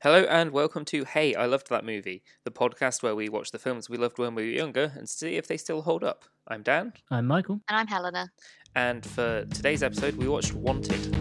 Hello 0.00 0.22
and 0.24 0.52
welcome 0.52 0.84
to 0.86 1.04
Hey, 1.04 1.34
I 1.34 1.46
Loved 1.46 1.70
That 1.70 1.84
Movie, 1.84 2.22
the 2.44 2.52
podcast 2.52 3.02
where 3.02 3.16
we 3.16 3.28
watch 3.28 3.50
the 3.50 3.58
films 3.58 3.90
we 3.90 3.96
loved 3.96 4.18
when 4.18 4.34
we 4.34 4.42
were 4.44 4.48
younger 4.56 4.92
and 4.94 5.08
see 5.08 5.34
if 5.36 5.48
they 5.48 5.56
still 5.56 5.82
hold 5.82 6.04
up. 6.04 6.24
I'm 6.46 6.62
Dan, 6.62 6.92
I'm 7.10 7.26
Michael. 7.26 7.60
And 7.68 7.76
I'm 7.78 7.86
Helena. 7.88 8.30
and 8.76 9.04
for 9.04 9.44
today's 9.46 9.82
episode, 9.82 10.14
we 10.14 10.28
watched 10.28 10.54
Wanted. 10.54 11.16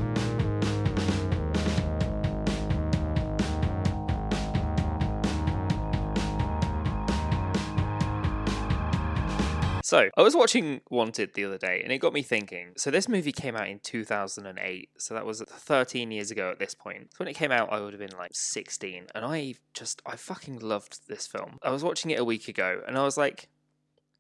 So, 9.88 10.10
I 10.18 10.22
was 10.22 10.36
watching 10.36 10.82
Wanted 10.90 11.34
the 11.34 11.46
other 11.46 11.58
day 11.58 11.80
and 11.82 11.94
it 11.94 12.00
got 12.00 12.12
me 12.12 12.22
thinking. 12.22 12.74
So, 12.76 12.92
this 12.92 13.08
movie 13.08 13.32
came 13.32 13.56
out 13.56 13.70
in 13.70 13.80
2008. 13.80 14.90
So, 14.98 15.14
that 15.14 15.26
was 15.26 15.42
13 15.48 16.12
years 16.12 16.30
ago 16.30 16.52
at 16.52 16.60
this 16.60 16.76
point. 16.76 17.12
When 17.16 17.30
it 17.30 17.38
came 17.38 17.54
out, 17.54 17.72
I 17.72 17.80
would 17.80 17.94
have 17.94 18.02
been 18.02 18.18
like 18.18 18.32
16. 18.34 19.08
And 19.16 19.24
I 19.24 19.54
just, 19.74 20.02
I 20.06 20.18
fucking 20.18 20.60
loved 20.60 21.08
this 21.08 21.26
film. 21.26 21.58
I 21.64 21.72
was 21.72 21.86
watching 21.86 22.12
it 22.12 22.20
a 22.20 22.26
week 22.26 22.50
ago 22.50 22.82
and 22.86 22.98
I 22.98 23.04
was 23.04 23.16
like, 23.16 23.48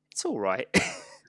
it's 0.09 0.23
all 0.23 0.40
right. 0.40 0.70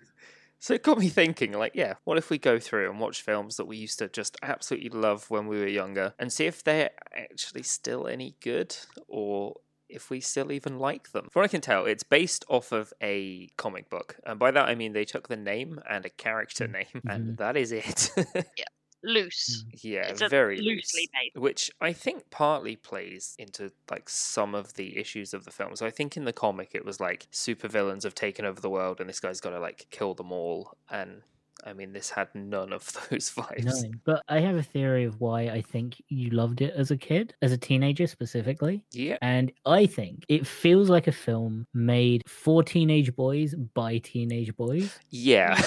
so, 0.61 0.73
it 0.73 0.85
got 0.85 0.99
me 0.99 1.09
thinking, 1.09 1.51
like, 1.51 1.73
yeah, 1.75 1.95
what 2.05 2.17
if 2.17 2.31
we 2.31 2.39
go 2.39 2.61
through 2.61 2.89
and 2.89 3.01
watch 3.01 3.23
films 3.23 3.57
that 3.57 3.67
we 3.67 3.77
used 3.77 3.99
to 3.99 4.09
just 4.09 4.37
absolutely 4.41 4.91
love 4.91 5.29
when 5.33 5.49
we 5.49 5.59
were 5.59 5.67
younger 5.67 6.15
and 6.17 6.33
see 6.33 6.47
if 6.47 6.63
they're 6.63 6.91
actually 7.13 7.65
still 7.65 8.07
any 8.07 8.37
good 8.41 8.77
or 9.09 9.57
if 9.89 10.11
we 10.11 10.21
still 10.21 10.53
even 10.53 10.79
like 10.79 11.13
them. 11.13 11.29
From 11.31 11.41
what 11.41 11.45
I 11.45 11.49
can 11.49 11.61
tell, 11.61 11.87
it's 11.87 12.03
based 12.03 12.45
off 12.49 12.73
of 12.73 12.93
a 13.03 13.49
comic 13.57 13.89
book. 13.91 14.17
And 14.25 14.39
by 14.39 14.51
that 14.51 14.69
I 14.69 14.75
mean 14.75 14.93
they 14.93 15.05
took 15.05 15.29
the 15.29 15.37
name 15.37 15.81
and 15.89 16.05
a 16.05 16.11
character 16.11 16.67
mm. 16.67 16.73
name, 16.73 17.03
and 17.09 17.25
mm-hmm. 17.25 17.35
that 17.37 17.57
is 17.57 17.73
it. 17.73 18.11
yeah 18.57 18.65
Loose. 19.05 19.65
Mm. 19.65 19.81
yeah, 19.83 20.09
It's 20.09 20.23
very 20.23 20.57
loosely 20.57 21.03
loose. 21.03 21.09
based. 21.13 21.37
Which 21.37 21.71
I 21.81 21.93
think 21.93 22.31
partly 22.31 22.77
plays 22.77 23.35
into 23.39 23.71
like 23.91 24.09
some 24.09 24.55
of 24.55 24.75
the 24.75 24.97
issues 24.99 25.35
of 25.35 25.45
the 25.45 25.51
film. 25.51 25.77
So 25.77 25.87
I 25.87 25.91
think 25.91 26.17
in 26.17 26.25
the 26.25 26.33
comic 26.33 26.71
it 26.75 26.85
was 26.85 27.01
like 27.01 27.29
supervillains 27.33 28.03
have 28.03 28.15
taken 28.15 28.45
over 28.45 28.61
the 28.61 28.71
world 28.71 29.01
and 29.01 29.09
this 29.09 29.21
guy's 29.21 29.41
got 29.41 29.51
to 29.51 29.61
like 29.61 29.87
kill 29.91 30.15
them 30.15 30.33
all. 30.33 30.77
And 30.91 31.23
I 31.65 31.73
mean, 31.73 31.93
this 31.93 32.11
had 32.11 32.29
none 32.35 32.73
of 32.73 32.91
those 33.11 33.31
vibes. 33.31 33.65
No, 33.65 33.91
but 34.05 34.23
I 34.29 34.41
have 34.41 34.57
a 34.57 34.63
theory 34.63 35.05
of 35.05 35.21
why 35.21 35.43
I 35.43 35.61
think 35.61 36.03
you 36.09 36.31
loved 36.31 36.61
it 36.61 36.75
as 36.77 36.91
a 36.91 36.97
kid, 36.97 37.35
as 37.43 37.53
a 37.53 37.59
teenager 37.59 38.07
specifically. 38.07 38.83
Yeah. 38.93 39.19
And 39.23 39.53
I 39.67 39.87
think 39.87 40.25
it 40.29 40.47
feels 40.47 40.89
like 40.89 41.07
a 41.07 41.13
film 41.13 41.67
made 41.75 42.23
for 42.27 42.63
teenage 42.63 43.15
boys 43.15 43.55
by 43.55 43.99
teenage 43.99 44.55
boys. 44.57 44.99
Yeah. 45.11 45.61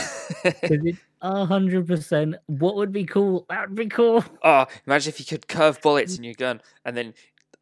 A 1.23 1.45
hundred 1.45 1.86
percent 1.86 2.36
what 2.47 2.75
would 2.78 2.92
be 2.92 3.06
cool? 3.06 3.45
That 3.47 3.69
would 3.69 3.78
be 3.78 3.86
cool. 3.86 4.25
Oh, 4.44 4.66
imagine 4.88 5.09
if 5.09 5.19
you 5.19 5.25
could 5.25 5.47
curve 5.47 5.80
bullets 5.81 6.17
in 6.17 6.23
your 6.23 6.34
gun 6.34 6.62
and 6.84 6.97
then 6.97 7.14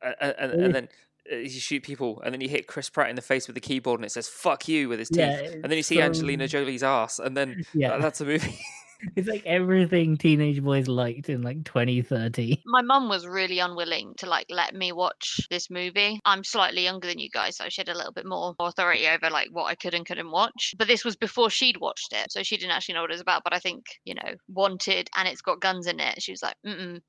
uh, 0.01 0.13
uh, 0.21 0.33
and, 0.39 0.51
and 0.53 0.75
then 0.75 0.89
you 1.31 1.49
shoot 1.49 1.83
people 1.83 2.21
and 2.23 2.33
then 2.33 2.41
you 2.41 2.49
hit 2.49 2.67
Chris 2.67 2.89
Pratt 2.89 3.09
in 3.09 3.15
the 3.15 3.21
face 3.21 3.47
with 3.47 3.53
the 3.55 3.61
keyboard 3.61 3.99
and 3.99 4.05
it 4.05 4.11
says 4.11 4.27
"fuck 4.27 4.67
you" 4.67 4.89
with 4.89 4.99
his 4.99 5.09
teeth. 5.09 5.19
Yeah, 5.19 5.51
and 5.51 5.63
then 5.65 5.73
you 5.77 5.83
see 5.83 5.95
so- 5.95 6.01
Angelina 6.01 6.47
Jolie's 6.47 6.83
ass, 6.83 7.19
and 7.19 7.35
then 7.37 7.63
Yeah. 7.73 7.89
that- 7.89 8.01
that's 8.01 8.21
a 8.21 8.25
movie. 8.25 8.59
It's 9.15 9.29
like 9.29 9.45
everything 9.45 10.17
teenage 10.17 10.61
boys 10.61 10.89
liked 10.89 11.29
in 11.29 11.41
like 11.41 11.63
2030. 11.63 12.61
My 12.65 12.81
mum 12.81 13.07
was 13.07 13.25
really 13.25 13.59
unwilling 13.59 14.13
to 14.17 14.25
like 14.27 14.47
let 14.49 14.75
me 14.75 14.91
watch 14.91 15.39
this 15.49 15.69
movie. 15.69 16.19
I'm 16.25 16.43
slightly 16.43 16.83
younger 16.83 17.07
than 17.07 17.17
you 17.17 17.29
guys, 17.29 17.55
so 17.55 17.69
she 17.69 17.79
had 17.79 17.87
a 17.87 17.95
little 17.95 18.11
bit 18.11 18.25
more 18.25 18.55
authority 18.59 19.07
over 19.07 19.29
like 19.29 19.47
what 19.51 19.67
I 19.67 19.75
could 19.75 19.93
and 19.93 20.05
couldn't 20.05 20.31
watch. 20.31 20.73
But 20.77 20.89
this 20.89 21.05
was 21.05 21.15
before 21.15 21.49
she'd 21.49 21.77
watched 21.79 22.11
it, 22.11 22.29
so 22.29 22.43
she 22.43 22.57
didn't 22.57 22.71
actually 22.73 22.95
know 22.95 23.01
what 23.01 23.11
it 23.11 23.13
was 23.13 23.21
about. 23.21 23.45
But 23.45 23.53
I 23.53 23.59
think 23.59 23.85
you 24.03 24.15
know, 24.15 24.33
wanted 24.49 25.09
and 25.15 25.29
it's 25.29 25.41
got 25.41 25.61
guns 25.61 25.87
in 25.87 26.01
it. 26.01 26.21
She 26.21 26.33
was 26.33 26.43
like, 26.43 26.55
mm 26.67 26.99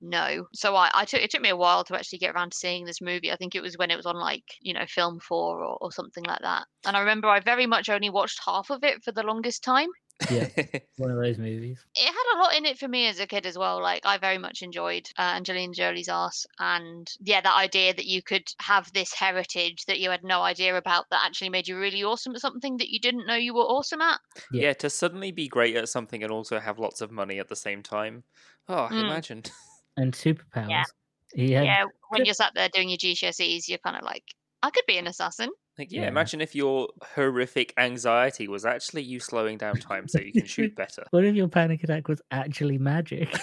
no. 0.00 0.46
So 0.54 0.74
I, 0.76 0.90
I 0.94 1.04
took 1.04 1.20
it 1.20 1.30
took 1.30 1.42
me 1.42 1.48
a 1.50 1.56
while 1.56 1.84
to 1.84 1.96
actually 1.96 2.18
get 2.20 2.34
around 2.34 2.52
to 2.52 2.56
seeing 2.58 2.84
this 2.84 3.00
movie. 3.00 3.32
I 3.32 3.36
think 3.36 3.54
it 3.54 3.62
was 3.62 3.76
when 3.76 3.90
it 3.90 3.96
was 3.96 4.06
on 4.06 4.16
like 4.16 4.44
you 4.60 4.72
know 4.74 4.86
Film 4.88 5.18
Four 5.20 5.62
or, 5.64 5.78
or 5.80 5.92
something 5.92 6.24
like 6.24 6.40
that. 6.42 6.66
And 6.86 6.96
I 6.96 7.00
remember 7.00 7.28
I 7.28 7.40
very 7.40 7.66
much 7.66 7.88
only 7.88 8.10
watched 8.10 8.40
half 8.44 8.70
of 8.70 8.84
it 8.84 9.02
for 9.04 9.12
the 9.12 9.22
longest 9.22 9.62
time. 9.62 9.88
Yeah, 10.32 10.48
one 10.96 11.12
of 11.12 11.16
those 11.16 11.38
movies. 11.38 11.78
it 11.94 12.04
had 12.06 12.36
a 12.36 12.38
lot 12.40 12.56
in 12.56 12.66
it 12.66 12.76
for 12.76 12.88
me 12.88 13.06
as 13.06 13.20
a 13.20 13.26
kid 13.26 13.46
as 13.46 13.56
well. 13.56 13.80
Like 13.80 14.04
I 14.04 14.18
very 14.18 14.36
much 14.38 14.62
enjoyed 14.62 15.06
uh, 15.16 15.22
Angelina 15.36 15.72
Jolie's 15.72 16.08
ass, 16.08 16.44
and 16.58 17.08
yeah, 17.20 17.40
that 17.40 17.56
idea 17.56 17.94
that 17.94 18.04
you 18.04 18.20
could 18.20 18.42
have 18.60 18.92
this 18.92 19.14
heritage 19.14 19.84
that 19.86 20.00
you 20.00 20.10
had 20.10 20.24
no 20.24 20.42
idea 20.42 20.76
about 20.76 21.04
that 21.10 21.22
actually 21.24 21.50
made 21.50 21.68
you 21.68 21.78
really 21.78 22.02
awesome 22.02 22.34
at 22.34 22.40
something 22.40 22.78
that 22.78 22.88
you 22.90 22.98
didn't 22.98 23.28
know 23.28 23.36
you 23.36 23.54
were 23.54 23.60
awesome 23.62 24.00
at. 24.00 24.18
Yeah. 24.52 24.62
yeah, 24.62 24.72
to 24.74 24.90
suddenly 24.90 25.30
be 25.30 25.46
great 25.46 25.76
at 25.76 25.88
something 25.88 26.22
and 26.24 26.32
also 26.32 26.58
have 26.58 26.80
lots 26.80 27.00
of 27.00 27.12
money 27.12 27.38
at 27.38 27.48
the 27.48 27.56
same 27.56 27.84
time. 27.84 28.24
Oh, 28.68 28.88
Mm. 28.90 29.04
imagine. 29.04 29.42
And 29.98 30.12
superpowers. 30.14 30.84
Yeah. 31.34 31.58
had 31.58 31.64
Yeah, 31.64 31.84
when 32.08 32.24
you're 32.24 32.34
sat 32.34 32.52
there 32.54 32.68
doing 32.72 32.88
your 32.88 32.98
GCSEs, 32.98 33.68
you're 33.68 33.78
kind 33.78 33.96
of 33.96 34.02
like, 34.02 34.24
I 34.62 34.70
could 34.70 34.84
be 34.86 34.96
an 34.98 35.06
assassin. 35.06 35.50
Like, 35.78 35.92
yeah, 35.92 36.02
Yeah. 36.02 36.08
imagine 36.08 36.40
if 36.40 36.54
your 36.54 36.88
horrific 37.14 37.72
anxiety 37.76 38.48
was 38.48 38.64
actually 38.64 39.02
you 39.02 39.20
slowing 39.20 39.58
down 39.58 39.76
time 39.76 40.08
so 40.08 40.18
you 40.20 40.32
can 40.32 40.46
shoot 40.46 40.74
better. 40.82 41.04
What 41.10 41.24
if 41.24 41.34
your 41.34 41.48
panic 41.48 41.84
attack 41.84 42.08
was 42.08 42.22
actually 42.30 42.78
magic? 42.78 43.28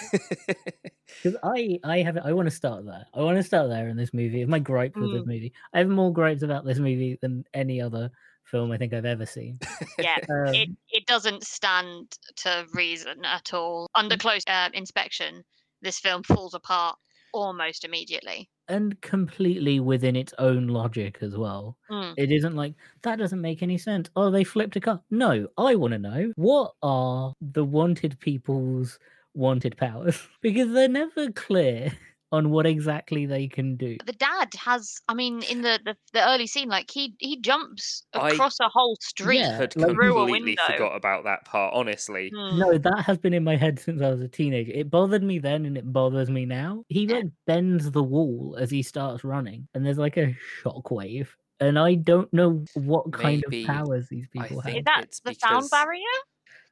Because 1.22 1.38
I, 1.42 1.78
I 1.84 1.98
have, 2.02 2.18
I 2.18 2.32
want 2.32 2.46
to 2.48 2.54
start 2.54 2.84
there. 2.84 3.06
I 3.14 3.20
want 3.22 3.36
to 3.36 3.42
start 3.42 3.68
there 3.68 3.88
in 3.88 3.96
this 3.96 4.12
movie. 4.12 4.42
It's 4.42 4.50
my 4.50 4.58
gripe 4.58 4.96
with 4.96 5.12
this 5.12 5.22
Mm. 5.22 5.26
movie. 5.26 5.52
I 5.72 5.78
have 5.78 5.88
more 5.88 6.12
gripes 6.12 6.42
about 6.42 6.64
this 6.64 6.78
movie 6.78 7.16
than 7.22 7.44
any 7.54 7.80
other 7.80 8.10
film 8.44 8.70
I 8.72 8.76
think 8.76 8.92
I've 8.92 9.04
ever 9.04 9.24
seen. 9.26 9.58
Yeah. 9.98 10.16
Um, 10.28 10.54
It, 10.54 10.68
it 10.90 11.06
doesn't 11.06 11.42
stand 11.44 12.16
to 12.38 12.66
reason 12.74 13.24
at 13.24 13.54
all. 13.54 13.88
Under 13.94 14.16
close 14.16 14.42
uh, 14.48 14.68
inspection, 14.74 15.42
this 15.82 15.98
film 15.98 16.22
falls 16.22 16.54
apart 16.54 16.96
almost 17.32 17.84
immediately. 17.84 18.48
and 18.68 19.00
completely 19.00 19.78
within 19.78 20.16
its 20.16 20.34
own 20.38 20.66
logic 20.66 21.18
as 21.20 21.36
well. 21.36 21.76
Mm. 21.90 22.14
It 22.16 22.32
isn't 22.32 22.56
like 22.56 22.74
that 23.02 23.18
doesn't 23.18 23.40
make 23.40 23.62
any 23.62 23.78
sense. 23.78 24.10
Oh, 24.16 24.30
they 24.30 24.42
flipped 24.42 24.74
a 24.76 24.80
car. 24.80 25.00
No, 25.10 25.46
I 25.56 25.76
want 25.76 25.92
to 25.92 25.98
know 25.98 26.32
what 26.36 26.72
are 26.82 27.32
the 27.40 27.64
wanted 27.64 28.18
people's 28.18 28.98
wanted 29.34 29.76
powers 29.76 30.20
because 30.42 30.72
they're 30.72 30.88
never 30.88 31.30
clear 31.30 31.92
on 32.32 32.50
what 32.50 32.66
exactly 32.66 33.24
they 33.26 33.46
can 33.46 33.76
do. 33.76 33.96
the 34.04 34.12
dad 34.12 34.48
has 34.58 34.96
i 35.08 35.14
mean 35.14 35.42
in 35.44 35.62
the 35.62 35.78
the, 35.84 35.96
the 36.12 36.28
early 36.28 36.46
scene 36.46 36.68
like 36.68 36.90
he 36.90 37.14
he 37.20 37.40
jumps 37.40 38.02
across 38.12 38.58
a 38.60 38.68
whole 38.68 38.96
street 39.00 39.38
Yeah, 39.40 39.56
Had 39.56 39.76
like- 39.76 39.92
Through 39.94 40.16
a 40.16 40.20
completely 40.24 40.50
window. 40.56 40.62
forgot 40.72 40.96
about 40.96 41.24
that 41.24 41.44
part, 41.44 41.72
honestly. 41.74 42.32
Hmm. 42.34 42.58
No, 42.58 42.78
that 42.78 43.04
has 43.06 43.18
been 43.18 43.32
in 43.34 43.44
my 43.44 43.56
head 43.56 43.78
since 43.78 44.00
I 44.02 44.10
was 44.10 44.20
a 44.20 44.28
teenager. 44.28 44.72
It 44.74 44.90
bothered 44.90 45.22
me 45.22 45.38
then 45.38 45.66
and 45.66 45.76
it 45.78 45.90
bothers 45.92 46.28
me 46.30 46.44
now. 46.46 46.84
He 46.88 47.04
Yeah. 47.06 47.16
like 47.16 47.26
bends 47.46 47.90
the 47.90 48.02
wall 48.02 48.56
as 48.58 48.70
he 48.70 48.82
starts 48.82 49.22
running, 49.24 49.68
and 49.74 49.84
there's 49.86 49.98
like 49.98 50.16
a 50.16 50.34
shockwave. 50.62 51.28
And 51.60 51.78
I 51.78 51.94
don't 51.94 52.32
know 52.32 52.64
what 52.74 53.12
kind 53.12 53.42
Maybe- 53.48 53.62
of 53.62 53.68
powers 53.68 54.08
these 54.08 54.28
people 54.28 54.60
have. 54.60 54.72
think- 54.72 54.84
that 54.86 55.04
it's 55.04 55.20
the 55.20 55.34
sound 55.34 55.68
barrier 55.70 56.02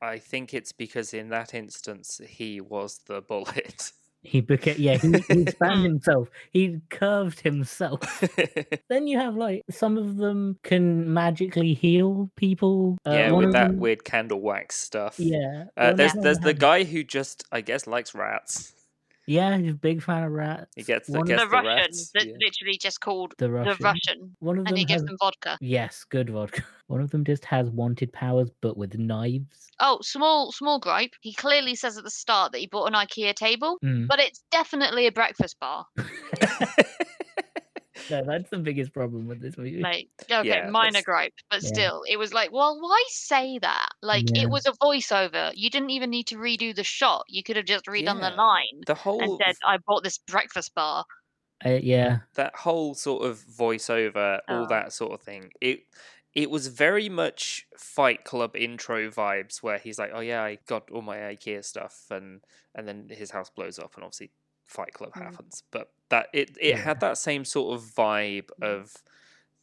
I 0.02 0.18
think 0.18 0.52
it's 0.52 0.72
because 0.72 1.14
in 1.14 1.28
that 1.30 1.54
instance 1.54 2.20
he 2.28 2.60
was 2.60 3.00
the 3.06 3.22
bullet. 3.22 3.92
He 4.24 4.40
became 4.40 4.76
yeah, 4.78 4.96
he, 4.96 5.12
he 5.28 5.46
Hmm. 5.62 5.82
himself. 5.82 6.28
He 6.50 6.80
curved 6.88 7.40
himself. 7.40 8.24
then 8.88 9.06
you 9.06 9.18
have 9.18 9.36
like 9.36 9.62
some 9.70 9.98
of 9.98 10.16
them 10.16 10.58
can 10.62 11.12
magically 11.12 11.74
heal 11.74 12.30
people. 12.36 12.98
Uh, 13.06 13.10
yeah, 13.12 13.30
with 13.32 13.52
that 13.52 13.68
them- 13.68 13.78
weird 13.78 14.04
candle 14.04 14.40
wax 14.40 14.76
stuff. 14.76 15.20
Yeah. 15.20 15.66
Uh, 15.76 15.92
there's 15.92 16.14
there's 16.14 16.38
the 16.38 16.54
guy 16.54 16.84
who 16.84 17.04
just 17.04 17.44
I 17.52 17.60
guess 17.60 17.86
likes 17.86 18.14
rats. 18.14 18.72
Yeah, 19.26 19.56
he's 19.56 19.72
a 19.72 19.74
big 19.74 20.02
fan 20.02 20.22
of 20.22 20.32
rats. 20.32 20.70
He 20.76 20.82
gets 20.82 21.06
the- 21.08 21.18
one 21.18 21.26
gets 21.26 21.42
of 21.42 21.50
the 21.50 21.56
the 21.56 21.62
russian 21.62 21.76
rats, 21.82 22.10
that's 22.12 22.26
yeah. 22.26 22.32
literally 22.40 22.78
just 22.78 23.00
called 23.00 23.34
the 23.38 23.50
Russian. 23.50 23.76
the 23.78 23.84
russian 23.84 24.36
One 24.40 24.56
of 24.58 24.66
and 24.66 24.68
them 24.68 24.76
he 24.76 24.84
gives 24.84 25.02
them 25.04 25.16
vodka 25.18 25.56
yes, 25.60 26.04
good 26.08 26.30
vodka. 26.30 26.62
One 26.88 27.00
of 27.00 27.10
them 27.10 27.24
just 27.24 27.46
has 27.46 27.70
wanted 27.70 28.12
powers, 28.12 28.50
but 28.60 28.76
with 28.76 28.98
knives. 28.98 29.70
oh 29.80 29.98
small 30.02 30.52
small 30.52 30.78
gripe 30.78 31.12
he 31.22 31.32
clearly 31.32 31.74
says 31.74 31.96
at 31.96 32.04
the 32.04 32.10
start 32.10 32.52
that 32.52 32.58
he 32.58 32.66
bought 32.66 32.86
an 32.86 32.92
ikea 32.94 33.34
table 33.34 33.78
Mm. 33.82 34.06
but 34.06 34.20
it's 34.20 34.42
definitely 34.50 35.06
a 35.06 35.12
breakfast 35.12 35.58
bar 35.58 35.86
no, 38.10 38.22
that's 38.24 38.50
the 38.50 38.58
biggest 38.58 38.92
problem 38.92 39.26
with 39.26 39.40
this 39.40 39.56
movie. 39.56 39.80
like 39.80 40.08
okay 40.30 40.46
Yeah, 40.48 40.70
minor 40.70 40.92
that's- 40.92 41.04
gripe 41.04 41.34
but 41.50 41.62
Yeah. 41.62 41.68
still 41.68 42.02
it 42.08 42.16
was 42.16 42.32
like 42.34 42.52
well 42.52 42.78
why 42.80 43.02
say 43.08 43.58
that 43.60 43.88
like 44.02 44.24
Yeah. 44.34 44.42
it 44.44 44.50
was 44.50 44.66
a 44.66 44.72
voiceover 44.72 45.52
you 45.54 45.70
didn't 45.70 45.90
even 45.90 46.10
need 46.10 46.26
to 46.28 46.36
redo 46.36 46.74
the 46.74 46.84
shot 46.84 47.24
you 47.28 47.42
could 47.42 47.56
have 47.56 47.66
just 47.66 47.86
redone 47.86 48.20
Yeah. 48.20 48.30
the 48.30 48.36
line 48.36 48.80
the 48.86 48.92
and 48.92 48.98
whole 49.00 49.38
said 49.44 49.56
i 49.66 49.78
bought 49.86 50.02
this 50.04 50.18
breakfast 50.18 50.74
bar 50.74 51.04
Uh, 51.64 51.78
yeah, 51.82 52.18
that 52.34 52.54
whole 52.56 52.94
sort 52.94 53.24
of 53.24 53.38
voiceover, 53.38 54.40
all 54.48 54.64
Oh. 54.64 54.66
that 54.68 54.92
sort 54.92 55.12
of 55.12 55.22
thing. 55.22 55.50
It 55.60 55.86
it 56.34 56.50
was 56.50 56.66
very 56.66 57.08
much 57.08 57.64
Fight 57.78 58.24
Club 58.24 58.56
intro 58.56 59.08
vibes, 59.08 59.62
where 59.62 59.78
he's 59.78 59.98
like, 59.98 60.10
"Oh 60.12 60.20
yeah, 60.20 60.42
I 60.42 60.56
got 60.66 60.90
all 60.90 61.00
my 61.00 61.16
IKEA 61.16 61.64
stuff," 61.64 62.06
and 62.10 62.42
and 62.74 62.86
then 62.88 63.08
his 63.08 63.30
house 63.30 63.50
blows 63.50 63.78
up, 63.78 63.94
and 63.94 64.04
obviously 64.04 64.32
Fight 64.66 64.92
Club 64.94 65.12
Mm. 65.14 65.22
happens. 65.22 65.62
But 65.70 65.92
that 66.10 66.28
it 66.32 66.56
it 66.60 66.70
Yeah. 66.70 66.76
had 66.78 67.00
that 67.00 67.18
same 67.18 67.44
sort 67.44 67.74
of 67.78 67.84
vibe 67.86 68.50
Mm. 68.60 68.66
of 68.66 68.94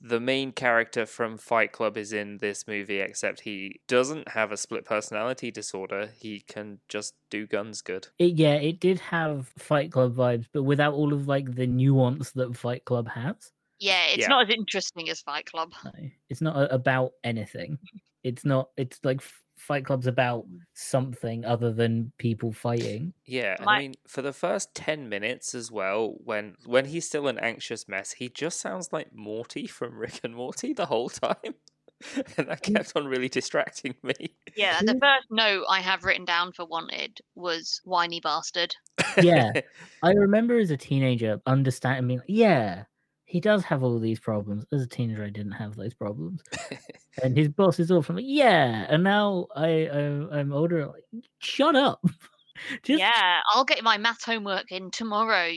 the 0.04 0.20
main 0.20 0.52
character 0.52 1.06
from 1.06 1.38
Fight 1.38 1.72
Club 1.72 1.96
is 1.96 2.12
in 2.12 2.38
this 2.40 2.68
movie, 2.68 3.00
except 3.00 3.42
he 3.42 3.82
doesn't 3.88 4.30
have 4.30 4.52
a 4.52 4.58
split 4.58 4.84
personality 4.84 5.52
disorder. 5.52 6.08
He 6.18 6.40
can 6.40 6.80
just 6.90 7.14
do 7.30 7.46
guns 7.46 7.84
good. 7.84 8.08
It, 8.18 8.34
yeah, 8.34 8.56
it 8.56 8.80
did 8.80 9.00
have 9.00 9.50
Fight 9.60 9.92
Club 9.92 10.16
vibes, 10.16 10.48
but 10.52 10.64
without 10.64 10.96
all 10.96 11.14
of 11.14 11.28
like 11.28 11.54
the 11.54 11.68
nuance 11.68 12.32
that 12.32 12.58
Fight 12.58 12.84
Club 12.86 13.10
has. 13.10 13.52
Yeah, 13.80 14.06
it's 14.08 14.22
Yeah. 14.22 14.28
not 14.30 14.50
as 14.50 14.56
interesting 14.56 15.08
as 15.10 15.22
Fight 15.22 15.46
Club. 15.46 15.72
No, 15.86 15.92
it's 16.30 16.42
not 16.42 16.72
about 16.74 17.14
anything. 17.24 17.78
It's 18.24 18.46
not. 18.46 18.70
It's 18.78 19.00
like 19.04 19.18
F- 19.18 19.41
Fight 19.62 19.86
Club's 19.86 20.08
about 20.08 20.46
something 20.74 21.46
other 21.46 21.72
than 21.72 22.12
people 22.18 22.52
fighting. 22.52 23.14
Yeah, 23.26 23.58
My- 23.64 23.76
I 23.76 23.80
mean, 23.80 23.94
for 24.08 24.22
the 24.22 24.34
first 24.34 24.74
ten 24.74 25.08
minutes 25.08 25.54
as 25.54 25.72
well, 25.72 26.16
when 26.24 26.56
when 26.66 26.86
he's 26.86 27.06
still 27.06 27.28
an 27.28 27.38
anxious 27.38 27.88
mess, 27.88 28.14
he 28.14 28.28
just 28.28 28.60
sounds 28.60 28.92
like 28.92 29.14
Morty 29.14 29.68
from 29.68 29.98
Rick 29.98 30.22
and 30.24 30.36
Morty 30.36 30.74
the 30.74 30.88
whole 30.88 31.10
time, 31.10 31.56
and 32.38 32.48
that 32.48 32.64
kept 32.64 32.94
on 32.96 33.06
really 33.06 33.30
distracting 33.30 33.96
me. 34.04 34.36
Yeah, 34.56 34.80
the 34.82 34.98
first 35.00 35.28
note 35.30 35.66
I 35.70 35.80
have 35.82 36.04
written 36.04 36.26
down 36.26 36.52
for 36.54 36.66
Wanted 36.66 37.20
was 37.36 37.82
whiny 37.84 38.20
bastard. 38.20 38.76
Yeah. 39.22 39.52
I 40.04 40.12
remember 40.12 40.58
as 40.58 40.72
a 40.72 40.78
teenager 40.78 41.40
understanding, 41.46 42.08
being 42.08 42.20
like, 42.20 42.26
yeah, 42.28 42.84
he 43.32 43.40
does 43.40 43.64
have 43.64 43.82
all 43.82 43.98
these 43.98 44.20
problems. 44.20 44.66
As 44.74 44.82
a 44.82 44.88
teenager, 44.88 45.24
I 45.24 45.30
didn't 45.30 45.54
have 45.54 45.78
those 45.78 45.94
problems, 45.94 46.42
and 47.24 47.38
his 47.38 47.48
boss 47.48 47.80
is 47.80 47.90
awful. 47.90 48.16
Like, 48.16 48.26
yeah, 48.28 48.86
and 48.90 49.06
now 49.06 49.48
I, 49.56 49.88
I 49.88 50.40
I'm 50.40 50.52
older. 50.52 50.86
Like, 50.88 51.06
shut 51.40 51.78
up. 51.78 52.04
Just 52.84 53.00
yeah, 53.00 53.40
I'll 53.54 53.64
get 53.64 53.82
my 53.84 53.98
math 53.98 54.26
homework 54.26 54.74
in 54.74 54.92
tomorrow, 54.92 55.54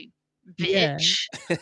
Yeah. 0.57 0.97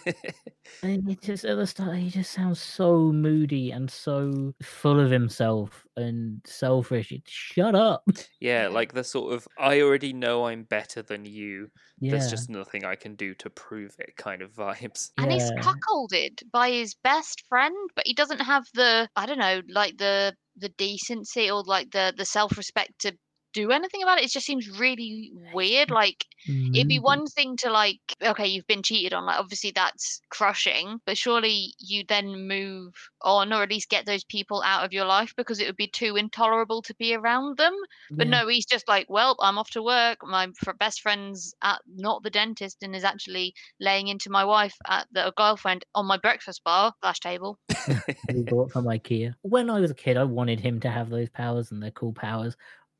And 0.81 1.07
he 1.07 1.15
just 1.15 1.45
at 1.45 1.55
the 1.55 1.67
start, 1.67 1.97
he 1.97 2.09
just 2.09 2.31
sounds 2.31 2.59
so 2.59 3.11
moody 3.11 3.71
and 3.71 3.89
so 3.89 4.53
full 4.63 4.99
of 4.99 5.11
himself 5.11 5.85
and 5.95 6.41
selfish. 6.45 7.11
It- 7.11 7.21
Shut 7.25 7.75
up. 7.75 8.03
yeah, 8.39 8.67
like 8.67 8.93
the 8.93 9.03
sort 9.03 9.33
of 9.33 9.47
I 9.57 9.81
already 9.81 10.13
know 10.13 10.45
I'm 10.47 10.63
better 10.63 11.01
than 11.01 11.25
you. 11.25 11.69
Yeah, 11.99 12.11
There's 12.11 12.29
just 12.29 12.49
nothing 12.49 12.83
I 12.85 12.95
can 12.95 13.15
do 13.15 13.33
to 13.35 13.49
prove 13.49 13.95
it 13.99 14.15
kind 14.17 14.41
of 14.41 14.51
vibes. 14.53 15.11
And 15.17 15.31
he's 15.31 15.49
Yeah. 15.55 15.61
cuckolded 15.61 16.43
by 16.51 16.71
his 16.71 16.95
best 16.95 17.43
friend, 17.47 17.75
but 17.95 18.05
he 18.07 18.13
doesn't 18.13 18.41
have 18.41 18.65
the 18.73 19.07
I 19.15 19.25
don't 19.25 19.39
know, 19.39 19.61
like 19.69 19.97
the 19.97 20.35
the 20.57 20.69
decency 20.69 21.49
or 21.49 21.63
like 21.63 21.91
the 21.91 22.13
the 22.17 22.25
self 22.25 22.57
respect 22.57 22.99
to 22.99 23.17
do 23.53 23.71
anything 23.71 24.03
about 24.03 24.19
it. 24.19 24.25
It 24.25 24.31
just 24.31 24.45
seems 24.45 24.79
really 24.79 25.31
weird. 25.53 25.89
Mm. 25.89 25.93
Like 25.93 26.25
it'd 26.47 26.87
be 26.87 26.99
mm. 26.99 27.03
one 27.03 27.25
thing 27.27 27.55
to 27.57 27.71
like, 27.71 27.99
okay, 28.21 28.47
you've 28.47 28.67
been 28.67 28.83
cheated 28.83 29.13
on, 29.13 29.25
like 29.25 29.39
obviously 29.39 29.71
that's 29.71 30.21
crushing, 30.29 30.99
but 31.05 31.17
surely 31.17 31.73
you 31.79 32.03
then 32.07 32.47
move 32.47 32.93
on 33.21 33.53
or 33.53 33.63
at 33.63 33.69
least 33.69 33.89
get 33.89 34.05
those 34.05 34.23
people 34.23 34.61
out 34.65 34.83
of 34.83 34.93
your 34.93 35.05
life 35.05 35.33
because 35.37 35.59
it 35.59 35.67
would 35.67 35.77
be 35.77 35.87
too 35.87 36.15
intolerable 36.15 36.81
to 36.81 36.95
be 36.95 37.13
around 37.13 37.57
them. 37.57 37.73
But 38.11 38.27
Yeah. 38.27 38.41
no, 38.41 38.47
he's 38.47 38.65
just 38.65 38.87
like, 38.87 39.05
well, 39.09 39.35
I'm 39.39 39.57
off 39.57 39.69
to 39.71 39.83
work. 39.83 40.19
My 40.23 40.49
best 40.79 41.01
friend's 41.01 41.53
at 41.61 41.81
not 41.87 42.23
the 42.23 42.29
dentist 42.29 42.83
and 42.83 42.95
is 42.95 43.03
actually 43.03 43.53
laying 43.79 44.07
into 44.07 44.29
my 44.29 44.43
wife 44.43 44.75
at 44.87 45.07
the 45.11 45.31
girlfriend 45.37 45.85
on 45.95 46.05
my 46.05 46.17
breakfast 46.17 46.63
bar 46.63 46.93
slash 47.01 47.19
table. 47.19 47.59
we 48.33 48.43
bought 48.43 48.71
from 48.71 48.85
IKEA. 48.97 49.35
When 49.41 49.69
I 49.69 49.79
was 49.79 49.91
a 49.91 49.95
kid, 49.95 50.17
I 50.17 50.23
wanted 50.23 50.59
him 50.59 50.79
to 50.81 50.89
have 50.89 51.09
those 51.09 51.29
powers 51.29 51.71
and 51.71 51.81
they're 51.81 51.91
cool 51.91 52.13
powers. 52.13 52.55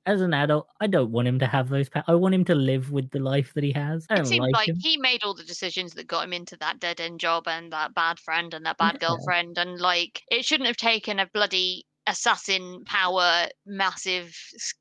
As 0.06 0.22
an 0.22 0.34
adult, 0.34 0.68
I 0.82 0.88
don't 0.88 1.12
want 1.12 1.28
him 1.30 1.40
to 1.40 1.48
have 1.48 1.70
those 1.70 1.88
powers. 1.88 2.04
I 2.08 2.16
want 2.16 2.36
him 2.36 2.44
to 2.46 2.56
live 2.56 2.92
with 2.92 3.10
the 3.12 3.20
life 3.20 3.54
that 3.54 3.64
he 3.64 3.72
has. 3.72 4.06
I 4.10 4.16
It 4.16 4.18
don't 4.18 4.26
seems 4.26 4.42
like, 4.42 4.54
like 4.54 4.68
him. 4.70 4.76
he 4.82 4.98
made 4.98 5.24
all 5.24 5.34
the 5.34 5.46
decisions 5.46 5.94
that 5.94 6.08
got 6.08 6.26
him 6.26 6.34
into 6.34 6.58
that 6.58 6.80
dead 6.80 7.00
end 7.00 7.22
job 7.22 7.48
and 7.48 7.72
that 7.72 7.94
bad 7.94 8.20
friend 8.20 8.54
and 8.54 8.66
that 8.66 8.78
bad 8.78 8.98
Yeah. 9.02 9.08
girlfriend. 9.08 9.58
And 9.58 9.80
like, 9.80 10.22
it 10.30 10.44
shouldn't 10.46 10.68
have 10.68 10.76
taken 10.78 11.20
a 11.20 11.28
bloody 11.34 11.86
assassin 12.06 12.84
power 12.86 13.48
massive 13.66 14.36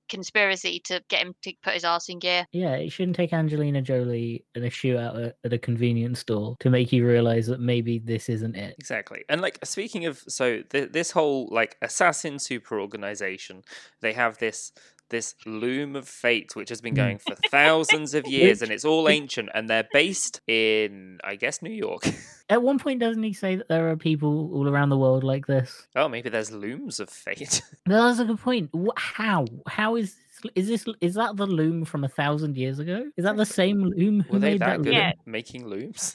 conspiracy 0.08 0.80
to 0.80 1.00
get 1.08 1.24
him 1.24 1.32
to 1.42 1.52
put 1.62 1.74
his 1.74 1.84
arse 1.84 2.08
in 2.08 2.18
gear. 2.18 2.44
Yeah, 2.50 2.74
it 2.74 2.90
shouldn't 2.90 3.14
take 3.16 3.32
Angelina 3.32 3.80
Jolie 3.80 4.44
and 4.56 4.64
a 4.64 4.70
shootout 4.70 5.26
at, 5.28 5.36
at 5.44 5.52
a 5.52 5.58
convenience 5.58 6.18
store 6.18 6.56
to 6.58 6.68
make 6.68 6.90
you 6.90 7.06
realize 7.06 7.46
that 7.46 7.60
maybe 7.60 8.00
this 8.00 8.28
isn't 8.28 8.56
it. 8.56 8.74
Exactly. 8.78 9.24
And 9.28 9.40
like 9.40 9.60
speaking 9.64 10.04
of 10.06 10.18
so 10.26 10.62
th- 10.62 10.90
this 10.90 11.12
whole 11.12 11.48
like 11.52 11.76
assassin 11.80 12.40
super 12.40 12.80
organization, 12.80 13.62
they 14.00 14.12
have 14.14 14.38
this 14.38 14.72
this 15.12 15.36
loom 15.46 15.94
of 15.94 16.08
fate 16.08 16.56
which 16.56 16.68
has 16.70 16.80
been 16.80 16.94
Mm. 16.94 16.96
going 16.96 17.18
for 17.18 17.36
thousands 17.50 18.14
of 18.14 18.26
years 18.36 18.62
and 18.62 18.72
it's 18.72 18.84
all 18.84 19.08
ancient 19.08 19.48
and 19.54 19.70
they're 19.70 19.86
based 19.92 20.40
in 20.48 21.20
I 21.22 21.36
guess 21.36 21.62
New 21.62 21.70
York. 21.70 22.02
At 22.48 22.62
one 22.62 22.78
point, 22.78 22.98
doesn't 23.00 23.22
he 23.22 23.32
say 23.32 23.54
that 23.56 23.68
there 23.68 23.88
are 23.90 23.96
people 23.96 24.50
all 24.52 24.68
around 24.68 24.88
the 24.90 24.98
world 24.98 25.22
like 25.24 25.46
this? 25.46 25.86
oh, 25.94 26.08
maybe 26.08 26.28
there's 26.28 26.50
looms 26.50 26.98
of 26.98 27.08
fate. 27.08 27.62
That's 27.86 28.18
a 28.18 28.24
good 28.24 28.40
point. 28.40 28.70
How? 28.96 29.46
How 29.68 29.94
is 29.96 30.16
this, 30.42 30.52
is 30.56 30.68
this? 30.68 30.94
Is 31.00 31.14
that 31.14 31.36
the 31.36 31.46
loom 31.46 31.84
from 31.84 32.02
a 32.04 32.08
thousand 32.08 32.56
years 32.58 32.78
ago? 32.80 33.10
Is 33.16 33.24
that 33.24 33.36
the 33.36 33.46
same 33.46 33.84
loom? 33.84 34.20
Who 34.22 34.32
Were 34.34 34.38
they 34.40 34.50
made 34.52 34.60
that 34.60 34.66
that 34.78 34.82
good 34.82 34.92
loom? 34.94 35.02
At 35.02 35.16
making 35.24 35.66
looms? 35.66 36.14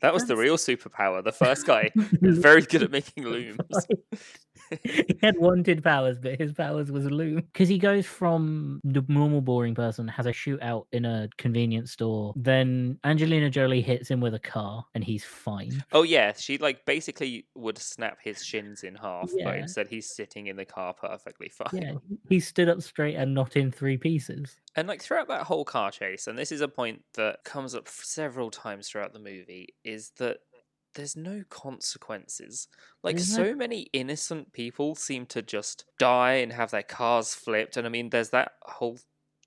that 0.00 0.14
was 0.14 0.26
the 0.26 0.36
real 0.36 0.56
superpower. 0.56 1.22
The 1.22 1.32
first 1.32 1.66
guy 1.66 1.90
very 2.22 2.62
good 2.62 2.82
at 2.84 2.90
making 2.92 3.24
looms. 3.24 3.58
He 4.84 5.18
had 5.22 5.36
wanted 5.38 5.82
powers, 5.82 6.18
but 6.18 6.38
his 6.38 6.52
powers 6.52 6.90
was 6.90 7.06
a 7.06 7.10
loom. 7.10 7.42
Because 7.52 7.68
he 7.68 7.78
goes 7.78 8.06
from 8.06 8.80
the 8.84 9.04
normal 9.08 9.40
boring 9.40 9.74
person, 9.74 10.08
has 10.08 10.26
a 10.26 10.32
shootout 10.32 10.86
in 10.92 11.04
a 11.04 11.28
convenience 11.38 11.92
store. 11.92 12.32
Then 12.36 12.98
Angelina 13.04 13.50
Jolie 13.50 13.82
hits 13.82 14.10
him 14.10 14.20
with 14.20 14.34
a 14.34 14.38
car, 14.38 14.84
and 14.94 15.04
he's 15.04 15.24
fine. 15.24 15.84
Oh 15.92 16.02
yeah, 16.02 16.32
she 16.36 16.58
like 16.58 16.84
basically 16.84 17.46
would 17.54 17.78
snap 17.78 18.18
his 18.22 18.44
shins 18.44 18.82
in 18.82 18.94
half, 18.94 19.30
but 19.30 19.38
Yeah. 19.38 19.54
instead 19.54 19.88
he's 19.88 20.14
sitting 20.14 20.46
in 20.46 20.56
the 20.56 20.64
car 20.64 20.94
perfectly 20.94 21.48
fine. 21.48 21.70
Yeah, 21.72 21.92
he 22.28 22.40
stood 22.40 22.68
up 22.68 22.82
straight 22.82 23.16
and 23.16 23.34
not 23.34 23.56
in 23.56 23.70
three 23.70 23.96
pieces. 23.96 24.56
And 24.76 24.86
like 24.86 25.02
throughout 25.02 25.28
that 25.28 25.42
whole 25.42 25.64
car 25.64 25.90
chase, 25.90 26.26
and 26.26 26.38
this 26.38 26.52
is 26.52 26.60
a 26.60 26.68
point 26.68 27.02
that 27.14 27.44
comes 27.44 27.74
up 27.74 27.88
several 27.88 28.50
times 28.50 28.88
throughout 28.88 29.12
the 29.12 29.18
movie, 29.18 29.74
is 29.84 30.10
that 30.18 30.38
there's 30.94 31.16
no 31.16 31.42
consequences. 31.48 32.68
Like 33.02 33.16
There's 33.16 33.36
no- 33.36 33.44
so 33.44 33.54
many 33.54 33.82
innocent 33.92 34.52
people 34.52 34.94
seem 34.94 35.26
to 35.26 35.42
just 35.42 35.84
die 35.98 36.34
and 36.34 36.52
have 36.52 36.70
their 36.70 36.82
cars 36.82 37.34
flipped. 37.34 37.76
And 37.76 37.86
I 37.86 37.90
mean, 37.90 38.10
there's 38.10 38.30
that 38.30 38.52
whole 38.62 38.98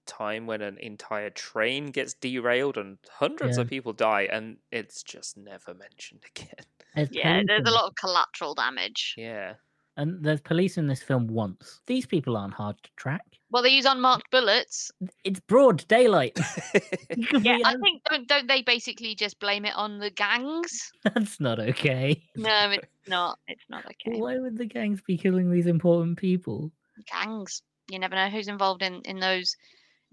time 0.06 0.45
when 0.48 0.62
an 0.62 0.78
entire 0.80 1.30
train 1.30 1.88
gets 1.88 2.13
derailed 2.13 2.78
and 2.78 2.98
hundreds 3.10 3.57
of 3.57 3.69
people 3.69 3.94
die, 3.94 4.28
and 4.31 4.57
it's 4.72 5.01
just 5.04 5.38
never 5.38 5.74
mentioned 5.74 6.24
again. 6.36 6.66
There's 6.95 7.10
Yeah, 7.12 7.34
police 7.36 7.46
there's 7.48 7.68
a 7.68 7.72
lot 7.72 7.86
of 7.88 7.96
collateral 7.96 8.54
damage. 8.54 9.16
Yeah. 9.18 9.54
and 9.96 10.24
there's 10.24 10.42
police 10.42 10.78
in 10.78 10.88
this 10.88 11.01
film 11.04 11.28
once. 11.28 11.80
These 11.88 12.06
people 12.06 12.36
aren't 12.36 12.54
hard 12.56 12.75
to 12.84 12.89
track. 12.98 13.25
Well, 13.54 13.62
they 13.62 13.70
use 13.70 13.86
unmarked 13.86 14.32
bullets. 14.32 14.92
It's 15.24 15.40
broad 15.42 15.88
daylight. 15.88 16.38
Yeah, 17.40 17.60
I 17.64 17.76
think 17.78 18.02
don't 18.10 18.28
don't 18.28 18.48
they 18.48 18.64
basically 18.64 19.14
just 19.16 19.40
blame 19.40 19.64
it 19.66 19.76
on 19.76 20.00
the 20.00 20.10
gangs? 20.10 20.92
that's 21.04 21.40
not 21.40 21.60
okay. 21.60 22.22
No, 22.36 22.72
it's 22.72 22.88
not. 23.08 23.38
It's 23.48 23.63
not 23.70 23.86
okay. 23.86 24.20
Why 24.20 24.39
would 24.39 24.58
the 24.58 24.66
gangs 24.66 25.01
be 25.01 25.18
killing 25.18 25.51
these 25.51 25.68
important 25.68 26.18
people? 26.18 26.72
Gangs. 27.12 27.62
You 27.92 28.00
never 28.00 28.16
know 28.16 28.30
who's 28.30 28.48
involved 28.48 28.82
in 28.82 29.01
in 29.04 29.20
those 29.20 29.56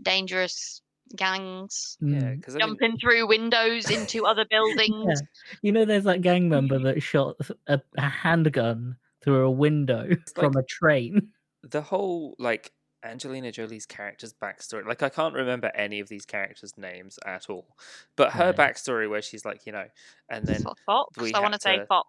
dangerous 0.03 0.83
gangs. 1.17 1.97
yeah, 2.00 2.19
Mm. 2.19 2.37
because 2.41 2.55
I 2.55 2.59
mean, 2.59 2.69
Jumping 2.69 2.99
through 2.99 3.26
windows 3.26 3.91
into 3.91 4.26
other 4.26 4.45
buildings. 4.50 5.23
You 5.62 5.73
know, 5.73 5.85
there's 5.87 6.05
that 6.05 6.21
gang 6.21 6.49
member 6.49 6.79
that 6.81 7.03
shot 7.03 7.37
a, 7.67 7.81
a 7.97 8.03
handgun 8.03 8.97
through 9.23 9.47
a 9.47 9.50
window 9.50 10.11
from 10.35 10.57
a 10.57 10.62
train. 10.62 11.29
the 11.62 11.83
whole 11.83 12.35
like 12.38 12.71
Angelina 13.04 13.50
Jolie's 13.50 13.87
character's 13.87 14.33
backstory. 14.33 14.87
Like 14.87 15.02
I 15.02 15.09
can't 15.09 15.35
remember 15.35 15.71
any 15.75 16.00
of 16.00 16.09
these 16.09 16.26
characters' 16.26 16.76
names 16.76 17.19
at 17.26 17.49
all, 17.49 17.76
but 18.16 18.33
her 18.33 18.49
No. 18.49 18.52
backstory 18.52 19.09
where 19.09 19.23
she's 19.23 19.45
like, 19.45 19.66
you 19.66 19.73
know, 19.73 19.87
and 20.28 20.47
then 20.47 20.62
Fox. 20.87 21.33
I 21.35 21.40
want 21.40 21.54
to 21.54 21.61
say 21.61 21.85
Fox. 21.88 22.09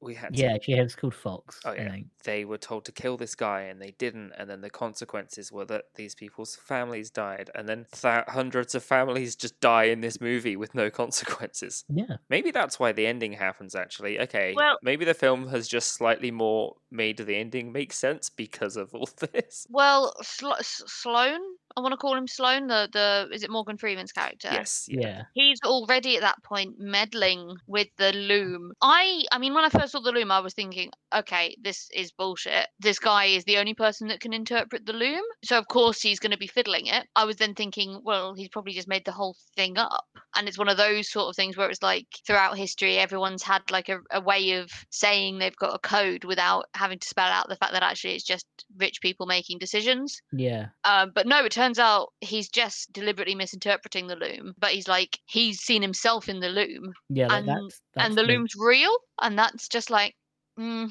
We 0.00 0.14
had 0.14 0.34
to 0.34 0.42
Yeah, 0.42 0.56
she 0.62 0.72
has 0.72 0.94
called 0.94 1.14
Fox. 1.14 1.60
Oh 1.64 1.72
yeah, 1.72 1.90
think. 1.90 2.06
they 2.24 2.44
were 2.44 2.58
told 2.58 2.84
to 2.86 2.92
kill 2.92 3.16
this 3.16 3.34
guy 3.34 3.62
and 3.62 3.80
they 3.80 3.94
didn't, 3.98 4.32
and 4.38 4.48
then 4.48 4.60
the 4.60 4.70
consequences 4.70 5.50
were 5.52 5.64
that 5.66 5.84
these 5.96 6.14
people's 6.14 6.56
families 6.56 7.10
died, 7.10 7.50
and 7.54 7.68
then 7.68 7.86
th- 7.92 8.24
hundreds 8.28 8.74
of 8.74 8.82
families 8.82 9.36
just 9.36 9.60
die 9.60 9.84
in 9.84 10.00
this 10.00 10.20
movie 10.20 10.56
with 10.56 10.74
no 10.74 10.90
consequences. 11.02 11.84
Yeah. 11.88 12.16
Maybe 12.28 12.50
that's 12.50 12.78
why 12.78 12.92
the 12.92 13.06
ending 13.06 13.32
happens. 13.34 13.74
Actually, 13.74 14.20
okay. 14.20 14.54
Well- 14.56 14.78
maybe 14.82 15.04
the 15.04 15.14
film 15.14 15.48
has 15.48 15.68
just 15.68 15.92
slightly 15.92 16.30
more 16.30 16.76
made 16.90 17.18
the 17.18 17.36
ending 17.36 17.72
make 17.72 17.92
sense 17.92 18.30
because 18.30 18.76
of 18.76 18.94
all 18.94 19.08
this. 19.32 19.66
Well, 19.70 20.14
Slo- 20.22 20.52
S- 20.58 20.82
Sloane, 20.86 21.40
I 21.76 21.80
want 21.80 21.92
to 21.92 21.96
call 21.96 22.16
him 22.16 22.26
Sloan. 22.26 22.66
The 22.66 22.88
the 22.92 23.28
is 23.34 23.42
it 23.42 23.50
Morgan 23.50 23.76
Freeman's 23.76 24.12
character? 24.12 24.48
yes. 24.52 24.86
Yeah. 24.88 25.00
Yeah. 25.00 25.22
He's 25.34 25.58
already 25.64 26.16
at 26.16 26.22
that 26.22 26.42
point 26.42 26.74
meddling 26.78 27.56
with 27.66 27.88
the 27.96 28.12
loom. 28.12 28.72
I 28.80 29.24
I 29.32 29.38
mean 29.38 29.54
when 29.54 29.64
I 29.64 29.68
first 29.68 29.92
saw 29.92 30.00
the 30.00 30.12
loom 30.12 30.30
I 30.30 30.40
was 30.40 30.54
thinking, 30.54 30.90
okay, 31.14 31.56
this 31.60 31.88
is 31.94 32.12
bullshit. 32.12 32.68
This 32.78 32.98
guy 32.98 33.26
is 33.26 33.44
the 33.44 33.58
only 33.58 33.74
person 33.74 34.08
that 34.08 34.20
can 34.20 34.32
interpret 34.32 34.86
the 34.86 34.92
loom. 34.92 35.22
So 35.44 35.58
of 35.58 35.68
course 35.68 36.00
he's 36.00 36.20
going 36.20 36.32
to 36.32 36.38
be 36.38 36.46
fiddling 36.46 36.86
it. 36.86 37.06
I 37.16 37.24
was 37.24 37.36
then 37.36 37.54
thinking, 37.54 38.00
well, 38.04 38.34
he's 38.34 38.48
probably 38.48 38.72
just 38.72 38.88
made 38.88 39.04
the 39.04 39.12
whole 39.12 39.36
thing 39.56 39.78
up. 39.78 40.04
And 40.36 40.48
it's 40.48 40.58
one 40.58 40.68
of 40.68 40.76
those 40.76 41.08
sort 41.08 41.28
of 41.28 41.36
things 41.36 41.56
where 41.56 41.68
it's 41.68 41.82
like 41.82 42.06
throughout 42.26 42.56
history 42.56 42.98
everyone's 42.98 43.42
had 43.42 43.62
like 43.70 43.88
a, 43.88 43.98
a 44.10 44.20
way 44.20 44.52
of 44.52 44.70
saying 44.90 45.38
they've 45.38 45.56
got 45.56 45.74
a 45.74 45.78
code 45.78 46.24
without 46.24 46.66
having 46.74 46.98
to 46.98 47.08
spell 47.08 47.30
out 47.30 47.48
the 47.48 47.56
fact 47.56 47.72
that 47.72 47.82
actually 47.82 48.14
it's 48.14 48.24
just 48.24 48.46
rich 48.76 49.00
people 49.00 49.26
making 49.26 49.58
decisions. 49.58 50.20
Yeah. 50.32 50.66
Um, 50.84 51.12
but 51.14 51.26
no, 51.26 51.44
it 51.44 51.52
turns 51.60 51.78
out 51.78 52.08
he's 52.20 52.48
just 52.48 52.92
deliberately 52.92 53.34
misinterpreting 53.34 54.06
the 54.06 54.16
loom. 54.16 54.54
But 54.58 54.70
he's 54.70 54.88
like 54.88 55.18
he's 55.26 55.60
seen 55.60 55.82
himself 55.82 56.28
in 56.28 56.40
the 56.40 56.48
loom, 56.48 56.92
Yeah. 57.10 57.26
Like 57.28 57.40
And- 57.40 57.48
that's, 57.48 57.80
that's 57.94 58.06
and 58.08 58.16
the 58.18 58.22
loom's 58.22 58.54
real, 58.56 58.94
and 59.20 59.38
that's 59.38 59.68
just 59.68 59.90
like, 59.90 60.14
mm, 60.58 60.90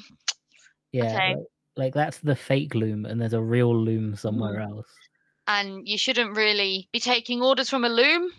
Yeah. 0.92 1.04
okay. 1.14 1.34
Like, 1.34 1.46
like 1.76 1.94
that's 1.94 2.18
the 2.18 2.36
fake 2.36 2.74
loom, 2.74 3.04
and 3.06 3.20
there's 3.20 3.32
a 3.32 3.42
real 3.42 3.74
loom 3.76 4.14
somewhere 4.16 4.60
Mm. 4.60 4.70
else. 4.70 4.86
and 5.46 5.88
you 5.88 5.98
shouldn't 5.98 6.36
really 6.36 6.88
be 6.92 7.00
taking 7.00 7.42
orders 7.42 7.68
from 7.68 7.84
a 7.84 7.88
loom. 7.88 8.30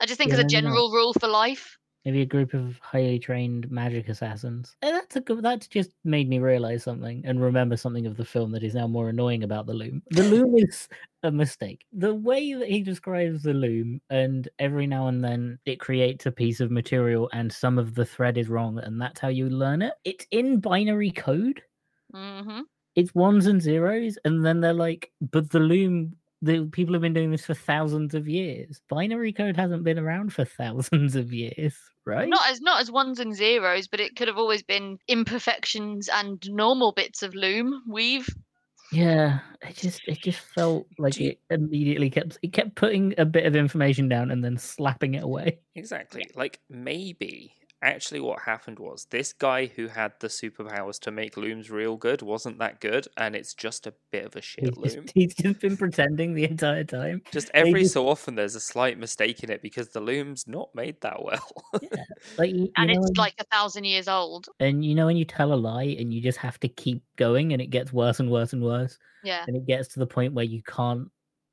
I 0.00 0.06
just 0.06 0.18
think 0.18 0.28
Yeah, 0.28 0.34
as 0.34 0.40
a 0.40 0.42
no. 0.42 0.48
general 0.48 0.90
rule 0.92 1.14
for 1.14 1.26
life. 1.26 1.77
Maybe 2.04 2.22
a 2.22 2.26
group 2.26 2.54
of 2.54 2.78
highly 2.78 3.18
trained 3.18 3.70
magic 3.70 4.08
assassins. 4.08 4.76
And 4.82 4.94
that's 4.94 5.16
a 5.16 5.20
good. 5.20 5.42
That's 5.42 5.66
just 5.66 5.90
made 6.04 6.28
me 6.28 6.38
realize 6.38 6.82
something 6.84 7.22
and 7.24 7.40
remember 7.40 7.76
something 7.76 8.06
of 8.06 8.16
the 8.16 8.24
film 8.24 8.52
that 8.52 8.62
is 8.62 8.74
now 8.74 8.86
more 8.86 9.08
annoying 9.10 9.42
about 9.42 9.66
the 9.66 9.74
loom. 9.74 10.02
The 10.10 10.22
loom 10.30 10.56
is 10.56 10.88
a 11.22 11.30
mistake. 11.30 11.84
The 11.92 12.14
way 12.14 12.54
that 12.54 12.68
he 12.68 12.82
describes 12.82 13.42
the 13.42 13.52
loom, 13.52 14.00
and 14.10 14.48
every 14.58 14.86
now 14.86 15.08
and 15.08 15.22
then 15.22 15.58
it 15.66 15.80
creates 15.80 16.26
a 16.26 16.32
piece 16.32 16.60
of 16.60 16.70
material, 16.70 17.28
and 17.32 17.52
some 17.52 17.78
of 17.78 17.94
the 17.94 18.06
thread 18.06 18.38
is 18.38 18.48
wrong, 18.48 18.78
and 18.78 19.00
that's 19.00 19.20
how 19.20 19.28
you 19.28 19.50
learn 19.50 19.82
it. 19.82 19.94
It's 20.04 20.26
in 20.30 20.60
binary 20.60 21.10
code. 21.10 21.62
hmm 22.12 22.60
It's 22.94 23.14
ones 23.14 23.46
and 23.46 23.62
zeros, 23.62 24.18
and 24.24 24.44
then 24.44 24.60
they're 24.60 24.72
like, 24.72 25.12
but 25.20 25.50
the 25.50 25.60
loom. 25.60 26.16
The 26.42 26.66
people 26.70 26.94
have 26.94 27.02
been 27.02 27.14
doing 27.14 27.30
this 27.30 27.46
for 27.46 27.54
thousands 27.54 28.14
of 28.14 28.28
years. 28.28 28.80
Binary 28.88 29.32
code 29.32 29.56
hasn't 29.56 29.82
been 29.84 29.98
around 29.98 30.32
for 30.32 30.44
thousands 30.60 31.16
of 31.16 31.32
years, 31.32 31.74
right? 32.04 32.28
Not 32.28 32.48
as 32.48 32.60
not 32.60 32.80
as 32.80 32.90
ones 32.90 33.18
and 33.18 33.34
zeros, 33.34 33.88
but 33.88 34.00
it 34.00 34.14
could 34.16 34.28
have 34.28 34.38
always 34.38 34.62
been 34.62 34.98
imperfections 35.08 36.08
and 36.12 36.42
normal 36.50 36.92
bits 36.92 37.22
of 37.22 37.34
loom 37.34 37.82
weave. 37.88 38.28
Yeah, 38.92 39.40
it 39.62 39.76
just 39.76 40.00
it 40.06 40.18
just 40.22 40.38
felt 40.38 40.86
like 40.98 41.18
you- 41.18 41.30
it 41.30 41.40
immediately 41.50 42.08
kept 42.08 42.38
it 42.42 42.52
kept 42.52 42.74
putting 42.74 43.14
a 43.18 43.24
bit 43.24 43.44
of 43.44 43.54
information 43.56 44.08
down 44.08 44.30
and 44.30 44.42
then 44.42 44.56
slapping 44.56 45.14
it 45.14 45.24
away. 45.24 45.58
Exactly. 45.74 46.24
Like 46.34 46.60
maybe 46.70 47.52
actually 47.80 48.18
what 48.20 48.40
happened 48.40 48.78
was 48.78 49.06
this 49.10 49.32
guy 49.32 49.66
who 49.66 49.86
had 49.86 50.12
the 50.20 50.26
superpowers 50.26 50.98
to 50.98 51.10
make 51.12 51.36
looms 51.36 51.70
real 51.70 51.96
good 51.96 52.22
wasn't 52.22 52.58
that 52.58 52.80
good 52.80 53.06
and 53.16 53.36
it's 53.36 53.54
just 53.54 53.86
a 53.86 53.94
bit 54.10 54.24
of 54.24 54.34
a 54.34 54.40
shit 54.42 54.64
He's 54.64 54.76
loom. 54.76 55.04
just, 55.04 55.14
he's 55.14 55.34
just 55.34 55.60
been 55.60 55.76
pretending 55.76 56.34
the 56.34 56.44
entire 56.44 56.82
time. 56.84 57.22
Just 57.30 57.50
every 57.54 57.82
just- 57.82 57.94
so 57.94 58.08
often 58.08 58.34
there's 58.34 58.56
a 58.56 58.60
slight 58.60 58.98
mistake 58.98 59.44
in 59.44 59.50
it 59.50 59.62
because 59.62 59.90
the 59.90 60.00
loom's 60.00 60.48
not 60.48 60.74
made 60.74 61.00
that 61.02 61.22
well. 61.22 61.48
Like 62.36 62.50
you, 62.50 62.62
you 62.62 62.72
And 62.76 62.88
know, 62.88 62.94
it's 62.94 63.04
when- 63.10 63.14
like 63.16 63.34
a 63.38 63.44
thousand 63.44 63.84
years 63.84 64.08
old. 64.08 64.48
and 64.58 64.84
you 64.84 64.94
know 64.94 65.06
when 65.06 65.16
you 65.16 65.24
tell 65.24 65.52
a 65.52 65.54
lie 65.54 65.94
and 65.98 66.12
you 66.12 66.20
just 66.20 66.38
have 66.38 66.58
to 66.60 66.68
keep 66.68 67.02
going 67.16 67.52
and 67.52 67.62
it 67.62 67.68
gets 67.70 67.92
worse 67.92 68.18
and 68.20 68.30
worse 68.30 68.52
and 68.52 68.62
worse 68.62 68.98
Yeah. 69.22 69.44
and 69.46 69.56
it 69.56 69.66
gets 69.66 69.88
to 69.94 70.00
the 70.00 70.06
point 70.06 70.34
where 70.34 70.44
you 70.44 70.62
can't 70.62 71.08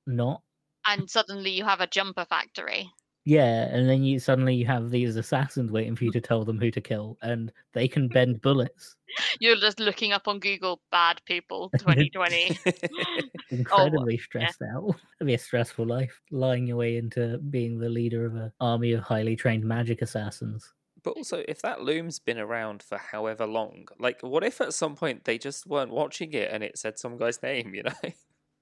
not. 0.08 0.41
And 0.88 1.10
suddenly 1.10 1.51
you 1.51 1.63
have 1.65 1.82
a 1.82 1.88
jumper 1.88 2.25
factory. 2.29 2.89
Yeah, 3.25 3.70
and 3.75 3.89
then 3.89 4.03
you 4.03 4.20
suddenly 4.20 4.53
you 4.53 4.67
have 4.67 4.91
these 4.91 5.15
assassins 5.15 5.72
waiting 5.72 5.96
for 5.96 6.03
you 6.03 6.12
to 6.12 6.22
tell 6.22 6.46
them 6.46 6.60
who 6.60 6.70
to 6.70 6.79
kill, 6.79 7.17
and 7.24 7.51
they 7.74 7.88
can 7.88 8.08
bend 8.13 8.41
bullets. 8.41 8.96
You're 9.39 9.55
just 9.55 9.79
looking 9.79 10.13
up 10.13 10.27
on 10.27 10.39
Google 10.39 10.82
bad 10.91 11.22
people 11.25 11.72
2020. 11.79 12.60
incredibly 13.50 14.20
stressed 14.20 14.62
out. 14.62 14.96
It'd 15.20 15.27
be 15.27 15.34
a 15.34 15.39
stressful 15.39 15.88
life, 15.88 16.22
lying 16.32 16.67
your 16.67 16.77
way 16.77 16.98
into 16.98 17.39
being 17.39 17.79
the 17.79 17.89
leader 17.89 18.25
of 18.27 18.36
an 18.36 18.51
army 18.60 18.91
of 18.91 19.01
highly 19.01 19.36
trained 19.36 19.65
magic 19.65 20.03
assassins. 20.03 20.72
But 21.03 21.17
also, 21.17 21.44
if 21.48 21.62
that 21.63 21.82
loom's 21.82 22.20
been 22.20 22.39
around 22.39 22.84
for 22.84 22.98
however 22.98 23.48
long, 23.48 23.88
like, 24.00 24.22
what 24.22 24.44
if 24.44 24.62
at 24.62 24.74
some 24.74 24.96
point 24.96 25.24
they 25.24 25.38
just 25.39 25.65
weren't 25.65 25.91
watching 25.91 26.34
it 26.34 26.51
and 26.51 26.63
it 26.63 26.77
said 26.77 27.00
some 27.00 27.17
guy's 27.17 27.41
name, 27.41 27.74
you 27.74 27.84
know? 27.84 28.12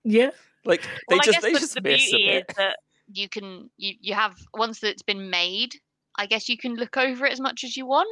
Yeah, 0.06 0.32
like, 0.66 0.84
they 1.10 1.16
well, 1.16 1.20
just 1.24 1.38
I 1.40 1.42
they 1.42 1.52
guess 1.52 1.62
just 1.62 1.74
the, 1.76 1.82
the 1.82 1.90
miss 1.90 2.14
a 2.14 2.18
bit. 2.18 2.54
that 2.58 2.78
you 3.12 3.28
can 3.30 3.70
you 3.78 3.94
you 4.00 4.14
have 4.14 4.36
once 4.54 4.80
that 4.80 4.90
it's 4.92 5.04
been 5.04 5.30
made. 5.30 5.76
I 6.18 6.26
guess 6.28 6.48
you 6.48 6.58
can 6.58 6.76
look 6.76 6.96
over 6.98 7.26
it 7.26 7.34
as 7.34 7.40
much 7.42 7.64
as 7.64 7.76
you 7.76 7.86
want. 7.88 8.08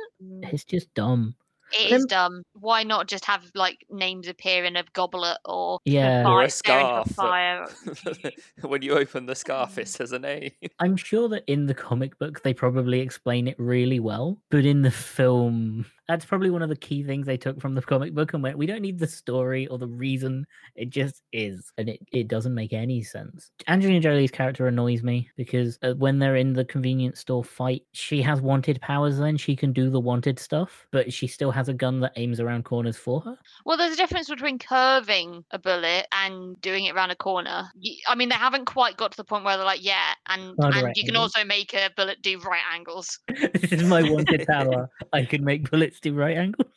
it's 0.52 0.64
just 0.66 0.94
dumb. 0.96 1.36
It 1.74 1.92
is 1.94 2.06
dumb. 2.06 2.42
Why 2.54 2.84
not 2.84 3.08
just 3.08 3.24
have 3.26 3.46
like 3.56 3.78
names 3.90 4.28
appear 4.28 4.66
in 4.66 4.76
a 4.76 4.84
goblet 4.94 5.38
or 5.46 5.80
Yeah. 5.86 6.28
Or 6.28 6.42
a 6.42 6.50
fire, 6.50 6.50
stare 6.50 6.80
into 7.00 7.14
scarf. 7.14 7.16
fire? 7.16 8.32
when 8.68 8.82
you 8.82 8.94
open 8.98 9.26
the 9.26 9.36
scarf, 9.36 9.76
Mm. 9.76 9.78
it 9.78 9.88
says 9.88 10.12
a 10.12 10.20
name. 10.20 10.52
I'm 10.80 10.98
sure 10.98 11.30
that 11.30 11.44
in 11.48 11.68
the 11.68 11.74
comic 11.74 12.18
book 12.20 12.44
they 12.44 12.54
probably 12.54 13.00
explain 13.00 13.48
it 13.48 13.56
really 13.58 14.00
well, 14.02 14.38
but 14.50 14.66
in 14.66 14.82
the 14.82 14.92
film, 14.92 15.86
that's 16.12 16.26
probably 16.26 16.50
one 16.50 16.62
of 16.62 16.68
the 16.68 16.76
key 16.76 17.04
things 17.04 17.26
they 17.26 17.38
took 17.38 17.62
from 17.62 17.74
the 17.74 17.82
comic 17.82 18.14
book 18.14 18.34
and 18.34 18.44
went, 18.44 18.58
we 18.58 18.66
don't 18.66 18.82
need 18.82 19.00
the 19.00 19.08
story 19.08 19.66
or 19.68 19.78
the 19.78 19.88
reason. 19.88 20.46
It 20.76 20.90
just 20.90 21.22
is, 21.32 21.72
and 21.78 21.88
it, 21.88 22.02
it 22.12 22.28
doesn't 22.28 22.54
make 22.54 22.74
any 22.74 23.02
sense. 23.02 23.50
Angelina 23.70 24.02
Jolie's 24.02 24.30
character 24.30 24.68
annoys 24.68 25.04
me 25.04 25.30
because 25.38 25.80
uh, 25.84 25.94
when 25.94 26.20
they're 26.20 26.36
in 26.36 26.52
the 26.52 26.66
convenience 26.66 27.22
store 27.22 27.44
fight, 27.46 27.84
she 27.94 28.22
has 28.22 28.42
wanted 28.42 28.82
powers. 28.82 29.18
Then 29.18 29.38
she 29.38 29.56
can 29.56 29.72
do 29.72 29.90
the 29.90 30.00
wanted 30.02 30.38
stuff, 30.38 30.86
but 30.92 31.14
she 31.14 31.28
still 31.28 31.52
has 31.52 31.70
a 31.70 31.74
gun 31.74 32.02
that 32.02 32.12
aims 32.18 32.40
around 32.42 32.66
corners 32.66 32.98
for 32.98 33.22
her. 33.22 33.38
Well, 33.66 33.78
there's 33.78 33.94
a 33.94 33.98
difference 33.98 34.28
between 34.30 34.60
curving 34.60 35.46
a 35.52 35.60
bullet 35.60 36.08
and 36.12 36.60
doing 36.62 36.86
it 36.86 36.94
around 36.96 37.12
a 37.12 37.16
corner. 37.16 37.70
I 38.08 38.16
mean, 38.16 38.28
they 38.28 38.36
haven't 38.36 38.66
quite 38.66 38.98
got 38.98 39.12
to 39.12 39.18
the 39.18 39.24
point 39.24 39.46
where 39.46 39.56
they're 39.56 39.66
like, 39.66 39.84
yeah, 39.84 40.14
and 40.28 40.52
Oh, 40.60 40.68
and 40.68 40.84
right 40.84 40.96
you 40.98 41.04
can 41.04 41.16
angles. 41.16 41.34
also 41.36 41.46
make 41.46 41.74
a 41.74 41.90
bullet 41.96 42.22
do 42.22 42.38
right 42.40 42.62
angles. 42.74 43.20
this 43.54 43.72
is 43.72 43.84
my 43.84 44.02
wanted 44.04 44.46
power. 44.50 44.90
I 45.14 45.24
can 45.24 45.44
make 45.46 45.70
bullets 45.70 46.00
do 46.02 46.14
right 46.14 46.38
angles. 46.38 46.68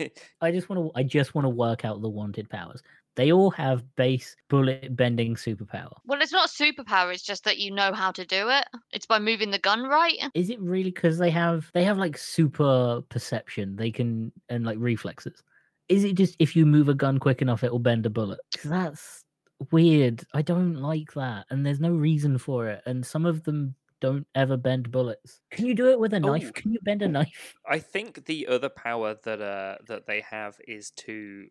I 0.40 0.50
just 0.52 0.68
want 0.68 0.80
to. 0.94 0.98
I 0.98 1.02
just 1.02 1.34
want 1.34 1.44
to 1.44 1.50
work 1.50 1.84
out 1.84 2.00
the 2.02 2.08
wanted 2.08 2.48
powers. 2.50 2.82
They 3.16 3.32
all 3.32 3.50
have 3.52 3.94
base 3.96 4.36
bullet 4.48 4.96
bending 4.96 5.34
superpower. 5.34 5.92
Well, 6.04 6.20
it's 6.22 6.32
not 6.32 6.50
a 6.50 6.52
superpower. 6.52 7.12
It's 7.12 7.22
just 7.22 7.44
that 7.44 7.58
you 7.58 7.70
know 7.70 7.92
how 7.92 8.12
to 8.12 8.24
do 8.24 8.48
it. 8.50 8.66
It's 8.92 9.06
by 9.06 9.18
moving 9.18 9.50
the 9.50 9.58
gun 9.58 9.82
right. 9.84 10.30
Is 10.34 10.48
it 10.50 10.60
really 10.60 10.90
because 10.90 11.18
they 11.18 11.30
have 11.30 11.70
they 11.74 11.82
have 11.84 11.98
like 11.98 12.16
super 12.16 13.02
perception? 13.08 13.76
They 13.76 13.90
can 13.90 14.32
and 14.48 14.64
like 14.64 14.78
reflexes. 14.78 15.42
Is 15.88 16.04
it 16.04 16.14
just 16.14 16.36
if 16.38 16.54
you 16.54 16.64
move 16.66 16.88
a 16.88 16.94
gun 16.94 17.18
quick 17.18 17.42
enough, 17.42 17.64
it 17.64 17.72
will 17.72 17.80
bend 17.80 18.06
a 18.06 18.10
bullet? 18.10 18.40
'Cause 18.56 18.70
that's 18.70 19.24
weird. 19.72 20.24
I 20.32 20.42
don't 20.42 20.74
like 20.74 21.12
that, 21.14 21.46
and 21.50 21.66
there's 21.66 21.80
no 21.80 21.90
reason 21.92 22.38
for 22.38 22.68
it. 22.68 22.82
And 22.86 23.04
some 23.04 23.26
of 23.26 23.42
them 23.44 23.74
don't 24.00 24.26
ever 24.34 24.56
bend 24.56 24.90
bullets. 24.90 25.40
Can 25.50 25.66
you 25.66 25.74
do 25.74 25.90
it 25.90 26.00
with 26.00 26.12
a 26.14 26.20
knife? 26.20 26.46
Oh. 26.48 26.52
Can 26.52 26.72
you 26.72 26.78
bend 26.82 27.02
a 27.02 27.08
knife? 27.08 27.54
I 27.68 27.78
think 27.78 28.26
the 28.26 28.46
other 28.46 28.68
power 28.68 29.16
that 29.24 29.40
uh 29.40 29.76
that 29.86 30.06
they 30.06 30.22
have 30.30 30.56
is 30.66 30.90
to 31.06 31.46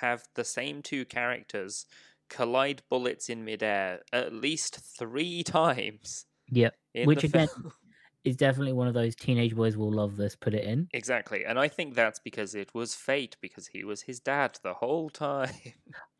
have 0.00 0.22
the 0.34 0.44
same 0.44 0.82
two 0.82 1.04
characters 1.04 1.86
collide 2.28 2.82
bullets 2.88 3.28
in 3.28 3.44
midair 3.44 4.00
at 4.12 4.32
least 4.32 4.78
three 4.98 5.42
times. 5.60 6.26
Yep. 6.50 6.74
Which 7.04 7.24
again- 7.24 7.48
film. 7.48 7.72
It's 8.22 8.36
definitely 8.36 8.74
one 8.74 8.86
of 8.86 8.92
those 8.92 9.16
teenage 9.16 9.56
boys 9.56 9.78
will 9.78 9.90
love 9.90 10.18
this. 10.18 10.36
Put 10.36 10.52
it 10.52 10.64
in. 10.64 10.88
Exactly, 10.92 11.46
and 11.46 11.58
I 11.58 11.68
think 11.68 11.94
that's 11.94 12.18
because 12.18 12.54
it 12.54 12.68
was 12.74 12.94
fate 12.94 13.38
because 13.40 13.68
he 13.68 13.82
was 13.82 14.02
his 14.02 14.20
dad 14.20 14.58
the 14.62 14.74
whole 14.74 15.08
time. 15.08 15.54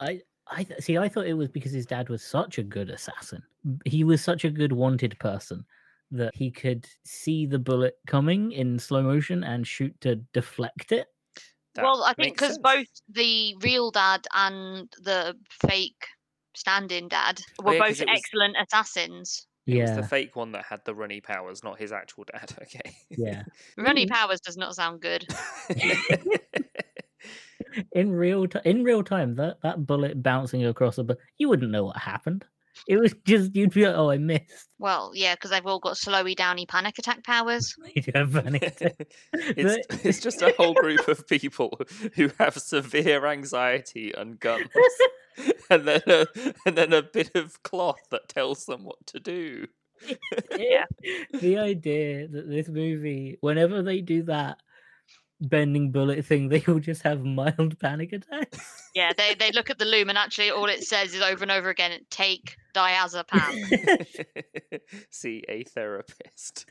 I 0.01 0.23
I 0.51 0.65
th- 0.65 0.81
see. 0.81 0.99
I 0.99 1.09
thought 1.09 1.27
it 1.27 1.35
was 1.35 1.49
because 1.49 1.73
his 1.73 1.87
dad 1.87 2.09
was 2.09 2.23
such 2.23 2.59
a 2.59 2.63
good 2.63 2.91
assassin. 2.91 3.43
He 3.85 4.05
was 4.05 4.23
such 4.23 4.45
a 4.45 4.51
good 4.51 4.73
wanted 4.73 5.19
person 5.21 5.65
that 6.11 6.35
he 6.35 6.51
could 6.51 6.87
see 7.05 7.47
the 7.47 7.59
bullet 7.59 7.95
coming 8.07 8.51
in 8.53 8.79
slow 8.79 9.03
motion 9.03 9.45
and 9.45 9.67
shoot 9.67 9.99
to 10.01 10.17
deflect 10.33 10.91
it. 10.93 11.07
That 11.75 11.85
well, 11.85 12.03
I 12.03 12.15
think 12.15 12.35
because 12.37 12.59
both 12.59 12.89
the 13.09 13.55
real 13.63 13.93
dad 13.93 14.27
and 14.35 14.93
the 15.03 15.37
fake 15.69 16.05
stand-in 16.57 17.07
dad 17.07 17.41
oh, 17.61 17.65
were 17.65 17.71
Oh, 17.71 17.73
yeah, 17.75 17.79
'cause 17.81 17.89
both 17.99 18.01
it 18.01 18.09
was- 18.09 18.19
excellent 18.19 18.57
assassins. 18.61 19.47
it 19.67 19.81
was 19.83 19.95
the 19.95 20.03
fake 20.03 20.35
one 20.35 20.51
that 20.53 20.65
had 20.65 20.81
the 20.85 20.95
runny 20.97 21.21
powers, 21.21 21.63
not 21.63 21.79
his 21.79 21.93
actual 21.93 22.25
dad. 22.25 22.53
Okay. 22.63 22.97
yeah. 23.11 23.45
Runny. 23.77 24.07
Powers 24.09 24.41
does 24.41 24.57
not 24.57 24.75
sound 24.75 25.01
good. 25.01 25.25
In 27.93 28.11
real 28.13 28.47
time, 28.49 28.63
in 28.65 28.85
real 28.85 29.03
time, 29.03 29.35
that 29.37 29.61
that 29.63 29.87
bullet 29.87 30.23
bouncing 30.23 30.65
across 30.65 30.97
the, 30.97 31.05
bu- 31.05 31.15
you 31.39 31.49
wouldn't 31.49 31.71
know 31.71 31.85
what 31.85 31.97
happened. 31.97 32.45
It 32.89 32.97
was 32.97 33.15
just 33.27 33.55
you'd 33.55 33.75
be 33.75 33.85
like, 33.85 33.95
oh, 33.95 34.11
I 34.11 34.17
missed. 34.19 34.69
Well, 34.79 35.13
yeah, 35.15 35.35
because 35.35 35.51
they've 35.51 35.67
all 35.67 35.81
got 35.81 35.97
slowy 35.97 36.35
downy 36.35 36.65
panic 36.67 36.99
attack 36.99 37.23
powers. 37.25 37.75
You 37.95 38.03
have 38.15 38.33
panic 38.33 38.63
attack. 38.81 39.13
it's, 39.35 39.87
But- 39.89 40.01
it's 40.07 40.21
just 40.21 40.41
a 40.41 40.55
whole 40.57 40.73
group 40.75 41.07
of 41.09 41.27
people 41.29 41.79
who 42.15 42.31
have 42.39 42.55
severe 42.57 43.27
anxiety 43.27 44.13
and 44.17 44.41
guns, 44.41 44.69
and 45.69 45.87
then 45.87 46.03
a, 46.07 46.27
and 46.65 46.77
then 46.79 46.93
a 46.93 47.03
bit 47.03 47.35
of 47.35 47.63
cloth 47.63 48.01
that 48.11 48.29
tells 48.29 48.65
them 48.65 48.85
what 48.85 49.05
to 49.09 49.21
do. 49.21 49.67
Yeah. 50.57 50.87
the 51.39 51.59
idea 51.59 52.27
that 52.29 52.49
this 52.49 52.69
movie, 52.69 53.37
whenever 53.43 53.83
they 53.83 54.01
do 54.01 54.23
that 54.25 54.59
bending 55.41 55.91
bullet 55.91 56.25
thing, 56.25 56.49
they 56.49 56.63
all 56.69 56.79
just 56.79 57.03
have 57.03 57.25
mild 57.25 57.79
panic 57.79 58.13
attacks. 58.13 58.91
Yeah, 58.95 59.13
they, 59.17 59.35
they 59.35 59.53
look 59.53 59.71
at 59.71 59.79
the 59.79 59.85
loom 59.85 60.09
and 60.09 60.19
actually 60.19 60.51
all 60.51 60.67
it 60.67 60.85
says 60.85 61.15
is 61.15 61.23
over 61.23 61.43
and 61.43 61.53
over 61.53 61.71
again 61.71 61.99
take 62.11 62.57
diazepam. 62.75 64.07
See 65.11 65.45
a 65.49 65.65
therapist. 65.65 66.67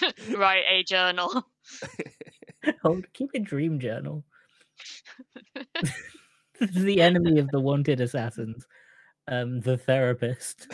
Write 0.36 0.64
a 0.70 0.82
journal. 0.84 1.46
Hold, 2.82 3.12
keep 3.12 3.30
a 3.34 3.38
dream 3.38 3.80
journal. 3.80 4.24
the 6.60 7.00
enemy 7.00 7.38
of 7.38 7.48
the 7.50 7.60
wanted 7.60 8.00
assassins, 8.00 8.66
um, 9.28 9.60
the 9.60 9.76
therapist. 9.76 10.68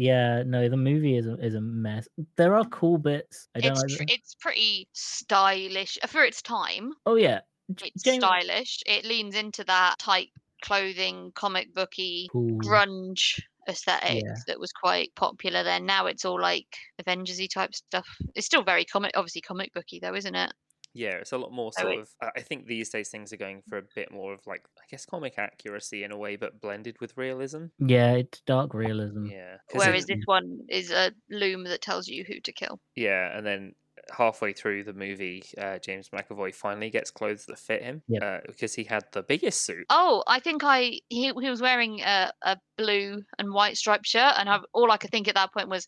Yeah, 0.00 0.44
no, 0.46 0.68
the 0.68 0.76
movie 0.76 1.16
is 1.16 1.26
a, 1.26 1.34
is 1.44 1.54
a 1.54 1.60
mess. 1.60 2.06
There 2.36 2.54
are 2.54 2.64
cool 2.66 2.98
bits. 2.98 3.48
I 3.56 3.60
don't 3.60 3.72
It's 3.72 3.80
like. 3.82 3.90
tr- 4.08 4.14
it's 4.14 4.34
pretty 4.36 4.88
stylish 4.92 5.98
uh, 6.02 6.06
for 6.06 6.22
its 6.22 6.40
time. 6.40 6.92
Oh 7.04 7.16
yeah, 7.16 7.40
It's 7.82 8.04
James- 8.04 8.22
stylish. 8.22 8.78
It 8.86 9.04
leans 9.04 9.34
into 9.34 9.64
that 9.64 9.96
tight 9.98 10.28
clothing, 10.62 11.32
comic 11.34 11.74
booky, 11.74 12.28
cool. 12.30 12.58
grunge 12.60 13.40
aesthetic 13.68 14.22
Yeah. 14.24 14.34
that 14.46 14.60
was 14.60 14.70
quite 14.72 15.12
popular 15.16 15.64
then. 15.64 15.84
Now 15.84 16.06
it's 16.06 16.24
all 16.24 16.40
like 16.40 16.68
Avengersy 17.02 17.48
type 17.52 17.74
stuff. 17.74 18.06
It's 18.36 18.46
still 18.46 18.62
very 18.62 18.84
comic, 18.84 19.10
obviously 19.16 19.40
comic 19.40 19.74
booky 19.74 19.98
though, 20.00 20.14
isn't 20.14 20.34
it? 20.34 20.52
Yeah, 20.98 21.16
it's 21.22 21.32
a 21.32 21.38
lot 21.38 21.52
more 21.52 21.70
sort 21.72 21.92
it- 21.94 21.98
of. 22.00 22.08
I 22.20 22.28
I 22.36 22.42
think 22.42 22.66
these 22.66 22.88
days 22.90 23.08
things 23.10 23.32
are 23.32 23.36
going 23.36 23.62
for 23.68 23.78
a 23.78 23.82
bit 23.94 24.10
more 24.10 24.32
of 24.34 24.40
like, 24.46 24.62
I 24.78 24.84
guess, 24.90 25.06
comic 25.06 25.34
accuracy 25.38 26.02
in 26.04 26.12
a 26.12 26.16
way, 26.24 26.36
but 26.36 26.60
blended 26.60 26.96
with 27.00 27.16
realism. 27.16 27.66
Yeah, 27.78 28.12
it's 28.14 28.40
dark 28.40 28.74
realism. 28.74 29.26
Yeah. 29.26 29.56
Whereas 29.72 30.04
it- 30.04 30.16
this 30.16 30.24
one 30.26 30.60
is 30.68 30.90
a 30.90 31.12
loom 31.30 31.64
that 31.64 31.82
tells 31.82 32.08
you 32.08 32.24
who 32.28 32.40
to 32.40 32.52
kill. 32.52 32.80
yeah, 32.96 33.36
and 33.36 33.46
then 33.46 33.74
halfway 34.16 34.52
through 34.54 34.84
the 34.84 34.92
movie, 34.92 35.42
uh, 35.58 35.78
James 35.80 36.08
McAvoy 36.10 36.54
finally 36.54 36.88
gets 36.88 37.10
clothes 37.10 37.44
that 37.46 37.58
fit 37.58 37.82
him 37.82 38.02
Yep. 38.08 38.22
uh, 38.22 38.38
because 38.46 38.72
he 38.74 38.84
had 38.84 39.04
the 39.12 39.22
biggest 39.22 39.64
suit. 39.66 39.84
Oh, 39.90 40.22
I 40.26 40.40
think 40.40 40.62
I 40.64 41.00
he 41.08 41.32
he 41.42 41.50
was 41.50 41.60
wearing 41.60 42.00
a, 42.00 42.32
a 42.42 42.56
blue 42.78 43.22
and 43.38 43.52
white 43.52 43.76
striped 43.76 44.06
shirt, 44.06 44.34
and 44.38 44.48
I, 44.48 44.60
all 44.72 44.90
I 44.90 44.96
could 44.96 45.10
think 45.10 45.28
at 45.28 45.34
that 45.34 45.52
point 45.52 45.68
was, 45.68 45.86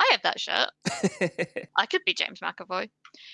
I 0.00 0.08
have 0.12 0.22
that 0.22 0.40
shirt. 0.40 0.70
I 1.76 1.86
could 1.86 2.02
be 2.06 2.14
James 2.14 2.40
McAvoy. 2.40 2.88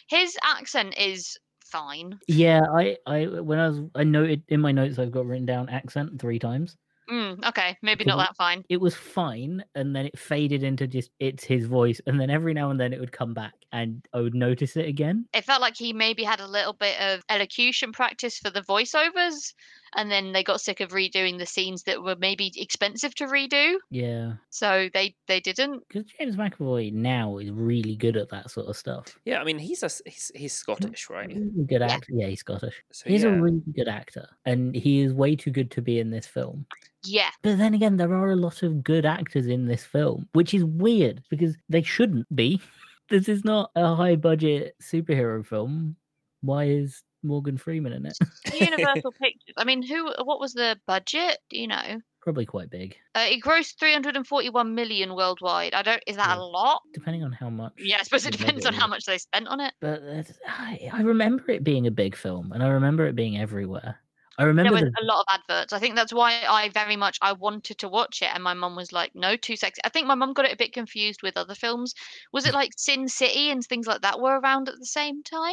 His 0.08 0.36
accent 0.42 0.98
is 0.98 1.38
fine. 1.64 2.18
Yeah, 2.28 2.62
I, 2.72 2.96
I 3.06 3.26
when 3.26 3.58
I 3.58 3.68
was 3.68 3.80
I 3.94 4.04
noted 4.04 4.42
in 4.48 4.60
my 4.60 4.72
notes 4.72 4.98
I've 4.98 5.12
got 5.12 5.26
written 5.26 5.46
down 5.46 5.68
accent 5.68 6.20
three 6.20 6.38
times. 6.38 6.76
Mm, 7.10 7.46
okay, 7.48 7.76
maybe 7.82 8.04
not 8.04 8.16
that 8.16 8.36
fine. 8.36 8.64
It 8.70 8.80
was 8.80 8.94
fine, 8.94 9.62
and 9.74 9.94
then 9.94 10.06
it 10.06 10.18
faded 10.18 10.62
into 10.62 10.86
just 10.86 11.10
it's 11.20 11.44
his 11.44 11.66
voice, 11.66 12.00
and 12.06 12.18
then 12.18 12.30
every 12.30 12.54
now 12.54 12.70
and 12.70 12.80
then 12.80 12.92
it 12.92 13.00
would 13.00 13.12
come 13.12 13.34
back, 13.34 13.52
and 13.72 14.06
I 14.14 14.20
would 14.20 14.34
notice 14.34 14.76
it 14.76 14.86
again. 14.86 15.26
It 15.34 15.44
felt 15.44 15.60
like 15.60 15.76
he 15.76 15.92
maybe 15.92 16.24
had 16.24 16.40
a 16.40 16.46
little 16.46 16.72
bit 16.72 16.98
of 17.00 17.22
elocution 17.28 17.92
practice 17.92 18.38
for 18.38 18.50
the 18.50 18.62
voiceovers, 18.62 19.52
and 19.96 20.10
then 20.10 20.32
they 20.32 20.42
got 20.42 20.60
sick 20.60 20.80
of 20.80 20.90
redoing 20.90 21.38
the 21.38 21.46
scenes 21.46 21.82
that 21.84 22.02
were 22.02 22.16
maybe 22.18 22.52
expensive 22.56 23.14
to 23.16 23.26
redo, 23.26 23.74
Yeah, 23.90 24.34
so 24.50 24.88
they 24.92 25.14
they 25.28 25.40
didn't. 25.40 25.82
because 25.88 26.04
James 26.18 26.36
McAvoy 26.36 26.92
now 26.92 27.38
is 27.38 27.50
really 27.50 27.96
good 27.96 28.16
at 28.16 28.28
that 28.30 28.50
sort 28.50 28.66
of 28.68 28.76
stuff. 28.76 29.18
yeah, 29.24 29.40
I 29.40 29.44
mean, 29.44 29.58
he's 29.58 29.82
a 29.82 29.90
he's, 30.06 30.30
he's 30.34 30.52
Scottish, 30.52 31.08
right? 31.10 31.28
Really 31.28 31.50
good 31.66 31.80
Yeah. 31.80 31.92
actor. 31.92 32.12
Yeah, 32.14 32.26
he's 32.28 32.40
Scottish. 32.40 32.82
So 32.92 33.08
He's 33.08 33.22
yeah, 33.24 33.30
a 33.30 33.40
really 33.40 33.62
good 33.74 33.88
actor, 33.88 34.26
and 34.44 34.74
he 34.74 35.00
is 35.02 35.12
way 35.12 35.36
too 35.36 35.50
good 35.50 35.70
to 35.72 35.82
be 35.82 35.98
in 36.00 36.10
this 36.10 36.26
film. 36.26 36.66
Yeah, 37.06 37.30
But 37.42 37.58
then 37.58 37.74
again, 37.74 37.98
there 37.98 38.14
are 38.14 38.30
a 38.30 38.36
lot 38.36 38.62
of 38.62 38.82
good 38.82 39.04
actors 39.04 39.46
in 39.46 39.66
this 39.66 39.84
film, 39.84 40.26
which 40.32 40.54
is 40.54 40.64
weird 40.64 41.22
because 41.30 41.54
they 41.68 41.82
shouldn't 41.82 42.26
be. 42.34 42.60
This 43.10 43.28
is 43.28 43.44
not 43.44 43.70
a 43.76 43.94
high 43.94 44.16
budget 44.16 44.74
superhero 44.82 45.44
film. 45.44 45.96
Why 46.40 46.64
is 46.64 47.02
Morgan 47.24 47.56
Freeman 47.58 47.92
in 47.92 48.06
it? 48.06 48.16
Universal 48.54 49.12
Pictures. 49.12 49.54
I 49.56 49.64
mean, 49.64 49.82
who? 49.82 50.12
What 50.22 50.38
was 50.40 50.52
the 50.52 50.78
budget? 50.86 51.38
Do 51.50 51.58
you 51.58 51.66
know? 51.66 52.00
Probably 52.20 52.46
quite 52.46 52.70
big, 52.70 52.96
Uh, 53.14 53.26
it 53.28 53.42
grossed 53.42 53.78
341 53.78 54.74
million 54.74 55.14
worldwide. 55.14 55.74
I 55.74 55.82
don't. 55.82 56.02
Is 56.06 56.16
that 56.16 56.28
Yeah. 56.28 56.42
a 56.42 56.42
lot? 56.42 56.80
depending 56.94 57.22
on 57.22 57.32
how 57.32 57.50
much. 57.50 57.72
Yeah, 57.76 57.98
I 58.00 58.02
suppose 58.02 58.24
it 58.24 58.32
depends 58.38 58.64
on 58.64 58.72
how 58.72 58.86
much 58.86 59.04
they 59.04 59.18
spent 59.18 59.46
on 59.46 59.60
it. 59.60 59.74
But 59.80 60.02
I, 60.48 60.88
I 60.90 61.02
remember 61.02 61.50
it 61.50 61.64
being 61.64 61.86
a 61.86 61.90
big 61.90 62.16
film, 62.16 62.52
and 62.52 62.62
I 62.62 62.68
remember 62.68 63.06
it 63.06 63.14
being 63.14 63.36
everywhere. 63.38 64.00
I 64.38 64.44
remember 64.44 64.72
There 64.72 64.84
was 64.84 64.92
the, 64.92 65.02
a 65.02 65.04
lot 65.04 65.20
of 65.28 65.38
adverts. 65.38 65.72
I 65.74 65.78
think 65.78 65.96
that's 65.96 66.14
why 66.14 66.42
I 66.48 66.70
very 66.70 66.96
much 66.96 67.18
I 67.20 67.32
wanted 67.34 67.76
to 67.78 67.88
watch 67.90 68.22
it, 68.22 68.30
and 68.32 68.42
my 68.42 68.54
mum 68.54 68.74
was 68.74 68.90
like, 68.90 69.14
"No, 69.14 69.36
too 69.36 69.54
sexy." 69.56 69.82
I 69.84 69.90
think 69.90 70.06
my 70.06 70.14
mum 70.14 70.32
got 70.32 70.46
it 70.46 70.52
a 70.52 70.56
bit 70.56 70.72
confused 70.72 71.22
with 71.22 71.36
other 71.36 71.54
films. 71.54 71.94
Was 72.32 72.46
it 72.46 72.54
like 72.60 72.72
Sin 72.78 73.06
City 73.06 73.50
and 73.50 73.62
things 73.62 73.86
like 73.86 74.00
that 74.00 74.18
were 74.18 74.40
around 74.40 74.70
at 74.70 74.78
the 74.78 74.86
same 74.86 75.22
time? 75.22 75.52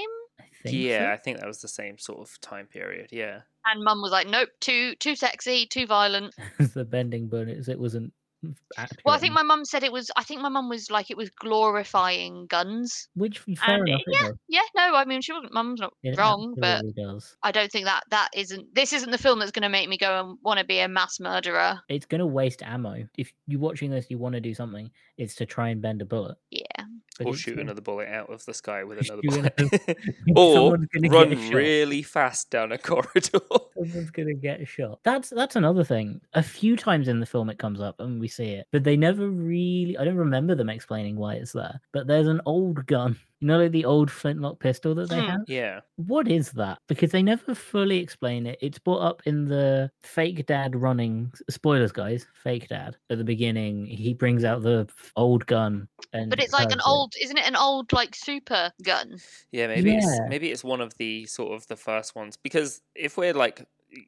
I 0.65 0.69
think 0.69 0.83
yeah, 0.83 1.09
so. 1.09 1.13
I 1.13 1.17
think 1.17 1.39
that 1.39 1.47
was 1.47 1.61
the 1.61 1.67
same 1.67 1.97
sort 1.97 2.19
of 2.19 2.39
time 2.41 2.67
period. 2.67 3.09
Yeah, 3.11 3.41
And 3.65 3.83
mum 3.83 4.01
was 4.01 4.11
like, 4.11 4.27
"Nope, 4.27 4.49
too 4.59 4.95
too 4.95 5.15
sexy, 5.15 5.65
too 5.65 5.85
violent." 5.87 6.33
the 6.73 6.85
bending 6.85 7.27
bullets. 7.27 7.67
It 7.67 7.79
wasn't. 7.79 8.13
Accurate 8.75 9.01
Well, 9.05 9.13
I 9.13 9.19
think 9.19 9.35
my 9.35 9.43
mum 9.43 9.65
said 9.65 9.83
it 9.83 9.91
was. 9.91 10.09
I 10.15 10.23
think 10.23 10.41
my 10.41 10.49
mum 10.49 10.67
was 10.67 10.89
like, 10.89 11.11
it 11.11 11.17
was 11.17 11.29
glorifying 11.29 12.47
guns. 12.47 13.07
which 13.13 13.37
fair 13.39 13.75
and 13.75 13.87
enough. 13.87 14.01
it- 14.07 14.25
it. 14.29 14.35
Yeah, 14.47 14.61
no, 14.75 14.95
I 14.95 15.05
mean, 15.05 15.21
she 15.21 15.31
wasn't. 15.31 15.53
Mum's 15.53 15.79
not 15.79 15.93
It 16.01 16.17
wrong, 16.17 16.55
but 16.57 16.83
does. 16.95 17.37
I 17.43 17.51
don't 17.51 17.71
think 17.71 17.85
that 17.85 18.03
that 18.09 18.29
isn't. 18.35 18.73
This 18.73 18.93
isn't 18.93 19.11
the 19.11 19.19
film 19.19 19.37
that's 19.37 19.51
going 19.51 19.61
to 19.63 19.69
make 19.69 19.87
me 19.89 19.97
go 19.97 20.19
and 20.21 20.37
want 20.43 20.59
to 20.59 20.65
be 20.65 20.79
a 20.79 20.87
mass 20.87 21.19
murderer. 21.19 21.79
It's 21.87 22.07
going 22.07 22.19
to 22.19 22.25
waste 22.25 22.63
ammo. 22.63 23.07
If 23.17 23.31
you're 23.47 23.59
watching 23.59 23.91
this, 23.91 24.07
you 24.09 24.17
want 24.17 24.33
to 24.33 24.41
do 24.41 24.55
something. 24.55 24.89
It's 25.17 25.35
to 25.35 25.45
try 25.45 25.69
and 25.69 25.79
bend 25.81 26.01
a 26.01 26.05
bullet. 26.05 26.37
Yeah. 26.49 26.80
Or 27.25 27.35
shoot 27.35 27.59
another 27.59 27.81
bullet 27.81 28.07
out 28.07 28.29
of 28.29 28.43
the 28.45 28.53
sky 28.53 28.83
with 28.83 28.99
another 28.99 29.21
bullet, 29.23 29.53
or 30.35 30.53
Someone's 30.53 30.87
gonna 30.87 31.09
get 31.09 31.11
run 31.11 31.49
really 31.49 32.01
fast 32.01 32.49
down 32.49 32.71
a 32.71 32.77
corridor. 32.77 33.39
Someone's 33.73 34.11
gonna 34.11 34.33
get 34.33 34.67
shot. 34.67 34.99
That's 35.03 35.29
that's 35.29 35.55
another 35.55 35.83
thing. 35.83 36.21
A 36.33 36.43
few 36.43 36.75
times 36.75 37.07
in 37.07 37.19
the 37.19 37.25
film 37.25 37.49
it 37.49 37.59
comes 37.59 37.81
up 37.81 37.99
and 37.99 38.19
we 38.19 38.27
see 38.27 38.51
it, 38.51 38.67
but 38.71 38.83
they 38.83 38.97
never 38.97 39.29
really. 39.29 39.97
I 39.97 40.03
don't 40.03 40.15
remember 40.15 40.55
them 40.55 40.69
explaining 40.69 41.15
why 41.15 41.35
it's 41.35 41.53
there. 41.53 41.81
But 41.91 42.07
there's 42.07 42.27
an 42.27 42.41
old 42.45 42.85
gun. 42.85 43.17
You 43.41 43.47
know, 43.47 43.57
like 43.59 43.71
the 43.71 43.85
old 43.85 44.11
flintlock 44.11 44.59
pistol 44.59 44.93
that 44.95 45.09
they 45.09 45.19
Hmm. 45.19 45.27
have. 45.29 45.41
yeah, 45.47 45.79
What 45.95 46.27
is 46.27 46.51
that? 46.51 46.77
Because 46.87 47.09
they 47.11 47.23
never 47.23 47.55
fully 47.55 47.97
explain 47.97 48.45
it. 48.45 48.59
It's 48.61 48.77
brought 48.77 48.99
up 49.01 49.23
in 49.25 49.45
the 49.45 49.89
fake 50.03 50.45
dad 50.45 50.75
running 50.75 51.33
spoilers, 51.49 51.91
guys. 51.91 52.27
Fake 52.43 52.67
dad 52.69 52.97
at 53.09 53.17
the 53.17 53.23
beginning. 53.23 53.87
He 53.87 54.13
brings 54.13 54.43
out 54.43 54.61
the 54.61 54.87
old 55.15 55.47
gun, 55.47 55.87
and 56.13 56.29
But 56.29 56.39
it's 56.39 56.53
like 56.53 56.71
an 56.71 56.77
it. 56.79 56.85
old, 56.87 57.13
isn't 57.19 57.35
it? 57.37 57.47
An 57.47 57.55
old 57.55 57.91
like 57.91 58.13
super 58.15 58.71
gun. 58.83 59.17
yeah. 59.51 59.65
Maybe 59.67 59.95
it's 59.95 60.05
Yeah. 60.05 60.27
maybe 60.29 60.51
it's 60.51 60.63
one 60.63 60.79
of 60.79 60.93
the 60.97 61.25
sort 61.25 61.53
of 61.53 61.65
the 61.65 61.75
first 61.75 62.15
ones 62.15 62.37
because 62.37 62.81
if 62.95 63.17
we're 63.17 63.33
like. 63.33 63.65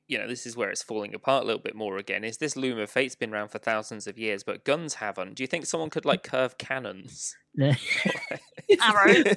You 0.08 0.18
know, 0.18 0.28
this 0.28 0.46
is 0.46 0.56
where 0.56 0.70
it's 0.70 0.82
falling 0.84 1.14
apart 1.14 1.44
a 1.44 1.46
little 1.46 1.62
bit 1.62 1.76
more 1.76 1.98
again. 1.98 2.24
Is 2.24 2.38
this 2.38 2.56
Loom 2.56 2.80
of 2.80 2.90
Fate's 2.90 3.16
been 3.16 3.34
around 3.34 3.50
for 3.50 3.60
thousands 3.60 4.08
of 4.08 4.18
years, 4.18 4.44
but 4.44 4.64
guns 4.64 4.96
haven't? 4.96 5.36
Do 5.36 5.44
you 5.44 5.48
think 5.48 5.66
someone 5.66 5.90
could 5.90 6.06
like 6.06 6.24
curve 6.24 6.58
cannons? 6.58 7.36
Arrow. 7.60 7.76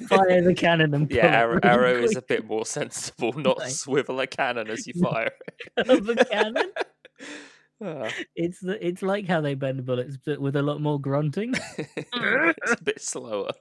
Fire 0.09 0.41
the 0.41 0.55
cannon 0.55 0.93
and 0.93 1.11
Yeah, 1.11 1.27
arrow, 1.27 1.59
arrow 1.63 2.01
is 2.01 2.15
a 2.15 2.21
bit 2.21 2.45
more 2.47 2.65
sensible, 2.77 3.33
not 3.33 3.59
Right. 3.59 3.71
swivel 3.71 4.19
a 4.19 4.27
cannon 4.27 4.69
as 4.69 4.87
you 4.87 4.93
fire. 5.01 5.31
Curve 5.85 6.09
a 6.09 6.15
cannon. 6.25 6.71
Ah, 7.83 8.09
It's 8.35 8.59
the 8.59 8.83
it's 8.85 9.03
like 9.03 9.27
how 9.27 9.41
they 9.41 9.53
bend 9.53 9.85
bullets, 9.85 10.17
but 10.25 10.39
with 10.41 10.55
a 10.55 10.63
lot 10.63 10.81
more 10.81 10.99
grunting. 10.99 11.53
It's 11.77 12.71
a 12.71 12.83
bit 12.83 13.01
slower. 13.01 13.51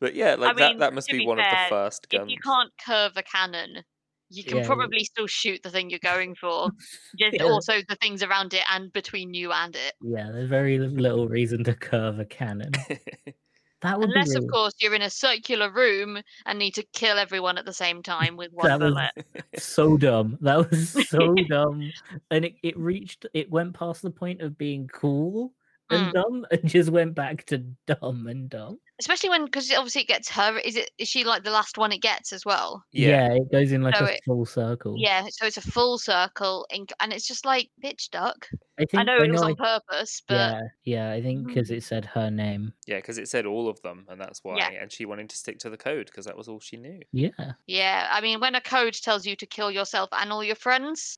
But 0.00 0.14
yeah, 0.14 0.36
like 0.36 0.54
mean, 0.56 0.78
that, 0.78 0.78
that 0.78 0.94
must 0.94 1.08
be 1.08 1.18
be 1.18 1.26
one 1.26 1.40
of 1.40 1.44
the 1.50 1.56
first 1.68 2.06
If 2.10 2.18
guns. 2.20 2.30
you 2.30 2.38
can't 2.38 2.70
curve 2.86 3.12
a 3.16 3.22
cannon, 3.24 3.82
you 4.30 4.44
can 4.44 4.58
Yeah. 4.58 4.66
probably 4.66 5.04
still 5.04 5.26
shoot 5.26 5.62
the 5.62 5.70
thing 5.70 5.90
you're 5.90 5.98
going 6.00 6.34
for. 6.34 6.70
Just 7.18 7.36
Yeah. 7.36 7.44
also 7.44 7.74
the 7.88 7.96
things 7.96 8.22
around 8.22 8.54
it 8.54 8.62
and 8.72 8.92
between 8.92 9.34
you 9.34 9.52
and 9.52 9.74
it. 9.74 9.94
Yeah, 10.02 10.30
there's 10.32 10.48
very 10.48 10.78
little 10.78 11.28
reason 11.28 11.64
to 11.64 11.74
curve 11.74 12.18
a 12.18 12.24
cannon. 12.24 12.72
That 13.80 13.96
would 14.00 14.08
Unless, 14.08 14.30
be 14.30 14.44
of 14.44 14.50
course, 14.50 14.74
you're 14.80 14.96
in 14.96 15.02
a 15.02 15.08
circular 15.10 15.70
room 15.70 16.18
and 16.46 16.58
need 16.58 16.74
to 16.74 16.82
kill 16.92 17.16
everyone 17.16 17.58
at 17.58 17.64
the 17.64 17.72
same 17.72 18.02
time 18.02 18.36
with 18.36 18.50
one 18.52 18.66
That 18.66 18.80
was- 18.80 18.92
bullet. 18.92 19.44
so 19.62 19.96
dumb. 19.96 20.36
That 20.40 20.68
was 20.68 20.88
so 21.08 21.32
dumb, 21.48 21.88
and 22.32 22.44
it, 22.44 22.54
it 22.64 22.76
reached 22.76 23.26
it 23.34 23.48
went 23.52 23.74
past 23.74 24.02
the 24.02 24.10
point 24.10 24.40
of 24.40 24.58
being 24.58 24.88
cool 24.92 25.52
and 25.90 26.08
Mm. 26.08 26.12
dumb, 26.12 26.46
and 26.50 26.68
just 26.68 26.90
went 26.90 27.14
back 27.14 27.46
to 27.46 27.58
dumb 27.86 28.26
and 28.26 28.50
dumb. 28.50 28.80
Especially 29.00 29.30
when, 29.30 29.44
because 29.44 29.70
obviously 29.72 30.02
it 30.02 30.08
gets 30.08 30.28
her. 30.30 30.58
Is 30.58 30.74
it? 30.76 30.90
Is 30.98 31.06
she 31.08 31.22
like 31.24 31.44
the 31.44 31.50
last 31.52 31.78
one 31.78 31.92
it 31.92 32.02
gets 32.02 32.32
as 32.32 32.44
well? 32.44 32.82
yeah. 32.92 33.32
it 33.32 33.50
goes 33.52 33.70
in 33.70 33.82
like 33.82 33.96
So 33.96 34.04
a 34.06 34.08
it- 34.08 34.20
full 34.26 34.44
circle. 34.44 34.94
Yeah. 34.98 35.24
So 35.30 35.46
it's 35.46 35.56
a 35.56 35.60
full 35.70 35.98
circle, 35.98 36.66
in, 36.70 36.86
and 37.00 37.12
it's 37.12 37.26
just 37.26 37.44
like 37.44 37.70
bitch 37.84 38.10
duck. 38.10 38.48
I 38.80 38.84
think 38.84 38.94
I 39.00 39.02
know 39.04 39.16
it 39.18 39.30
was 39.30 39.42
I- 39.42 39.46
on 39.50 39.56
purpose, 39.56 40.22
but 40.26 40.34
yeah, 40.34 40.60
yeah. 40.84 41.10
I 41.12 41.22
think 41.22 41.46
because 41.46 41.70
Mm. 41.70 41.76
it 41.76 41.82
said 41.84 42.04
her 42.06 42.30
name. 42.30 42.72
Yeah, 42.86 42.96
because 42.96 43.18
it 43.18 43.28
said 43.28 43.46
all 43.46 43.68
of 43.68 43.80
them, 43.82 44.04
and 44.08 44.20
that's 44.20 44.42
why. 44.42 44.56
Yeah. 44.56 44.70
And 44.82 44.90
she 44.90 45.04
wanted 45.04 45.30
to 45.30 45.36
stick 45.36 45.58
to 45.60 45.70
the 45.70 45.76
code 45.76 46.06
because 46.06 46.24
that 46.26 46.36
was 46.36 46.48
all 46.48 46.58
she 46.60 46.76
knew. 46.76 47.00
Yeah, 47.12 47.52
Yeah, 47.66 48.08
I 48.10 48.20
mean, 48.20 48.40
when 48.40 48.54
a 48.56 48.60
code 48.60 48.94
tells 48.94 49.24
you 49.26 49.36
to 49.36 49.46
kill 49.46 49.70
yourself 49.70 50.08
and 50.12 50.32
all 50.32 50.42
your 50.44 50.54
friends, 50.56 51.16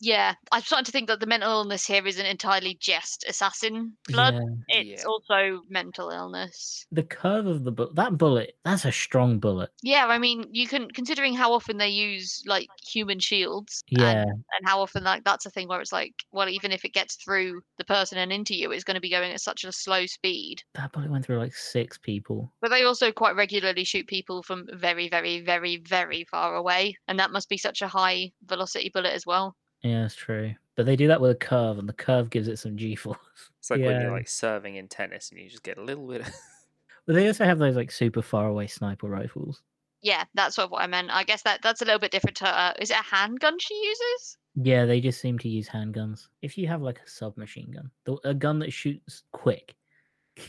yeah, 0.00 0.34
I'm 0.52 0.62
starting 0.62 0.86
to 0.86 0.92
think 0.92 1.08
that 1.08 1.20
the 1.20 1.26
mental 1.26 1.50
illness 1.50 1.86
here 1.86 2.06
isn't 2.06 2.24
entirely 2.24 2.76
just 2.80 3.24
assassin 3.28 3.92
blood. 4.08 4.34
yeah. 4.68 4.79
It's 5.00 5.06
also 5.06 5.62
mental 5.68 6.10
illness. 6.10 6.86
The 6.92 7.02
curve 7.02 7.46
of 7.46 7.64
the 7.64 7.72
bullet. 7.72 7.94
That 7.96 8.18
bullet. 8.18 8.56
That's 8.64 8.84
a 8.84 8.92
strong 8.92 9.38
bullet. 9.38 9.70
Yeah, 9.82 10.06
I 10.06 10.18
mean, 10.18 10.44
you 10.52 10.66
can 10.66 10.90
considering 10.90 11.34
how 11.34 11.52
often 11.52 11.78
they 11.78 11.88
use 11.88 12.42
like 12.46 12.68
human 12.86 13.18
shields, 13.18 13.82
Yeah, 13.88 14.22
and, 14.22 14.30
and 14.30 14.64
how 14.64 14.80
often 14.80 15.04
like 15.04 15.24
that's 15.24 15.46
a 15.46 15.50
thing 15.50 15.68
where 15.68 15.80
it's 15.80 15.92
like, 15.92 16.14
well, 16.32 16.48
even 16.48 16.72
if 16.72 16.84
it 16.84 16.92
gets 16.92 17.16
through 17.16 17.62
the 17.78 17.84
person 17.84 18.18
and 18.18 18.32
into 18.32 18.54
you, 18.54 18.70
it's 18.72 18.84
going 18.84 18.94
to 18.96 19.00
be 19.00 19.10
going 19.10 19.32
at 19.32 19.40
such 19.40 19.64
a 19.64 19.72
slow 19.72 20.06
speed. 20.06 20.62
that 20.74 20.92
bullet 20.92 21.10
went 21.10 21.24
through 21.24 21.38
like 21.38 21.54
six 21.54 21.98
people. 21.98 22.52
But 22.60 22.70
they 22.70 22.84
also 22.84 23.12
quite 23.12 23.36
regularly 23.36 23.84
shoot 23.84 24.06
people 24.06 24.42
from 24.42 24.66
very, 24.74 25.08
very, 25.08 25.40
very, 25.40 25.78
very 25.78 26.24
far 26.30 26.56
away, 26.56 26.96
and 27.08 27.18
that 27.18 27.32
must 27.32 27.48
be 27.48 27.58
such 27.58 27.82
a 27.82 27.88
high 27.88 28.32
velocity 28.44 28.90
bullet 28.92 29.12
as 29.12 29.26
well. 29.26 29.56
Yeah, 29.82 30.02
that's 30.02 30.14
true. 30.14 30.54
But 30.80 30.86
they 30.86 30.96
do 30.96 31.08
that 31.08 31.20
with 31.20 31.30
a 31.30 31.34
curve, 31.34 31.78
and 31.78 31.86
the 31.86 31.92
curve 31.92 32.30
gives 32.30 32.48
it 32.48 32.58
some 32.58 32.78
G-force. 32.78 33.18
It's 33.58 33.68
like 33.70 33.82
when 33.82 34.00
you're 34.00 34.10
like 34.10 34.28
serving 34.28 34.76
in 34.76 34.88
tennis 34.88 35.30
and 35.30 35.38
you 35.38 35.50
just 35.50 35.62
get 35.62 35.76
a 35.76 35.82
little 35.82 36.06
bit. 36.06 36.22
But 37.06 37.16
they 37.16 37.26
also 37.26 37.44
have 37.44 37.58
those 37.58 37.76
like 37.76 37.90
super 37.90 38.22
far 38.22 38.46
away 38.46 38.66
sniper 38.66 39.08
rifles. 39.08 39.62
Yeah, 40.00 40.24
that's 40.32 40.54
sort 40.56 40.64
of 40.66 40.70
what 40.70 40.80
I 40.80 40.86
meant. 40.86 41.10
I 41.10 41.24
guess 41.24 41.42
that 41.42 41.60
that's 41.62 41.82
a 41.82 41.84
little 41.84 41.98
bit 41.98 42.12
different 42.12 42.38
to. 42.38 42.46
Uh, 42.46 42.72
is 42.78 42.90
it 42.90 42.96
a 42.96 43.14
handgun 43.14 43.58
she 43.58 43.74
uses? 43.74 44.38
Yeah, 44.54 44.86
they 44.86 45.02
just 45.02 45.20
seem 45.20 45.38
to 45.40 45.48
use 45.50 45.68
handguns. 45.68 46.28
If 46.40 46.56
you 46.56 46.66
have 46.68 46.80
like 46.80 47.00
a 47.04 47.10
submachine 47.10 47.72
gun, 47.72 47.90
the, 48.04 48.16
a 48.24 48.32
gun 48.32 48.58
that 48.60 48.72
shoots 48.72 49.24
quick, 49.32 49.74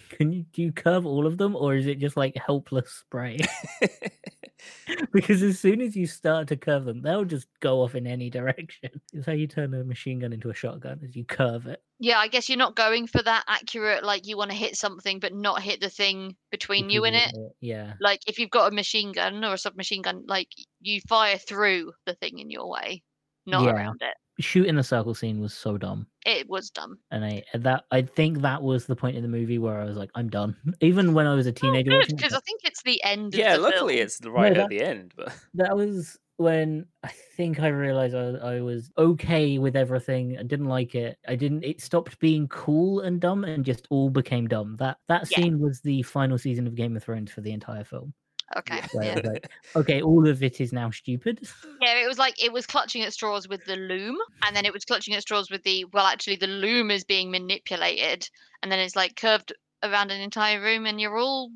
can 0.10 0.32
you 0.32 0.44
do 0.54 0.62
you 0.62 0.72
curve 0.72 1.06
all 1.06 1.26
of 1.26 1.38
them, 1.38 1.56
or 1.56 1.76
is 1.76 1.88
it 1.88 2.00
just 2.00 2.18
like 2.18 2.36
helpless 2.36 2.90
spray? 2.92 3.40
because 5.14 5.42
as 5.42 5.60
soon 5.60 5.82
as 5.82 5.96
you 5.96 6.06
start 6.08 6.48
to 6.48 6.56
curve 6.58 6.86
them, 6.86 7.02
they'll 7.02 7.26
just 7.26 7.48
go 7.60 7.82
off 7.82 7.96
in 7.96 8.06
any 8.08 8.30
direction. 8.30 8.90
It's 9.14 9.26
how 9.26 9.34
you 9.34 9.48
turn 9.48 9.74
a 9.74 9.84
machine 9.84 10.20
gun 10.20 10.34
into 10.34 10.50
a 10.50 10.54
shotgun, 10.54 11.00
as 11.04 11.16
you 11.16 11.26
curve 11.26 11.68
it. 11.68 11.82
Yeah, 12.00 12.18
I 12.18 12.28
guess 12.28 12.48
you're 12.48 12.58
not 12.58 12.76
going 12.76 13.08
for 13.08 13.22
that 13.24 13.44
accurate. 13.48 14.04
Like 14.04 14.26
you 14.28 14.38
want 14.38 14.52
to 14.52 14.58
hit 14.58 14.76
something, 14.76 15.20
but 15.20 15.34
not 15.34 15.62
hit 15.62 15.82
the 15.82 15.90
thing 15.90 16.36
between 16.52 16.90
you 16.90 17.04
and 17.06 17.16
it. 17.16 17.32
Yeah. 17.60 17.94
Like 18.00 18.22
if 18.28 18.40
you've 18.40 18.50
got 18.50 18.72
a 18.72 18.76
machine 18.76 19.12
gun 19.12 19.44
or 19.44 19.54
a 19.54 19.58
submachine 19.58 20.02
gun, 20.02 20.24
like 20.28 20.48
you 20.80 21.02
fire 21.08 21.38
through 21.38 21.92
the 22.06 22.16
thing 22.16 22.40
in 22.40 22.50
your 22.50 22.70
way, 22.70 23.04
not 23.46 23.64
Yeah. 23.66 23.72
around 23.72 24.02
it. 24.02 24.16
Shooting 24.42 24.76
the 24.76 24.84
circle 24.84 25.14
scene 25.14 25.40
was 25.40 25.54
so 25.54 25.78
dumb. 25.78 26.08
It 26.26 26.50
was 26.50 26.70
dumb. 26.70 27.00
And 27.12 27.24
I 27.26 27.44
that 27.54 27.86
I 27.92 28.02
think 28.02 28.42
that 28.42 28.62
was 28.62 28.86
the 28.86 28.96
point 28.96 29.16
in 29.16 29.22
the 29.24 29.28
movie 29.30 29.58
where 29.58 29.80
I 29.80 29.86
was 29.86 29.98
like, 29.98 30.10
I'm 30.16 30.30
done. 30.30 30.56
Even 30.82 31.14
when 31.14 31.28
I 31.28 31.34
was 31.36 31.48
a 31.48 31.52
oh, 31.52 31.54
teenager 31.54 31.92
watching 31.92 32.12
it, 32.12 32.18
because 32.18 32.34
I 32.34 32.40
think 32.42 32.62
it's 32.64 32.84
the 32.84 33.02
end. 33.04 33.34
yeah, 33.34 33.54
of 33.56 33.62
the 33.62 33.70
luckily 33.70 33.96
film. 33.96 34.06
it's 34.06 34.20
the 34.20 34.32
right 34.32 34.54
that- 34.54 34.64
at 34.64 34.70
the 34.70 34.82
end, 34.82 35.14
but 35.16 35.34
that 35.56 35.76
was 35.76 36.18
when 36.38 36.86
I 37.04 37.10
think 37.38 37.60
I 37.60 37.68
realized 37.68 38.16
I, 38.16 38.56
I 38.56 38.62
was 38.62 38.90
okay 38.98 39.60
with 39.60 39.76
everything. 39.76 40.38
I 40.40 40.44
didn't 40.44 40.66
like 40.68 40.96
it. 40.96 41.18
I 41.28 41.36
didn't. 41.36 41.64
It 41.64 41.82
stopped 41.82 42.18
being 42.20 42.48
cool 42.48 43.02
and 43.02 43.22
dumb 43.22 43.44
and 43.44 43.64
just 43.64 43.86
all 43.92 44.10
became 44.10 44.48
dumb. 44.48 44.76
That 44.80 44.98
that 45.08 45.28
Yeah. 45.30 45.38
scene 45.44 45.60
was 45.60 45.82
the 45.82 46.02
final 46.04 46.38
season 46.40 46.66
of 46.66 46.74
Game 46.76 46.96
of 46.98 47.04
Thrones 47.04 47.32
for 47.32 47.42
the 47.42 47.52
entire 47.52 47.84
film. 47.84 48.14
Okay. 48.58 48.78
yeah. 48.78 48.88
Where 48.94 49.06
Yeah. 49.06 49.22
like, 49.30 49.50
okay, 49.76 50.02
all 50.02 50.28
of 50.28 50.42
it 50.44 50.60
is 50.62 50.72
now 50.74 50.90
stupid. 50.92 51.40
Yeah, 51.82 52.04
it 52.04 52.08
was 52.08 52.20
like 52.20 52.42
it 52.44 52.54
was 52.54 52.68
clutching 52.68 53.02
at 53.02 53.12
straws 53.14 53.48
with 53.48 53.66
the 53.66 53.76
loom, 53.76 54.18
and 54.46 54.56
then 54.56 54.66
it 54.66 54.74
was 54.74 54.86
clutching 54.86 55.16
at 55.16 55.22
straws 55.24 55.50
with 55.50 55.64
the 55.64 55.86
well, 55.86 56.06
actually, 56.06 56.36
the 56.36 56.48
loom 56.48 56.92
is 56.92 57.04
being 57.04 57.32
manipulated, 57.32 58.28
and 58.62 58.72
then 58.72 58.80
it's 58.80 58.96
like 58.96 59.16
curved 59.16 59.52
around 59.84 60.12
an 60.12 60.22
entire 60.22 60.62
room, 60.62 60.86
and 60.86 61.02
you're 61.02 61.18
all 61.18 61.50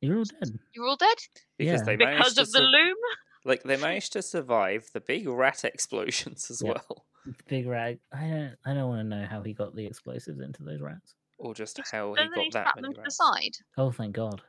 You're 0.00 0.18
all 0.18 0.24
dead. 0.24 0.58
you're 0.74 0.86
all 0.86 0.96
dead 0.96 1.16
because 1.58 1.80
Yeah. 1.80 1.84
they 1.84 1.96
because 1.96 2.12
managed 2.18 2.34
to 2.36 2.42
of 2.42 2.50
the 2.52 2.58
sur- 2.58 2.64
loom. 2.64 2.96
like 3.44 3.62
they 3.62 3.76
managed 3.76 4.12
to 4.14 4.22
survive 4.22 4.88
the 4.92 5.00
big 5.00 5.28
rat 5.28 5.64
explosions 5.64 6.50
as 6.50 6.60
Yeah. 6.64 6.72
well, 6.72 7.06
Big 7.46 7.66
rag. 7.68 8.00
I 8.12 8.26
don't. 8.26 8.54
I 8.66 8.74
don't 8.74 8.88
want 8.88 9.00
to 9.08 9.16
know 9.16 9.26
how 9.26 9.42
he 9.42 9.52
got 9.52 9.76
the 9.76 9.86
explosives 9.86 10.40
into 10.40 10.62
those 10.64 10.80
rats. 10.80 11.14
or 11.36 11.54
just 11.54 11.76
Just- 11.76 11.92
how 11.92 12.14
he 12.14 12.20
And 12.22 12.30
he 12.34 12.50
got 12.50 12.52
that 12.52 12.62
strapped 12.72 12.80
many 12.82 12.94
to 12.94 12.96
the 12.96 13.02
rats. 13.02 13.16
side. 13.16 13.52
Oh, 13.76 13.92
thank 13.92 14.16
God. 14.16 14.42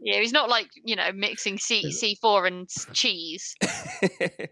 Yeah, 0.00 0.20
he's 0.20 0.32
not 0.32 0.48
like 0.48 0.68
you 0.84 0.96
know 0.96 1.10
mixing 1.12 1.58
C 1.58 1.90
C 1.90 2.16
four 2.20 2.46
and 2.46 2.68
cheese. 2.92 3.54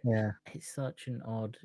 Yeah, 0.04 0.32
it's 0.52 0.74
such 0.74 1.06
an 1.06 1.22
odd. 1.26 1.56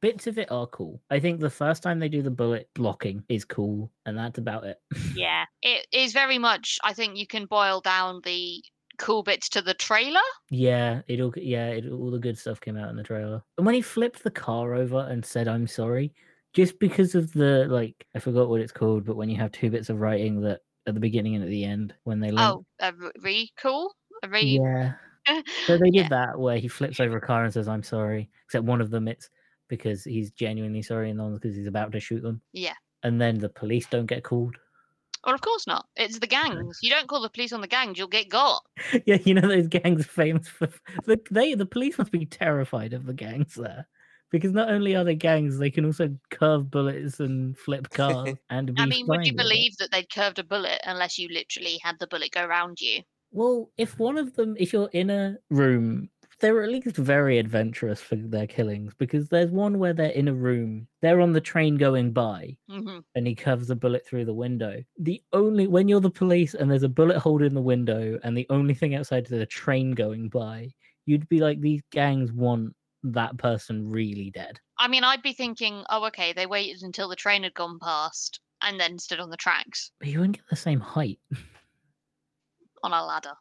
Bits 0.00 0.26
of 0.26 0.38
it 0.38 0.50
are 0.50 0.66
cool. 0.66 1.00
I 1.10 1.20
think 1.20 1.40
the 1.40 1.50
first 1.50 1.82
time 1.82 1.98
they 1.98 2.08
do 2.08 2.22
the 2.22 2.30
bullet 2.30 2.68
blocking 2.74 3.22
is 3.28 3.44
cool, 3.44 3.92
and 4.06 4.16
that's 4.16 4.38
about 4.38 4.64
it. 4.64 4.78
Yeah, 5.14 5.44
it 5.62 5.86
is 5.92 6.12
very 6.12 6.38
much. 6.38 6.78
I 6.82 6.92
think 6.92 7.16
you 7.16 7.26
can 7.26 7.46
boil 7.46 7.80
down 7.80 8.20
the 8.24 8.62
cool 8.98 9.22
bits 9.22 9.48
to 9.50 9.62
the 9.62 9.74
trailer. 9.74 10.20
Yeah, 10.50 11.02
it 11.06 11.20
all 11.20 11.32
yeah, 11.36 11.68
it, 11.68 11.90
all 11.90 12.10
the 12.10 12.18
good 12.18 12.38
stuff 12.38 12.60
came 12.60 12.76
out 12.76 12.90
in 12.90 12.96
the 12.96 13.02
trailer. 13.02 13.42
And 13.56 13.66
when 13.66 13.74
he 13.74 13.80
flipped 13.82 14.22
the 14.22 14.30
car 14.30 14.74
over 14.74 15.06
and 15.08 15.24
said 15.24 15.48
"I'm 15.48 15.66
sorry," 15.66 16.12
just 16.52 16.78
because 16.78 17.14
of 17.14 17.32
the 17.32 17.66
like, 17.68 18.06
I 18.14 18.18
forgot 18.18 18.48
what 18.48 18.60
it's 18.60 18.72
called, 18.72 19.04
but 19.04 19.16
when 19.16 19.28
you 19.28 19.36
have 19.36 19.52
two 19.52 19.70
bits 19.70 19.90
of 19.90 20.00
writing 20.00 20.40
that 20.42 20.60
at 20.88 20.94
the 20.94 21.00
beginning 21.00 21.34
and 21.36 21.44
at 21.44 21.50
the 21.50 21.64
end 21.64 21.94
when 22.04 22.18
they 22.20 22.30
link. 22.30 22.40
Oh, 22.40 22.64
a 22.80 22.92
re- 22.92 23.10
re 23.22 23.50
cool, 23.60 23.94
a 24.22 24.28
re. 24.28 24.42
yeah. 24.42 24.94
So 25.66 25.76
they 25.76 25.90
did 25.90 25.94
Yeah. 26.04 26.08
that 26.08 26.38
where 26.40 26.58
he 26.58 26.68
flips 26.68 27.00
over 27.00 27.18
a 27.18 27.20
car 27.20 27.44
and 27.44 27.52
says 27.52 27.68
"I'm 27.68 27.82
sorry," 27.82 28.30
except 28.46 28.64
one 28.64 28.80
of 28.80 28.90
them 28.90 29.06
it's 29.08 29.28
because 29.68 30.02
he's 30.02 30.30
genuinely 30.32 30.82
sorry, 30.82 31.10
and 31.10 31.18
the 31.18 31.24
one's 31.24 31.38
because 31.38 31.54
he's 31.56 31.66
about 31.66 31.92
to 31.92 32.00
shoot 32.00 32.22
them. 32.22 32.40
Yeah. 32.52 32.74
And 33.02 33.20
then 33.20 33.38
the 33.38 33.50
police 33.50 33.86
don't 33.86 34.06
get 34.06 34.24
called. 34.24 34.56
Well, 35.26 35.34
of 35.34 35.40
course 35.42 35.66
not. 35.66 35.86
It's 35.96 36.18
the 36.18 36.26
gangs. 36.26 36.78
You 36.82 36.90
don't 36.90 37.06
call 37.08 37.20
the 37.20 37.28
police 37.28 37.52
on 37.52 37.60
the 37.60 37.66
gangs, 37.66 37.98
you'll 37.98 38.08
get 38.08 38.30
got. 38.30 38.62
yeah, 39.06 39.18
you 39.24 39.34
know 39.34 39.46
those 39.46 39.68
gangs 39.68 40.00
are 40.06 40.08
famous 40.08 40.48
for 40.48 40.68
the 41.04 41.20
they 41.30 41.54
the 41.54 41.66
police 41.66 41.98
must 41.98 42.10
be 42.12 42.24
terrified 42.24 42.94
of 42.94 43.04
the 43.04 43.12
gangs 43.14 43.54
there. 43.54 43.86
Because 44.30 44.52
not 44.52 44.70
only 44.70 44.94
are 44.96 45.04
they 45.04 45.14
gangs, 45.14 45.58
they 45.58 45.70
can 45.70 45.84
also 45.84 46.16
curve 46.30 46.70
bullets 46.70 47.20
and 47.20 47.56
flip 47.58 47.90
cars 47.92 48.38
and 48.50 48.74
be 48.74 48.84
I 48.84 48.86
mean, 48.86 49.08
would 49.08 49.26
you 49.26 49.32
fine 49.32 49.42
with 49.42 49.54
it. 49.54 49.66
believe 49.66 49.76
that 49.78 49.90
they'd 49.90 50.10
curved 50.10 50.38
a 50.38 50.44
bullet 50.44 50.80
unless 50.84 51.18
you 51.18 51.28
literally 51.28 51.78
had 51.82 51.98
the 51.98 52.06
bullet 52.06 52.30
go 52.32 52.46
round 52.46 52.80
you? 52.80 53.02
Well, 53.30 53.70
if 53.76 53.98
one 53.98 54.16
of 54.18 54.34
them, 54.34 54.56
if 54.58 54.72
you're 54.72 54.90
in 54.92 55.10
a 55.10 55.38
room, 55.50 56.10
they're 56.40 56.62
at 56.62 56.70
least 56.70 56.96
very 56.96 57.38
adventurous 57.38 58.00
for 58.00 58.16
their 58.16 58.46
killings. 58.46 58.94
Because 58.94 59.28
there's 59.28 59.50
one 59.50 59.78
where 59.78 59.92
they're 59.92 60.10
in 60.10 60.28
a 60.28 60.34
room, 60.34 60.88
they're 61.02 61.20
on 61.20 61.32
the 61.32 61.40
train 61.40 61.76
going 61.76 62.12
by, 62.12 62.56
hmm 62.68 63.00
and 63.14 63.26
he 63.26 63.34
curves 63.34 63.70
a 63.70 63.76
bullet 63.76 64.06
through 64.06 64.26
the 64.26 64.34
window. 64.34 64.82
The 64.98 65.22
only 65.32 65.66
when 65.66 65.88
you're 65.88 66.00
the 66.00 66.10
police 66.10 66.54
and 66.54 66.70
there's 66.70 66.82
a 66.84 66.88
bullet 66.88 67.18
hole 67.20 67.42
in 67.42 67.54
the 67.54 67.62
window, 67.62 68.18
and 68.24 68.36
the 68.36 68.46
only 68.50 68.74
thing 68.74 68.94
outside 68.94 69.26
is 69.26 69.32
a 69.32 69.46
train 69.46 69.92
going 69.92 70.28
by, 70.30 70.70
you'd 71.06 71.28
be 71.28 71.40
like, 71.40 71.60
these 71.60 71.82
gangs 71.92 72.32
want 72.32 72.74
that 73.04 73.36
person 73.38 73.88
really 73.88 74.30
dead. 74.30 74.58
I 74.78 74.88
mean, 74.88 75.04
I'd 75.04 75.22
be 75.22 75.32
thinking, 75.32 75.84
oh, 75.90 76.06
okay, 76.06 76.32
they 76.32 76.46
waited 76.46 76.82
until 76.82 77.08
the 77.08 77.16
train 77.16 77.42
had 77.42 77.54
gone 77.54 77.78
past 77.78 78.40
and 78.62 78.78
then 78.78 78.98
stood 78.98 79.20
on 79.20 79.30
the 79.30 79.36
tracks 79.36 79.92
But 80.00 80.08
you 80.08 80.18
wouldn't 80.18 80.36
get 80.36 80.48
the 80.50 80.56
same 80.56 80.80
height. 80.80 81.20
on 82.82 82.92
a 82.92 83.04
ladder. 83.04 83.34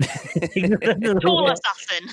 Tall 1.20 1.20
Tall 1.20 1.50
assassin. 1.50 2.10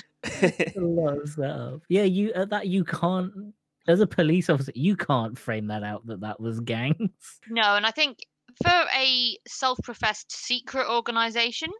lot 0.76 1.18
of 1.18 1.28
setup. 1.28 1.82
Yeah, 1.88 2.04
you 2.04 2.32
uh, 2.32 2.44
that 2.46 2.68
you 2.68 2.84
can't. 2.84 3.54
As 3.88 4.00
a 4.00 4.06
police 4.06 4.48
officer, 4.48 4.70
you 4.76 4.94
can't 4.94 5.36
frame 5.36 5.66
that 5.66 5.82
out 5.82 6.06
that 6.06 6.20
that 6.20 6.38
was 6.40 6.60
gangs. 6.60 7.10
No, 7.48 7.74
and 7.74 7.84
I 7.84 7.90
think 7.90 8.18
for 8.62 8.84
a 8.96 9.36
self-professed 9.48 10.30
secret 10.30 10.88
organization, 10.88 11.70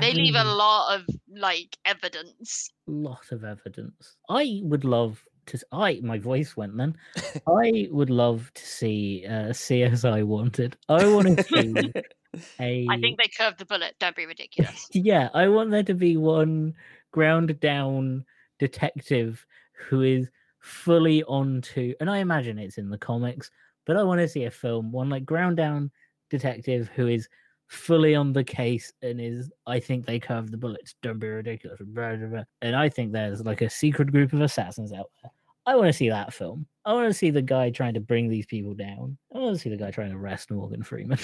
they 0.00 0.12
leave 0.12 0.34
a 0.34 0.44
lot 0.44 0.96
of 0.96 1.06
like 1.28 1.76
evidence. 1.84 2.70
lot 2.86 3.30
of 3.30 3.44
evidence. 3.44 4.16
I 4.28 4.60
would 4.62 4.84
love 4.84 5.22
to. 5.46 5.58
I 5.72 6.00
my 6.02 6.18
voice 6.18 6.56
went 6.56 6.76
then. 6.76 6.96
I 7.46 7.88
would 7.90 8.10
love 8.10 8.50
to 8.54 8.66
see 8.66 9.24
uh, 9.26 9.50
CSI 9.50 10.24
Wanted. 10.24 10.76
I 10.88 11.06
want 11.06 11.38
to 11.38 11.42
see 11.42 11.74
a. 12.60 12.86
I 12.90 13.00
think 13.00 13.18
they 13.18 13.30
curved 13.36 13.58
the 13.58 13.64
bullet. 13.64 13.94
Don't 13.98 14.16
be 14.16 14.26
ridiculous. 14.26 14.88
yeah, 14.92 15.28
I 15.34 15.48
want 15.48 15.70
there 15.70 15.82
to 15.84 15.94
be 15.94 16.16
one 16.16 16.74
ground 17.12 17.58
down 17.60 18.24
detective 18.58 19.44
who 19.88 20.02
is 20.02 20.28
fully 20.60 21.22
onto, 21.24 21.94
and 22.00 22.08
I 22.08 22.18
imagine 22.18 22.58
it's 22.58 22.78
in 22.78 22.90
the 22.90 22.98
comics, 22.98 23.50
but 23.84 23.96
I 23.96 24.04
want 24.04 24.20
to 24.20 24.28
see 24.28 24.44
a 24.44 24.50
film, 24.50 24.92
one 24.92 25.10
like 25.10 25.24
ground 25.24 25.56
down 25.56 25.90
detective 26.30 26.88
who 26.94 27.08
is 27.08 27.28
fully 27.72 28.14
on 28.14 28.32
the 28.32 28.44
case 28.44 28.92
and 29.02 29.20
is, 29.20 29.50
I 29.66 29.80
think 29.80 30.04
they 30.06 30.20
curved 30.20 30.52
the 30.52 30.56
bullets. 30.58 30.94
Don't 31.02 31.18
be 31.18 31.28
ridiculous. 31.28 31.80
blah, 31.80 32.16
blah, 32.16 32.28
blah. 32.28 32.44
And 32.60 32.76
I 32.76 32.88
think 32.88 33.12
there's 33.12 33.40
like 33.44 33.62
a 33.62 33.70
secret 33.70 34.12
group 34.12 34.32
of 34.32 34.40
assassins 34.42 34.92
out 34.92 35.10
there. 35.22 35.32
I 35.64 35.76
want 35.76 35.86
to 35.88 35.92
see 35.92 36.08
that 36.08 36.34
film. 36.34 36.66
I 36.84 36.92
want 36.92 37.08
to 37.08 37.14
see 37.14 37.30
the 37.30 37.40
guy 37.42 37.70
trying 37.70 37.94
to 37.94 38.00
bring 38.00 38.28
these 38.28 38.46
people 38.46 38.74
down. 38.74 39.16
I 39.34 39.38
want 39.38 39.54
to 39.56 39.60
see 39.60 39.70
the 39.70 39.76
guy 39.76 39.90
trying 39.90 40.10
to 40.10 40.16
arrest 40.16 40.50
Morgan 40.50 40.82
Freeman 40.82 41.18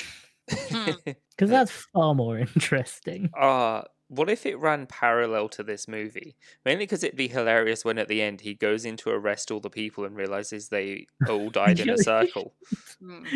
Hmm. 0.51 0.93
because 1.05 1.51
that's 1.51 1.71
far 1.71 2.15
more 2.15 2.39
interesting. 2.39 3.29
Ah, 3.39 3.85
what 4.07 4.31
if 4.31 4.47
it 4.47 4.59
ran 4.59 4.87
parallel 4.87 5.51
to 5.51 5.63
this 5.63 5.87
movie? 5.87 6.35
Mainly 6.65 6.85
because 6.87 7.05
it'd 7.05 7.19
be 7.19 7.29
hilarious 7.29 7.85
when 7.85 7.99
at 7.99 8.09
the 8.09 8.23
end 8.23 8.41
he 8.41 8.55
goes 8.55 8.87
in 8.87 8.97
to 8.99 9.11
arrest 9.11 9.51
all 9.51 9.61
the 9.61 9.69
people 9.69 10.07
and 10.07 10.17
realizes 10.17 10.69
they 10.69 11.07
all 11.29 11.51
died 11.51 11.81
in 11.81 11.91
a 11.91 11.99
circle. 12.03 12.55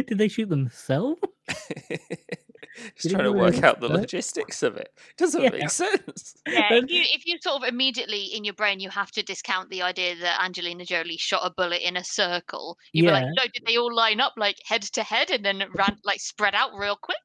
Did 0.06 0.16
they 0.16 0.28
shoot 0.28 0.48
themselves? 0.48 1.20
Just 2.96 3.14
trying 3.14 3.24
to 3.24 3.32
work 3.32 3.62
out 3.62 3.80
the 3.80 3.88
first? 3.88 4.00
logistics 4.00 4.62
of 4.62 4.76
it. 4.76 4.88
Doesn't 5.16 5.42
Yeah. 5.42 5.50
make 5.50 5.70
sense. 5.70 6.34
Yeah, 6.48 6.74
if 6.74 6.90
you 6.90 7.02
if 7.14 7.26
you 7.26 7.38
sort 7.40 7.62
of 7.62 7.68
immediately 7.68 8.24
in 8.24 8.44
your 8.44 8.54
brain 8.54 8.80
you 8.80 8.90
have 8.90 9.10
to 9.12 9.22
discount 9.22 9.70
the 9.70 9.82
idea 9.82 10.16
that 10.16 10.42
Angelina 10.42 10.84
Jolie 10.84 11.16
shot 11.16 11.42
a 11.44 11.50
bullet 11.56 11.80
in 11.86 11.96
a 11.96 12.04
circle. 12.04 12.76
You'd 12.92 13.06
be 13.06 13.10
like, 13.12 13.24
no, 13.24 13.42
did 13.52 13.62
they 13.66 13.76
all 13.78 13.94
line 13.94 14.20
up 14.20 14.32
like 14.36 14.56
head 14.66 14.82
to 14.82 15.02
head 15.02 15.30
and 15.30 15.44
then 15.44 15.62
ran 15.74 15.98
like 16.04 16.20
spread 16.20 16.54
out 16.54 16.70
real 16.76 16.96
quick? 17.00 17.16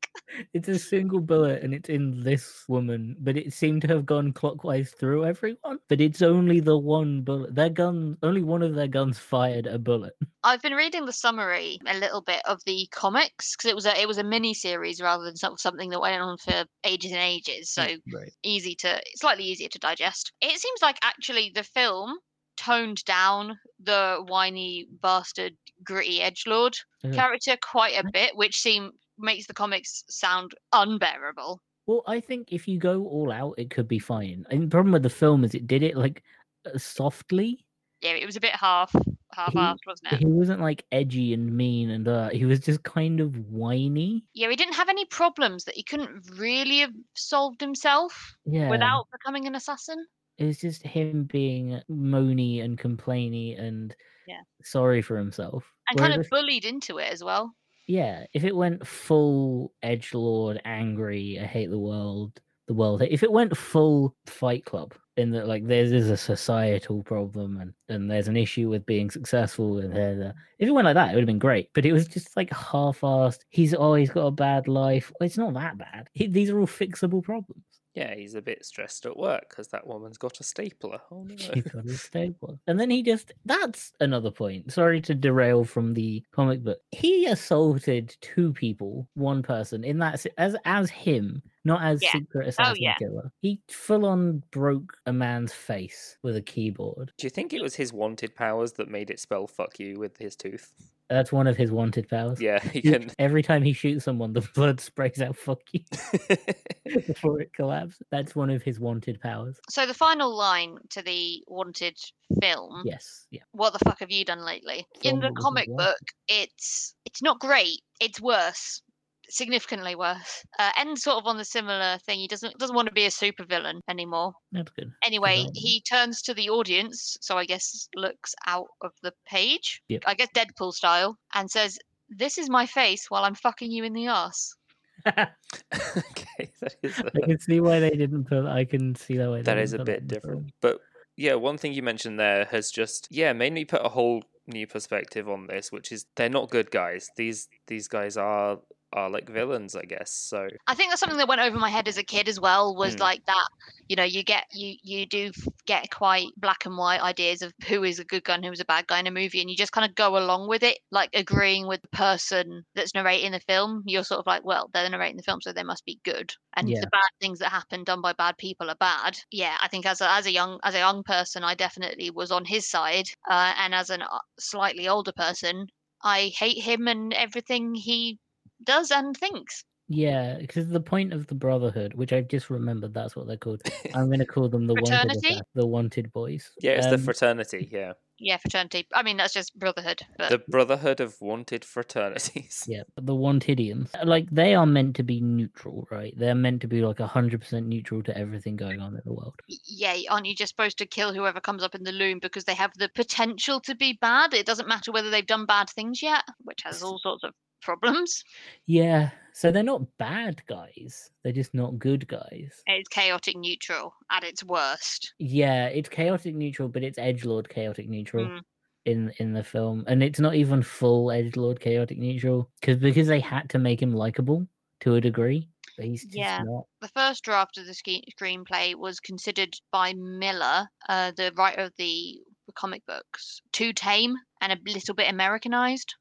It's 0.54 0.68
a 0.68 0.78
single 0.80 1.20
bullet 1.20 1.64
and 1.64 1.74
it's 1.74 1.90
in 1.90 2.24
this 2.24 2.64
woman, 2.68 3.16
but 3.20 3.38
it 3.38 3.54
seemed 3.54 3.82
to 3.84 3.88
have 3.88 4.06
gone 4.06 4.34
clockwise 4.34 4.92
through 4.92 5.26
everyone. 5.26 5.80
But 5.90 6.02
it's 6.02 6.22
only 6.22 6.60
the 6.60 6.78
one 6.78 7.22
bullet. 7.22 7.56
Their 7.56 7.70
gun, 7.70 8.18
only 8.24 8.44
one 8.44 8.62
of 8.62 8.76
their 8.76 8.88
guns 8.88 9.18
fired 9.20 9.68
a 9.68 9.78
bullet. 9.80 10.14
I've 10.44 10.62
been 10.62 10.74
reading 10.74 11.06
the 11.06 11.14
summary 11.14 11.80
a 11.88 11.98
little 11.98 12.22
bit 12.22 12.42
of 12.46 12.62
the 12.66 12.88
comics 12.92 13.56
because 13.56 13.70
it 13.70 13.76
was 13.76 13.86
a 13.86 14.00
it 14.00 14.08
was 14.08 14.18
a 14.18 14.24
mini 14.24 14.54
series 14.54 15.02
rather 15.02 15.24
than 15.24 15.37
some- 15.38 15.58
something 15.58 15.90
that 15.90 16.02
went 16.02 16.22
on 16.22 16.38
for 16.38 16.66
ages 16.84 17.12
and 17.12 17.22
ages. 17.22 17.70
Mm, 17.70 17.74
so 17.74 18.18
right. 18.18 18.34
easy 18.44 18.76
to 18.76 19.02
slightly 19.16 19.46
easier 19.46 19.70
to 19.70 19.80
digest. 19.80 20.32
It 20.42 20.60
seems 20.60 20.82
like 20.82 20.98
actually 21.02 21.52
the 21.54 21.64
film 21.64 22.18
toned 22.58 23.04
down 23.06 23.58
the 23.80 24.24
whiny 24.28 24.88
bastard 25.02 25.56
gritty 25.84 26.22
edge 26.22 26.44
lord 26.48 26.76
Yeah. 27.04 27.14
character 27.14 27.58
quite 27.62 27.94
a 27.94 28.00
mm-hmm. 28.00 28.10
bit, 28.12 28.36
which 28.36 28.60
seem 28.60 28.92
makes 29.18 29.48
the 29.48 29.54
comics 29.54 30.04
sound 30.10 30.54
unbearable. 30.74 31.62
Well, 31.86 32.04
I 32.06 32.20
think 32.20 32.52
if 32.52 32.68
you 32.68 32.80
go 32.80 33.06
all 33.06 33.32
out, 33.32 33.56
it 33.58 33.70
could 33.70 33.88
be 33.88 34.00
fine. 34.00 34.46
And 34.50 34.64
the 34.64 34.68
problem 34.68 34.92
with 34.92 35.04
the 35.04 35.10
film 35.10 35.44
is 35.44 35.56
it 35.56 35.68
did 35.68 35.84
it 35.84 35.96
like 35.96 36.24
uh, 36.66 36.78
softly. 36.78 37.66
Yeah, 38.02 38.12
it 38.12 38.26
was 38.26 38.36
a 38.36 38.42
bit 38.42 38.52
half 38.52 38.94
half-assed, 39.38 39.86
wasn't 39.88 40.14
it? 40.14 40.20
He 40.20 40.26
wasn't 40.26 40.62
like 40.62 40.86
edgy 40.92 41.34
and 41.34 41.56
mean, 41.56 41.90
and 41.90 42.08
uh, 42.08 42.30
he 42.30 42.46
was 42.46 42.60
just 42.60 42.84
kind 42.84 43.20
of 43.20 43.36
whiny. 43.38 44.26
Yeah, 44.34 44.50
he 44.50 44.56
didn't 44.56 44.76
have 44.76 44.90
any 44.90 45.06
problems 45.06 45.66
that 45.66 45.76
he 45.76 45.84
couldn't 45.84 46.30
really 46.38 46.80
have 46.80 46.94
solved 47.16 47.62
himself 47.62 48.36
Yeah. 48.46 48.70
without 48.70 49.08
becoming 49.12 49.48
an 49.48 49.56
assassin. 49.56 50.06
it 50.38 50.46
was 50.46 50.60
just 50.60 50.84
him 50.84 51.24
being 51.26 51.82
moany 51.90 52.64
and 52.64 52.78
complainy 52.78 53.60
and 53.60 53.96
Yeah. 54.28 54.42
sorry 54.64 55.02
for 55.02 55.18
himself. 55.18 55.74
And 55.90 55.98
kind 56.00 56.14
of 56.14 56.30
bullied 56.30 56.66
into 56.66 57.00
it 57.00 57.12
as 57.12 57.24
well. 57.24 57.56
Yeah, 57.88 58.26
if 58.34 58.44
it 58.44 58.56
went 58.56 58.86
full 58.86 59.74
edge 59.82 60.14
lord, 60.14 60.62
angry, 60.66 61.40
I 61.40 61.46
hate 61.46 61.70
the 61.70 61.80
world, 61.80 62.40
the 62.68 62.74
world. 62.74 63.02
If 63.02 63.24
it 63.24 63.32
went 63.32 63.58
full 63.58 64.16
Fight 64.26 64.66
Club, 64.66 64.94
in 65.18 65.32
that 65.32 65.48
like 65.48 65.66
there's 65.66 65.92
is 65.92 66.10
a 66.10 66.18
societal 66.18 67.04
problem 67.04 67.60
and 67.60 67.74
and 67.90 68.10
there's 68.10 68.28
an 68.28 68.38
issue 68.38 68.70
with 68.70 68.86
being 68.86 69.10
successful 69.10 69.80
and 69.80 69.94
there's 69.94 70.20
a- 70.20 70.36
if 70.60 70.68
it 70.68 70.72
went 70.72 70.86
like 70.86 70.94
that, 70.94 71.12
it 71.12 71.16
would 71.16 71.22
have 71.22 71.28
been 71.28 71.40
great. 71.40 71.70
But 71.74 71.86
it 71.86 71.94
was 71.94 72.08
just 72.08 72.38
like 72.38 72.54
half-assed. 72.54 73.40
He's 73.50 73.74
oh, 73.74 73.80
always 73.80 74.10
got 74.10 74.28
a 74.28 74.32
bad 74.32 74.68
life. 74.68 75.12
Well, 75.20 75.26
it's 75.26 75.38
not 75.38 75.54
that 75.56 75.78
bad. 75.78 76.10
He, 76.14 76.28
these 76.28 76.50
are 76.50 76.60
all 76.60 76.68
fixable 76.68 77.24
problems. 77.24 77.64
Yeah, 77.98 78.14
he's 78.14 78.36
a 78.36 78.44
bit 78.44 78.64
stressed 78.64 79.08
at 79.08 79.18
work 79.18 79.50
because 79.50 79.70
that 79.70 79.88
woman's 79.88 80.20
got 80.20 80.40
a 80.40 80.44
stapler. 80.44 81.00
Oh 81.12 81.24
no. 81.24 81.36
He's 81.54 81.64
got 81.64 81.84
his 81.84 82.00
stapler. 82.00 82.60
And 82.68 82.80
then 82.80 82.92
he 82.92 83.02
just 83.02 83.34
that's 83.44 83.92
another 84.00 84.30
point. 84.30 84.72
Sorry 84.72 85.02
to 85.02 85.16
derail 85.16 85.64
from 85.64 85.96
the 85.96 86.24
comic 86.32 86.64
book. 86.64 86.78
He 86.92 87.26
assaulted 87.26 88.16
two 88.22 88.54
people, 88.54 89.10
one 89.16 89.42
person 89.42 89.84
in 89.84 89.98
that 89.98 90.24
as 90.38 90.56
as 90.66 90.92
him, 90.92 91.42
not 91.68 91.84
as 91.84 92.02
Yeah. 92.02 92.12
secret 92.14 92.48
assassin 92.48 92.72
oh, 92.72 92.76
yeah. 92.80 92.96
killer. 92.96 93.32
He 93.42 93.62
full 93.70 94.06
on 94.06 94.42
broke 94.52 94.94
a 95.06 95.14
man's 95.14 95.54
face 95.54 96.18
with 96.24 96.36
a 96.36 96.42
keyboard. 96.42 97.12
Do 97.18 97.28
you 97.28 97.32
think 97.32 97.54
it 97.54 97.62
was 97.62 97.76
his 97.76 97.94
wanted 97.94 98.34
powers 98.36 98.72
that 98.74 98.90
made 98.90 99.10
it 99.12 99.20
spell 99.20 99.46
"fuck 99.46 99.80
you" 99.80 100.00
with 100.00 100.18
his 100.18 100.36
tooth? 100.36 100.74
That's 101.10 101.32
one 101.32 101.48
of 101.48 101.56
his 101.56 101.72
wanted 101.72 102.10
powers. 102.10 102.42
Yeah, 102.42 102.60
he 102.74 102.80
He- 102.82 102.92
can. 102.92 103.12
Every 103.20 103.42
time 103.42 103.64
he 103.64 103.72
shoots 103.74 104.04
someone, 104.04 104.34
the 104.34 104.42
blood 104.56 104.80
sprays 104.82 105.22
out 105.22 105.38
"fuck 105.38 105.62
you" 105.72 105.82
before 107.08 107.40
it 107.42 107.54
collapses. 107.54 108.02
That's 108.12 108.36
one 108.36 108.50
of 108.50 108.62
his 108.64 108.80
wanted 108.80 109.20
powers. 109.22 109.60
So 109.70 109.86
the 109.86 109.94
final 109.94 110.36
line 110.36 110.78
to 110.90 111.02
the 111.02 111.44
wanted 111.48 111.98
film 112.42 112.82
Yes, 112.86 113.28
yeah. 113.32 113.42
what 113.52 113.74
the 113.74 113.80
fuck 113.80 114.00
have 114.00 114.12
you 114.12 114.26
done 114.26 114.42
lately? 114.44 114.86
In 115.04 115.20
the 115.20 115.32
comic 115.38 115.68
book, 115.76 116.00
it's 116.28 116.96
it's 117.06 117.22
not 117.22 117.40
great. 117.40 117.82
It's 118.02 118.20
worse, 118.22 118.82
significantly 119.30 119.96
worse. 119.96 120.46
Uh, 120.60 120.72
ends 120.78 121.04
sort 121.04 121.18
of 121.18 121.26
on 121.26 121.38
the 121.38 121.46
similar 121.46 121.98
thing. 122.06 122.20
He 122.20 122.28
doesn't 122.28 122.58
doesn't 122.58 122.76
want 122.76 122.88
to 122.88 122.94
be 122.94 123.06
a 123.06 123.10
supervillain 123.10 123.82
anymore. 123.90 124.34
That's 124.52 124.72
good. 124.72 124.92
Anyway, 125.04 125.38
development. 125.38 125.58
he 125.58 125.82
turns 125.82 126.22
to 126.24 126.34
the 126.34 126.50
audience, 126.50 127.18
so 127.22 127.38
I 127.38 127.46
guess 127.46 127.88
looks 127.96 128.34
out 128.46 128.68
of 128.82 128.92
the 129.04 129.14
page. 129.28 129.82
Yep. 129.90 130.04
I 130.06 130.14
guess 130.14 130.30
Deadpool 130.36 130.74
style, 130.74 131.18
and 131.34 131.50
says, 131.50 131.78
"This 132.10 132.38
is 132.38 132.50
my 132.50 132.66
face 132.66 133.06
while 133.10 133.24
I'm 133.24 133.36
fucking 133.36 133.72
you 133.72 133.84
in 133.84 133.94
the 133.94 134.08
ass." 134.08 134.54
okay, 135.08 136.52
that 136.62 136.76
is 136.82 137.00
I 137.00 137.26
can 137.26 137.40
see 137.40 137.60
why 137.60 137.80
they 137.80 137.92
didn't 137.92 138.26
put. 138.26 138.46
I 138.46 138.66
can 138.66 138.96
see 138.96 139.18
that 139.18 139.30
way. 139.30 139.38
they 139.38 139.44
that 139.44 139.56
didn't 139.56 139.64
is 139.64 139.74
a 139.74 139.84
bit 139.84 140.08
different. 140.08 140.40
film. 140.40 140.54
But 140.62 140.80
yeah, 141.16 141.36
one 141.36 141.58
thing 141.58 141.74
you 141.74 141.84
mentioned 141.84 142.20
there 142.20 142.46
has 142.46 142.72
just 142.72 143.08
yeah 143.12 143.34
made 143.34 143.54
me 143.54 143.66
put 143.66 143.86
a 143.86 143.90
whole 143.90 144.24
new 144.48 144.66
perspective 144.66 145.30
on 145.30 145.48
this, 145.48 145.72
which 145.72 145.92
is 145.92 146.06
they're 146.16 146.30
not 146.30 146.50
good 146.50 146.72
guys. 146.72 147.10
These 147.16 147.50
these 147.68 147.88
guys 147.88 148.18
are 148.18 148.60
are 148.94 149.10
like 149.10 149.30
villains, 149.30 149.76
I 149.76 149.84
guess. 149.84 150.12
So 150.14 150.50
I 150.70 150.76
think 150.76 150.92
that's 150.92 151.00
something 151.00 151.18
that 151.18 151.30
went 151.30 151.40
over 151.42 151.58
my 151.58 151.70
head 151.70 151.88
as 151.88 151.98
a 151.98 152.04
kid 152.04 152.28
as 152.28 152.40
well. 152.42 152.76
Was 152.76 153.00
Mm. 153.00 153.00
like 153.00 153.24
that, 153.26 153.48
you 153.88 153.96
know, 153.96 154.04
you 154.04 154.22
get 154.24 154.46
you 154.52 154.76
you 154.84 155.06
do 155.06 155.32
get 155.66 155.90
quite 155.92 156.28
black 156.36 156.66
and 156.66 156.78
white 156.78 157.00
ideas 157.02 157.42
of 157.42 157.54
who 157.68 157.84
is 157.86 158.00
a 158.00 158.04
good 158.06 158.24
guy 158.26 158.36
and 158.36 158.44
who 158.46 158.52
is 158.52 158.60
a 158.60 158.66
bad 158.66 158.86
guy 158.88 159.00
in 159.00 159.08
a 159.08 159.12
movie, 159.12 159.40
and 159.40 159.50
you 159.50 159.56
just 159.56 159.72
kind 159.72 159.90
of 159.90 159.96
go 159.96 160.18
along 160.18 160.50
with 160.50 160.64
it, 160.64 160.80
like 160.92 161.10
agreeing 161.14 161.68
with 161.68 161.82
the 161.84 161.88
person 161.90 162.64
that's 162.76 162.94
narrating 162.94 163.32
the 163.32 163.40
film. 163.40 163.82
You're 163.86 164.04
sort 164.04 164.20
of 164.20 164.28
like, 164.28 164.44
well, 164.44 164.70
they're 164.74 164.90
narrating 164.90 165.16
the 165.18 165.24
film, 165.24 165.40
so 165.42 165.54
they 165.54 165.64
must 165.64 165.86
be 165.86 166.02
good, 166.04 166.34
and 166.58 166.68
Yeah. 166.68 166.82
the 166.82 166.88
bad 166.88 167.10
things 167.22 167.40
that 167.40 167.50
happen 167.52 167.86
done 167.86 168.02
by 168.02 168.12
bad 168.14 168.38
people 168.38 168.70
are 168.70 168.76
bad. 168.76 169.18
Yeah, 169.32 169.58
I 169.62 169.70
think 169.70 169.86
as 169.86 170.02
a, 170.02 170.10
as 170.12 170.26
a 170.26 170.32
young 170.32 170.60
as 170.64 170.76
a 170.76 170.80
young 170.80 171.04
person, 171.04 171.44
I 171.46 171.56
definitely 171.56 172.10
was 172.12 172.30
on 172.32 172.44
his 172.46 172.70
side, 172.70 173.06
uh, 173.30 173.54
and 173.58 173.74
as 173.74 173.90
a 173.90 174.00
slightly 174.38 174.88
older 174.90 175.14
person, 175.14 175.68
I 176.04 176.34
hate 176.38 176.62
him 176.64 176.88
and 176.88 177.14
everything 177.14 177.74
he 177.76 178.20
does 178.64 178.92
and 178.92 179.16
thinks. 179.16 179.64
Yeah, 179.90 180.38
because 180.40 180.68
the 180.68 180.82
point 180.82 181.14
of 181.14 181.28
the 181.28 181.36
Brotherhood, 181.36 181.94
which 181.94 182.12
I've 182.12 182.28
just 182.28 182.50
remembered, 182.50 182.94
that's 182.94 183.16
what 183.16 183.26
they're 183.28 183.38
called. 183.38 183.62
I'm 183.96 184.08
going 184.08 184.20
to 184.20 184.26
call 184.26 184.50
them 184.50 184.68
the 184.68 184.74
wanted, 184.74 184.90
Fraternity? 184.90 185.34
Assa- 185.36 185.46
the 185.56 185.66
wanted 185.66 186.12
boys. 186.12 186.52
yeah, 186.62 186.72
it's 186.72 186.88
the 186.88 186.96
Um, 186.96 187.02
fraternity. 187.04 187.70
Yeah, 187.72 187.94
Yeah, 188.20 188.36
fraternity. 188.36 188.86
I 188.94 189.04
mean, 189.04 189.16
that's 189.16 189.34
just 189.34 189.58
brotherhood. 189.58 190.02
But 190.18 190.30
the 190.30 190.40
Brotherhood 190.40 191.00
of 191.00 191.16
Wanted 191.22 191.64
Fraternities. 191.64 192.66
Yeah, 192.68 192.84
but 192.96 193.06
the 193.06 193.16
Wantidians, 193.16 193.90
like 194.04 194.30
they 194.30 194.56
are 194.56 194.66
meant 194.66 194.98
to 194.98 195.04
be 195.04 195.22
neutral, 195.22 195.88
right? 195.90 196.14
They're 196.18 196.36
meant 196.36 196.62
to 196.64 196.68
be 196.68 196.82
like 196.82 197.00
hundred 197.00 197.40
percent 197.40 197.68
neutral 197.68 198.04
to 198.04 198.18
everything 198.18 198.58
going 198.58 198.82
on 198.82 198.94
in 198.94 199.02
the 199.06 199.14
world. 199.14 199.36
yeah, 199.68 199.96
aren't 200.10 200.26
you 200.26 200.36
just 200.36 200.50
supposed 200.50 200.80
to 200.80 200.86
kill 200.86 201.14
whoever 201.14 201.40
comes 201.40 201.64
up 201.64 201.76
in 201.76 201.84
the 201.84 201.94
loom 201.94 202.20
because 202.20 202.44
they 202.44 202.56
have 202.56 202.72
the 202.78 202.90
potential 202.94 203.62
to 203.62 203.74
be 203.76 203.98
bad? 204.02 204.34
It 204.34 204.46
doesn't 204.46 204.68
matter 204.68 204.92
whether 204.92 205.10
they've 205.10 205.26
done 205.26 205.46
bad 205.46 205.70
things 205.70 206.02
yet, 206.04 206.24
which 206.44 206.64
has 206.66 206.84
all 206.84 207.00
sorts 207.00 207.24
of 207.24 207.34
problems. 207.62 208.24
Yeah, 208.66 209.12
so 209.34 209.52
they're 209.52 209.64
not 209.64 209.98
bad 209.98 210.42
guys; 210.48 211.12
they're 211.24 211.34
just 211.34 211.54
not 211.54 211.80
good 211.80 212.08
guys. 212.08 212.62
It's 212.68 212.90
chaotic 212.90 213.36
neutral 213.38 213.94
at 214.12 214.24
its 214.24 214.44
worst. 214.44 215.14
Yeah, 215.20 215.68
it's 215.68 215.90
chaotic 215.90 216.36
neutral, 216.36 216.70
but 216.70 216.84
it's 216.84 216.98
edge 216.98 217.26
lord 217.26 217.50
chaotic 217.50 217.88
neutral. 217.90 218.26
Mm. 218.26 218.42
in 218.86 219.12
in 219.18 219.34
the 219.34 219.44
film, 219.44 219.84
and 219.88 220.02
it's 220.02 220.20
not 220.20 220.36
even 220.36 220.62
full 220.64 221.12
edge 221.12 221.36
lord 221.36 221.60
chaotic 221.60 221.98
neutral 221.98 222.50
because 222.62 222.78
because 222.78 223.08
they 223.08 223.20
had 223.20 223.50
to 223.50 223.60
make 223.60 223.82
him 223.82 223.94
likable 223.94 224.48
to 224.82 224.96
a 224.96 225.02
degree. 225.02 225.50
But 225.76 225.86
he's 225.86 226.04
just 226.04 226.16
Yeah. 226.16 226.42
not. 226.44 226.66
The 226.82 226.88
first 226.88 227.24
draft 227.24 227.58
of 227.60 227.66
the 227.68 227.74
screenplay 227.74 228.74
was 228.76 229.00
considered 229.00 229.54
by 229.72 229.94
Millar, 229.94 230.68
uh, 230.90 231.12
the 231.12 231.32
writer 231.36 231.62
of 231.62 231.74
the 231.78 232.20
comic 232.54 232.86
books, 232.86 233.42
too 233.52 233.74
tame 233.74 234.16
and 234.42 234.52
a 234.54 234.58
little 234.72 234.96
bit 234.96 235.10
Americanized. 235.12 235.96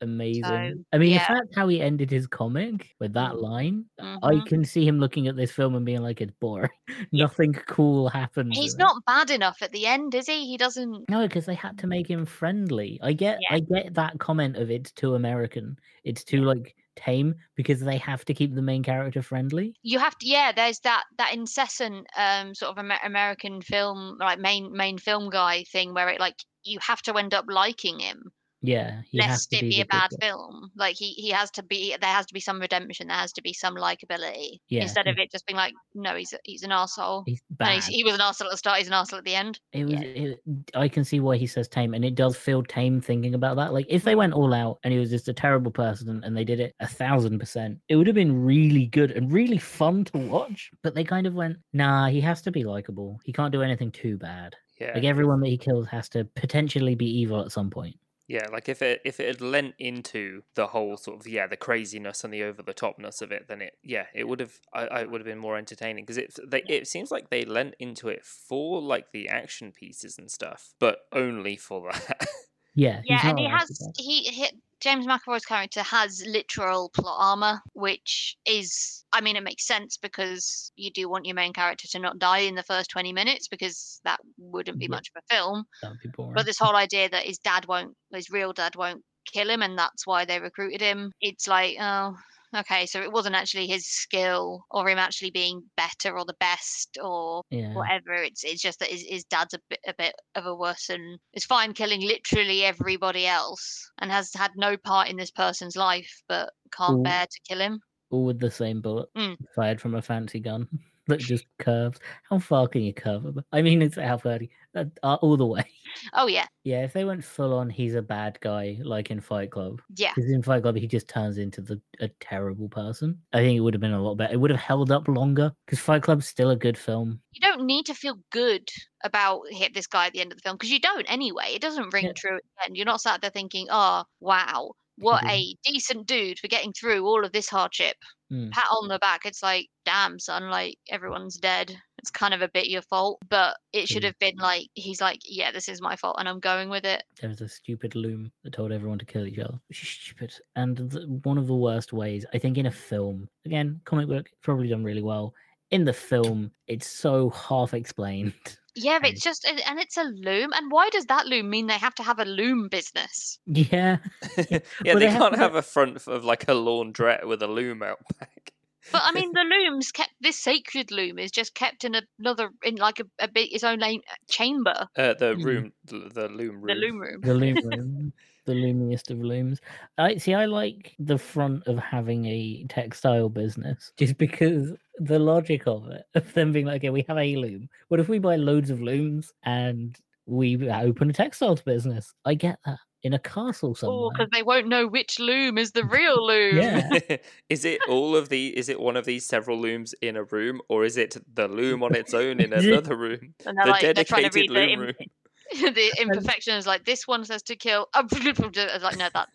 Amazing. 0.00 0.74
So, 0.74 0.84
I 0.92 0.98
mean, 0.98 1.12
if 1.12 1.26
that's 1.26 1.54
how 1.54 1.68
he 1.68 1.80
ended 1.80 2.10
his 2.10 2.26
comic 2.26 2.94
with 3.00 3.12
that 3.14 3.38
Mhm. 3.38 3.40
line, 3.40 3.86
I 4.22 4.40
Mhm. 4.40 4.46
can 4.46 4.64
see 4.64 4.86
him 4.86 4.98
looking 4.98 5.28
at 5.28 5.36
this 5.36 5.52
film 5.52 5.74
and 5.76 5.86
being 5.86 6.02
like, 6.02 6.20
"It's 6.20 6.32
boring. 6.40 6.70
Nothing 7.12 7.52
cool 7.52 8.08
happens." 8.08 8.60
He's 8.60 8.76
in 8.76 8.80
it." 8.80 8.90
not 8.90 9.04
bad 9.06 9.30
enough 9.30 9.62
at 9.62 9.72
the 9.72 9.86
end, 9.86 10.14
is 10.14 10.26
he? 10.26 10.46
He 10.46 10.56
doesn't. 10.56 11.08
No, 11.08 11.26
because 11.26 11.46
they 11.46 11.54
had 11.54 11.78
to 11.78 11.86
make 11.86 12.08
him 12.10 12.26
friendly. 12.26 12.98
I 13.02 13.12
get, 13.14 13.40
Yeah. 13.40 13.48
I 13.48 13.60
get 13.60 13.94
that 13.94 14.18
comment 14.18 14.56
of 14.56 14.70
it's 14.70 14.92
too 14.92 15.14
American. 15.14 15.78
It's 16.04 16.22
too 16.22 16.42
like 16.44 16.76
tame 16.98 17.34
because 17.54 17.80
they 17.80 17.98
have 17.98 18.24
to 18.24 18.34
keep 18.34 18.54
the 18.54 18.62
main 18.62 18.82
character 18.82 19.22
friendly. 19.22 19.74
you 19.82 19.98
have 19.98 20.16
to 20.18 20.26
yeah 20.26 20.52
there's 20.52 20.80
that 20.80 21.04
that 21.16 21.32
incessant 21.34 22.06
um 22.16 22.54
sort 22.54 22.70
of 22.72 22.78
Amer- 22.78 23.04
american 23.04 23.60
film 23.62 24.16
like 24.20 24.38
main 24.38 24.72
main 24.72 24.98
film 24.98 25.30
guy 25.30 25.64
thing 25.72 25.94
where 25.94 26.08
it 26.08 26.20
like 26.20 26.36
you 26.64 26.78
have 26.80 27.02
to 27.02 27.14
end 27.14 27.34
up 27.34 27.46
liking 27.48 27.98
him 28.00 28.30
Yeah, 28.60 29.02
he 29.08 29.18
has 29.18 29.30
lest 29.30 29.50
to 29.50 29.56
it 29.58 29.62
be 29.62 29.80
a 29.80 29.86
bad 29.86 30.10
guy. 30.10 30.26
film. 30.26 30.70
Like 30.76 30.96
he 30.96 31.12
he 31.12 31.30
has 31.30 31.50
to 31.52 31.62
be 31.62 31.96
there 32.00 32.10
has 32.10 32.26
to 32.26 32.34
be 32.34 32.40
some 32.40 32.60
redemption. 32.60 33.08
There 33.08 33.16
has 33.16 33.32
to 33.34 33.42
be 33.42 33.52
some 33.52 33.76
likability 33.76 34.58
Yeah, 34.68 34.82
instead 34.82 35.06
of 35.06 35.16
it 35.18 35.30
just 35.30 35.46
being 35.46 35.56
like, 35.56 35.74
no, 35.94 36.16
he's 36.16 36.34
he's 36.44 36.64
an 36.64 36.72
asshole. 36.72 37.22
He's 37.26 37.40
bad. 37.50 37.74
he's, 37.74 37.86
he 37.86 38.02
was 38.02 38.14
an 38.14 38.20
asshole 38.20 38.48
at 38.48 38.50
the 38.50 38.56
start. 38.56 38.78
He's 38.78 38.88
an 38.88 38.94
asshole 38.94 39.18
at 39.18 39.24
the 39.24 39.34
end. 39.34 39.60
It 39.72 39.84
was. 39.84 39.92
Yeah. 39.92 40.00
It, 40.00 40.40
I 40.74 40.88
can 40.88 41.04
see 41.04 41.20
why 41.20 41.36
he 41.36 41.46
says 41.46 41.68
tame, 41.68 41.94
and 41.94 42.04
it 42.04 42.16
does 42.16 42.36
feel 42.36 42.62
tame 42.64 43.00
thinking 43.00 43.34
about 43.34 43.56
that. 43.56 43.72
Like 43.72 43.86
if 43.88 44.02
they 44.02 44.16
went 44.16 44.32
all 44.32 44.52
out 44.52 44.78
and 44.82 44.92
he 44.92 44.98
was 44.98 45.10
just 45.10 45.28
a 45.28 45.32
terrible 45.34 45.70
person, 45.70 46.22
and 46.24 46.36
they 46.36 46.44
did 46.44 46.58
it 46.58 46.74
a 46.80 46.86
thousand 46.88 47.38
percent, 47.38 47.78
it 47.88 47.94
would 47.94 48.08
have 48.08 48.16
been 48.16 48.44
really 48.44 48.86
good 48.86 49.12
and 49.12 49.32
really 49.32 49.58
fun 49.58 50.04
to 50.06 50.18
watch. 50.18 50.70
But 50.82 50.96
they 50.96 51.04
kind 51.04 51.28
of 51.28 51.34
went, 51.34 51.58
nah, 51.72 52.08
he 52.08 52.20
has 52.22 52.42
to 52.42 52.50
be 52.50 52.64
likable. 52.64 53.20
He 53.24 53.32
can't 53.32 53.52
do 53.52 53.62
anything 53.62 53.92
too 53.92 54.18
bad. 54.18 54.56
Yeah. 54.80 54.92
Like 54.94 55.04
everyone 55.04 55.40
that 55.40 55.48
he 55.48 55.58
kills 55.58 55.86
has 55.88 56.08
to 56.10 56.24
potentially 56.24 56.94
be 56.94 57.06
evil 57.06 57.40
at 57.40 57.52
some 57.52 57.70
point. 57.70 57.96
Yeah, 58.28 58.46
like 58.52 58.68
if 58.68 58.82
it 58.82 59.00
if 59.06 59.20
it 59.20 59.26
had 59.26 59.40
lent 59.40 59.74
into 59.78 60.42
the 60.54 60.66
whole 60.68 60.98
sort 60.98 61.18
of 61.18 61.26
yeah 61.26 61.46
the 61.46 61.56
craziness 61.56 62.24
and 62.24 62.32
the 62.32 62.42
over 62.42 62.62
the 62.62 62.74
topness 62.74 63.22
of 63.22 63.32
it, 63.32 63.48
then 63.48 63.62
it 63.62 63.78
yeah 63.82 64.04
it 64.14 64.28
would 64.28 64.40
have 64.40 64.60
I, 64.72 64.86
I 64.86 65.04
would 65.04 65.22
have 65.22 65.26
been 65.26 65.38
more 65.38 65.56
entertaining 65.56 66.04
because 66.04 66.18
it 66.18 66.38
they, 66.46 66.62
it 66.68 66.86
seems 66.86 67.10
like 67.10 67.30
they 67.30 67.46
lent 67.46 67.74
into 67.78 68.08
it 68.08 68.26
for 68.26 68.82
like 68.82 69.12
the 69.12 69.28
action 69.30 69.72
pieces 69.72 70.18
and 70.18 70.30
stuff, 70.30 70.74
but 70.78 70.98
only 71.12 71.56
for 71.56 71.90
that. 71.90 72.26
Yeah, 72.74 73.00
Yeah, 73.04 73.30
and 73.30 73.38
he 73.40 73.48
has 73.48 73.66
that. 73.66 73.92
he 73.96 74.22
hit 74.30 74.52
James 74.80 75.06
McAvoy's 75.06 75.44
character 75.44 75.82
has 75.82 76.22
literal 76.26 76.90
plot 76.90 77.16
armor, 77.18 77.60
which 77.72 78.36
is 78.46 79.04
I 79.12 79.20
mean 79.20 79.36
it 79.36 79.42
makes 79.42 79.66
sense 79.66 79.96
because 79.96 80.70
you 80.76 80.90
do 80.90 81.08
want 81.08 81.26
your 81.26 81.34
main 81.34 81.52
character 81.52 81.88
to 81.88 81.98
not 81.98 82.18
die 82.18 82.40
in 82.40 82.54
the 82.54 82.62
first 82.62 82.90
twenty 82.90 83.12
minutes 83.12 83.48
because 83.48 84.00
that 84.04 84.20
wouldn't 84.38 84.78
be 84.78 84.84
Yeah. 84.84 84.90
much 84.90 85.10
of 85.14 85.22
a 85.22 85.34
film. 85.34 85.64
That 85.82 85.90
would 85.90 86.00
be 86.00 86.08
boring. 86.10 86.34
But 86.34 86.46
this 86.46 86.58
whole 86.58 86.76
idea 86.76 87.08
that 87.08 87.24
his 87.24 87.38
dad 87.38 87.66
won't, 87.66 87.94
his 88.12 88.30
real 88.30 88.52
dad 88.52 88.76
won't 88.76 89.02
kill 89.32 89.50
him, 89.50 89.62
and 89.62 89.78
that's 89.78 90.06
why 90.06 90.24
they 90.24 90.38
recruited 90.40 90.80
him. 90.80 91.12
It's 91.20 91.48
like, 91.48 91.76
oh, 91.80 92.16
okay, 92.56 92.86
so 92.86 93.00
it 93.02 93.12
wasn't 93.12 93.34
actually 93.34 93.66
his 93.66 93.86
skill 93.86 94.64
or 94.70 94.88
him 94.88 94.98
actually 94.98 95.30
being 95.30 95.62
better 95.76 96.16
or 96.18 96.24
the 96.24 96.36
best 96.40 96.98
or 97.02 97.42
yeah, 97.50 97.74
whatever. 97.74 98.14
It's 98.14 98.44
it's 98.44 98.62
just 98.62 98.78
that 98.80 98.88
his, 98.88 99.02
his 99.02 99.24
dad's 99.24 99.54
a 99.54 99.60
bit 99.68 99.80
a 99.86 99.94
bit 99.94 100.14
of 100.34 100.46
a 100.46 100.54
worse 100.54 100.88
and 100.88 101.18
is 101.34 101.44
fine 101.44 101.72
killing 101.74 102.00
literally 102.02 102.64
everybody 102.64 103.26
else 103.26 103.90
and 103.98 104.10
has 104.10 104.32
had 104.34 104.52
no 104.56 104.76
part 104.76 105.08
in 105.08 105.16
this 105.16 105.30
person's 105.30 105.76
life, 105.76 106.22
but 106.28 106.52
can't 106.72 107.00
Ooh. 107.00 107.02
bear 107.02 107.26
to 107.26 107.40
kill 107.48 107.60
him. 107.60 107.80
all 108.10 108.24
with 108.24 108.38
the 108.40 108.50
same 108.50 108.80
bullet 108.80 109.08
Mm. 109.16 109.36
fired 109.54 109.80
from 109.80 109.94
a 109.94 110.02
fancy 110.02 110.40
gun 110.40 110.66
that 111.08 111.18
just 111.20 111.44
curves. 111.58 111.98
How 112.30 112.38
far 112.38 112.68
can 112.68 112.82
you 112.82 112.92
curve? 112.94 113.38
I 113.52 113.62
mean, 113.62 113.82
it's 113.82 113.96
how 113.96 114.18
far? 114.18 114.38
do 114.38 114.44
you- 114.44 114.50
Uh, 114.74 114.84
uh, 115.02 115.14
all 115.22 115.36
the 115.36 115.46
way. 115.46 115.64
Oh 116.12 116.26
yeah, 116.26 116.46
Yeah, 116.64 116.84
if 116.84 116.92
they 116.92 117.04
went 117.04 117.24
full 117.24 117.52
on, 117.54 117.70
he's 117.70 117.94
a 117.94 118.02
bad 118.02 118.38
guy, 118.40 118.78
like 118.84 119.10
in 119.10 119.20
Fight 119.20 119.50
Club. 119.50 119.80
yeah. 119.96 120.12
Because 120.14 120.30
in 120.30 120.42
Fight 120.42 120.62
Club, 120.62 120.76
he 120.76 120.86
just 120.86 121.08
turns 121.08 121.38
into 121.38 121.60
the 121.62 121.80
a 122.00 122.08
terrible 122.20 122.68
person. 122.68 123.18
I 123.32 123.38
think 123.38 123.56
it 123.56 123.60
would 123.60 123.72
have 123.74 123.80
been 123.80 123.92
a 123.94 124.02
lot 124.02 124.16
better. 124.16 124.32
It 124.34 124.36
would 124.40 124.50
have 124.50 124.60
held 124.60 124.92
up 124.92 125.08
longer. 125.08 125.50
Because 125.66 125.80
Fight 125.80 126.02
Club's 126.02 126.26
still 126.28 126.50
a 126.50 126.56
good 126.56 126.76
film. 126.78 127.20
you 127.32 127.40
don't 127.40 127.64
need 127.66 127.86
to 127.86 127.94
feel 127.94 128.18
good 128.30 128.68
about 129.02 129.40
hit 129.50 129.72
this 129.74 129.86
guy 129.86 130.06
at 130.06 130.12
the 130.12 130.20
end 130.20 130.30
of 130.32 130.38
the 130.38 130.42
film 130.42 130.56
because 130.56 130.70
you 130.70 130.78
don't 130.80 131.10
anyway. 131.10 131.46
It 131.54 131.62
doesn't 131.62 131.92
ring 131.94 132.06
Yeah. 132.06 132.12
true 132.12 132.36
at 132.36 132.42
the 132.42 132.64
end. 132.66 132.76
You're 132.76 132.86
not 132.86 133.00
sat 133.00 133.20
there 133.22 133.30
thinking, 133.30 133.66
"Oh, 133.70 134.04
wow, 134.20 134.72
what 134.98 135.24
Mhm. 135.24 135.30
a 135.30 135.54
decent 135.64 136.06
dude 136.06 136.38
for 136.38 136.48
getting 136.48 136.72
through 136.72 137.06
all 137.06 137.24
of 137.24 137.32
this 137.32 137.48
hardship." 137.48 137.96
Mm. 138.32 138.50
Pat 138.52 138.66
on 138.70 138.88
the 138.88 138.98
back. 138.98 139.26
It's 139.26 139.42
like, 139.42 139.68
"Damn, 139.84 140.18
son, 140.18 140.50
like 140.50 140.76
everyone's 140.90 141.36
dead. 141.38 141.76
It's 141.98 142.10
kind 142.10 142.34
of 142.34 142.42
a 142.42 142.48
bit 142.48 142.68
your 142.68 142.82
fault." 142.82 143.18
But 143.28 143.56
it 143.72 143.88
should 143.88 144.04
have 144.04 144.18
been 144.18 144.36
like 144.38 144.68
he's 144.74 145.00
like, 145.00 145.20
"Yeah, 145.24 145.50
this 145.52 145.68
is 145.68 145.80
my 145.82 145.96
fault, 145.96 146.16
and 146.18 146.28
I'm 146.28 146.40
going 146.40 146.68
with 146.70 146.84
it." 146.86 147.04
There 147.20 147.28
was 147.28 147.40
a 147.40 147.48
stupid 147.48 147.94
loom 147.96 148.32
that 148.44 148.52
told 148.52 148.70
everyone 148.70 148.98
to 149.00 149.04
kill 149.04 149.26
each 149.26 149.38
other. 149.38 149.60
Which 149.68 149.82
is 149.82 149.88
stupid. 149.88 150.34
And 150.56 151.24
one 151.24 151.38
of 151.38 151.46
the 151.46 151.56
worst 151.56 151.92
ways, 151.92 152.24
I 152.32 152.38
think, 152.38 152.58
in 152.58 152.66
a 152.66 152.70
film, 152.70 153.28
again, 153.44 153.80
comic 153.84 154.06
book, 154.08 154.30
probably 154.42 154.68
done 154.68 154.84
really 154.84 155.02
well. 155.02 155.34
In 155.70 155.84
the 155.84 155.92
film, 155.92 156.50
it's 156.66 156.86
so 156.86 157.30
half 157.30 157.74
explained. 157.74 158.32
Yeah, 158.74 158.98
but 159.00 159.10
it's 159.12 159.22
just 159.22 159.44
and 159.44 159.60
and 159.66 159.78
it's 159.78 159.96
a 159.96 160.04
loom. 160.04 160.52
And 160.54 160.70
why 160.70 160.88
does 160.90 161.06
that 161.06 161.26
loom 161.26 161.50
mean 161.50 161.66
they 161.66 161.74
have 161.78 161.94
to 161.96 162.02
have 162.02 162.18
a 162.18 162.24
loom 162.24 162.68
business? 162.68 163.38
Yeah. 163.46 163.98
yeah, 164.36 164.46
Well, 164.50 164.60
they 164.82 164.92
they 164.94 165.06
can't 165.08 165.34
to- 165.34 165.40
have 165.40 165.54
a 165.54 165.62
front 165.62 166.06
of 166.06 166.24
like 166.24 166.44
a 166.44 166.52
laundrette 166.52 167.26
with 167.26 167.42
a 167.42 167.46
loom 167.48 167.82
out 167.82 167.98
back. 168.18 168.52
But 168.92 169.02
I 169.04 169.12
mean, 169.12 169.32
the 169.32 169.42
looms 169.44 169.92
kept 169.92 170.10
this 170.20 170.38
sacred 170.38 170.90
loom 170.90 171.18
is 171.18 171.30
just 171.30 171.54
kept 171.54 171.84
in 171.84 171.94
another 172.18 172.50
in 172.62 172.76
like 172.76 173.00
a, 173.00 173.04
a 173.18 173.28
bit 173.28 173.52
its 173.52 173.64
own 173.64 173.78
lane, 173.78 174.02
chamber, 174.30 174.88
Uh, 174.96 175.14
the 175.14 175.34
Mm. 175.34 175.44
room, 175.44 175.72
the, 175.84 175.98
the 176.14 176.28
loom 176.28 176.60
room. 176.62 176.66
the 176.66 176.74
loom 176.74 176.98
room. 176.98 177.20
the 177.22 177.34
loom 177.34 177.56
room, 177.64 178.12
the 178.46 178.52
loomiest 178.54 179.10
of 179.10 179.20
looms. 179.20 179.60
I 179.98 180.16
see. 180.16 180.34
I 180.34 180.46
like 180.46 180.94
the 180.98 181.18
front 181.18 181.66
of 181.66 181.78
having 181.78 182.24
a 182.26 182.64
textile 182.68 183.28
business, 183.28 183.92
just 183.96 184.16
because 184.18 184.72
the 184.98 185.18
logic 185.18 185.66
of 185.66 185.88
it, 185.88 186.04
of 186.14 186.32
them 186.34 186.52
being 186.52 186.66
like, 186.66 186.80
okay, 186.80 186.90
we 186.90 187.04
have 187.08 187.18
a 187.18 187.36
loom. 187.36 187.68
What 187.88 188.00
if 188.00 188.08
we 188.08 188.18
buy 188.18 188.36
loads 188.36 188.70
of 188.70 188.80
looms 188.80 189.32
and 189.44 189.96
we 190.26 190.68
open 190.70 191.10
a 191.10 191.12
textiles 191.12 191.62
business? 191.62 192.12
I 192.24 192.34
get 192.34 192.58
that 192.64 192.78
in 193.02 193.12
a 193.12 193.18
castle 193.18 193.74
somewhere. 193.74 194.06
Oh, 194.06 194.10
because 194.10 194.30
they 194.32 194.42
won't 194.42 194.68
know 194.68 194.86
which 194.86 195.18
loom 195.18 195.58
is 195.58 195.72
the 195.72 195.84
real 195.84 196.26
loom. 196.26 196.56
Yeah. 196.56 197.16
is 197.48 197.64
it 197.64 197.80
all 197.88 198.16
of 198.16 198.28
the? 198.28 198.56
Is 198.56 198.68
it 198.68 198.80
one 198.80 198.96
of 198.96 199.04
these 199.04 199.24
several 199.24 199.58
looms 199.58 199.94
in 200.02 200.16
a 200.16 200.24
room, 200.24 200.60
or 200.68 200.84
is 200.84 200.96
it 200.96 201.16
the 201.34 201.48
loom 201.48 201.82
on 201.82 201.94
its 201.94 202.14
own 202.14 202.40
in 202.40 202.52
another 202.52 202.96
room? 202.96 203.34
And 203.46 203.56
they're 203.56 203.64
The 203.66 203.70
like 203.70 203.80
they're 203.82 204.04
trying 204.04 204.24
to 204.24 204.30
dedicated 204.30 204.34
read 204.34 204.50
the, 204.50 204.54
loom 204.54 204.70
im- 204.70 204.80
room. 204.80 205.74
the 205.74 205.92
imperfection 206.00 206.56
is 206.56 206.66
like 206.66 206.84
this 206.84 207.06
one 207.06 207.24
says 207.24 207.42
to 207.44 207.56
kill. 207.56 207.88
Oh, 207.94 208.06
it's 208.10 208.84
like 208.84 208.98
no, 208.98 209.08
that 209.14 209.28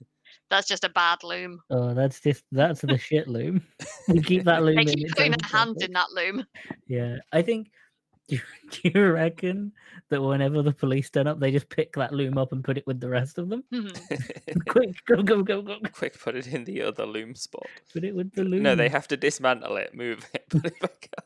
that's 0.49 0.67
just 0.67 0.83
a 0.83 0.89
bad 0.89 1.23
loom. 1.23 1.59
Oh, 1.69 1.93
that's 1.93 2.19
just 2.19 2.43
that's 2.51 2.81
the 2.81 2.97
shit 2.97 3.27
loom. 3.27 3.61
We 4.07 4.21
keep 4.21 4.43
that 4.45 4.63
loom. 4.63 4.75
They 4.75 4.85
keep 4.85 5.05
its 5.05 5.13
putting 5.13 5.33
own 5.33 5.37
their 5.39 5.59
hands 5.59 5.81
in 5.81 5.93
that 5.93 6.11
loom. 6.11 6.45
Yeah, 6.87 7.17
I 7.31 7.41
think. 7.41 7.71
Do 8.27 8.35
you, 8.35 8.41
do 8.71 8.91
you 8.93 9.11
reckon 9.11 9.73
that 10.09 10.21
whenever 10.21 10.61
the 10.61 10.71
police 10.71 11.09
turn 11.09 11.27
up, 11.27 11.39
they 11.39 11.51
just 11.51 11.69
pick 11.69 11.93
that 11.95 12.13
loom 12.13 12.37
up 12.37 12.51
and 12.51 12.63
put 12.63 12.77
it 12.77 12.87
with 12.87 12.99
the 12.99 13.09
rest 13.09 13.37
of 13.37 13.49
them? 13.49 13.63
Mm-hmm. 13.73 14.59
Quick, 14.69 15.05
go, 15.05 15.21
go, 15.21 15.43
go, 15.43 15.61
go! 15.61 15.77
Quick, 15.91 16.19
put 16.19 16.35
it 16.35 16.47
in 16.47 16.63
the 16.63 16.81
other 16.83 17.05
loom 17.05 17.35
spot. 17.35 17.67
Put 17.91 18.03
it 18.03 18.15
with 18.15 18.33
the 18.33 18.43
loom. 18.43 18.63
No, 18.63 18.75
they 18.75 18.89
have 18.89 19.07
to 19.09 19.17
dismantle 19.17 19.77
it, 19.77 19.93
move 19.93 20.25
it, 20.33 20.49
put 20.49 20.65
it 20.65 20.79
back 20.79 21.09
up. 21.17 21.25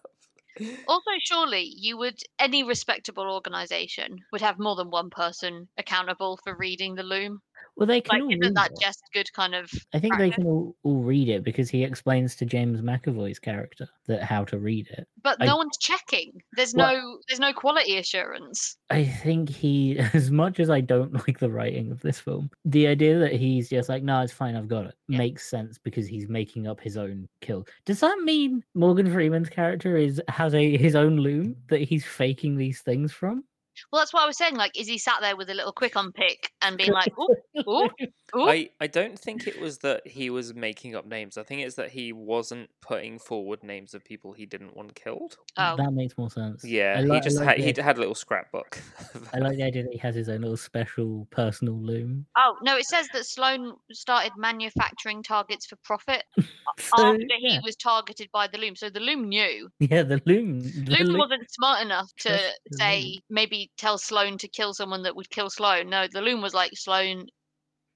Also, 0.87 1.11
surely 1.19 1.71
you 1.77 1.97
would 1.99 2.19
any 2.39 2.63
respectable 2.63 3.31
organization 3.31 4.17
would 4.31 4.41
have 4.41 4.57
more 4.57 4.75
than 4.75 4.89
one 4.89 5.11
person 5.11 5.67
accountable 5.77 6.39
for 6.43 6.55
reading 6.57 6.95
the 6.95 7.03
loom. 7.03 7.41
Well, 7.75 7.85
they 7.85 8.01
can 8.01 8.15
Like, 8.15 8.23
all 8.23 8.29
isn't 8.29 8.39
read 8.41 8.55
that 8.55 8.71
it. 8.71 8.77
just 8.81 9.03
good 9.13 9.31
kind 9.33 9.53
of? 9.53 9.69
I 9.93 9.99
think 9.99 10.17
they 10.17 10.31
can 10.31 10.45
all, 10.47 10.75
all 10.81 11.03
read 11.03 11.29
it 11.29 11.43
because 11.43 11.69
he 11.69 11.83
explains 11.83 12.35
to 12.37 12.45
James 12.45 12.81
McAvoy's 12.81 13.37
character 13.37 13.87
that 14.07 14.23
how 14.23 14.43
to 14.45 14.57
read 14.57 14.87
it. 14.97 15.07
But 15.21 15.37
I- 15.39 15.45
no 15.45 15.57
one's 15.57 15.77
checking. 15.77 16.41
There's 16.53 16.73
Well- 16.73 16.95
no 16.95 17.19
there's 17.27 17.39
no 17.39 17.53
quality 17.53 17.97
assurance. 17.97 18.77
I 18.89 19.03
think 19.05 19.49
he, 19.49 19.97
as 20.15 20.31
much 20.31 20.59
as 20.59 20.71
I 20.71 20.81
don't 20.81 21.13
like 21.27 21.37
the 21.37 21.51
writing 21.51 21.91
of 21.91 22.01
this 22.01 22.19
film, 22.19 22.49
the 22.65 22.87
idea 22.87 23.19
that 23.19 23.33
he's 23.33 23.69
just 23.69 23.89
like, 23.89 24.01
no, 24.01 24.21
it's 24.21 24.33
fine, 24.33 24.55
I've 24.55 24.67
got 24.67 24.85
it, 24.87 24.95
Yeah. 25.07 25.19
makes 25.19 25.47
sense 25.47 25.77
because 25.77 26.07
he's 26.07 26.27
making 26.27 26.65
up 26.67 26.79
his 26.81 26.97
own 26.97 27.27
kill. 27.41 27.67
Does 27.85 27.99
that 27.99 28.17
mean 28.23 28.63
Morgan 28.73 29.11
Freeman's 29.11 29.49
character 29.49 29.97
is 29.97 30.19
has 30.29 30.55
a 30.55 30.77
his 30.77 30.95
own 30.95 31.17
loom 31.17 31.55
that 31.69 31.81
he's 31.81 32.05
faking 32.05 32.57
these 32.57 32.81
things 32.81 33.11
from? 33.11 33.43
Well, 33.91 34.01
that's 34.01 34.13
what 34.13 34.23
I 34.23 34.27
was 34.27 34.37
saying. 34.37 34.55
Like, 34.55 34.79
is 34.79 34.87
he 34.87 34.97
sat 34.97 35.17
there 35.21 35.35
with 35.35 35.49
a 35.49 35.53
little 35.53 35.71
quick 35.73 35.95
on 35.95 36.11
pick 36.11 36.51
and 36.61 36.77
being 36.77 36.91
like, 36.91 37.11
"Ooh, 37.19 37.35
ooh, 37.67 37.89
ooh"? 38.35 38.49
I, 38.49 38.69
I 38.81 38.87
don't 38.87 39.17
think 39.17 39.47
it 39.47 39.59
was 39.59 39.79
that 39.79 40.05
he 40.07 40.29
was 40.29 40.53
making 40.53 40.95
up 40.95 41.05
names. 41.05 41.37
I 41.37 41.43
think 41.43 41.61
it's 41.61 41.75
that 41.75 41.91
he 41.91 42.11
wasn't 42.13 42.69
putting 42.81 43.19
forward 43.19 43.63
names 43.63 43.93
of 43.93 44.03
people 44.03 44.33
he 44.33 44.45
didn't 44.45 44.75
want 44.75 44.95
killed. 44.95 45.37
Oh, 45.57 45.75
That 45.77 45.93
makes 45.93 46.17
more 46.17 46.29
sense. 46.29 46.63
Yeah, 46.63 46.95
I 46.99 47.15
he 47.15 47.19
just 47.21 47.37
like 47.37 47.47
had 47.47 47.57
the- 47.57 47.63
he 47.63 47.81
had 47.81 47.97
a 47.97 47.99
little 47.99 48.15
scrapbook. 48.15 48.79
I 49.33 49.39
like 49.39 49.57
the 49.57 49.63
idea 49.63 49.83
that 49.83 49.91
he 49.93 49.99
has 49.99 50.15
his 50.15 50.29
own 50.29 50.41
little 50.41 50.57
special 50.57 51.27
personal 51.31 51.75
loom. 51.75 52.25
oh 52.37 52.55
no! 52.63 52.77
It 52.77 52.85
says 52.85 53.07
that 53.13 53.25
Sloan 53.25 53.73
started 53.91 54.31
manufacturing 54.37 55.23
targets 55.23 55.65
for 55.65 55.77
profit 55.83 56.23
So, 56.79 57.07
after 57.13 57.17
he 57.39 57.53
yeah. 57.53 57.59
was 57.63 57.75
targeted 57.75 58.29
by 58.31 58.47
the 58.47 58.57
loom. 58.57 58.75
So 58.75 58.89
the 58.89 58.99
loom 58.99 59.29
knew. 59.29 59.69
yeah, 59.79 60.03
the 60.03 60.21
loom. 60.25 60.61
The 60.61 60.91
Loom 60.97 61.07
loom- 61.07 61.17
wasn't 61.17 61.49
smart 61.51 61.83
enough 61.83 62.11
to 62.19 62.39
say 62.73 63.01
loom. 63.03 63.21
Maybe 63.67 63.71
tell 63.77 63.97
Sloan 63.97 64.37
to 64.39 64.47
kill 64.47 64.73
someone 64.73 65.03
that 65.03 65.15
would 65.15 65.29
kill 65.29 65.49
Sloan. 65.49 65.89
No, 65.89 66.07
the 66.07 66.21
loom 66.21 66.41
was 66.41 66.53
like 66.53 66.71
Sloan, 66.75 67.27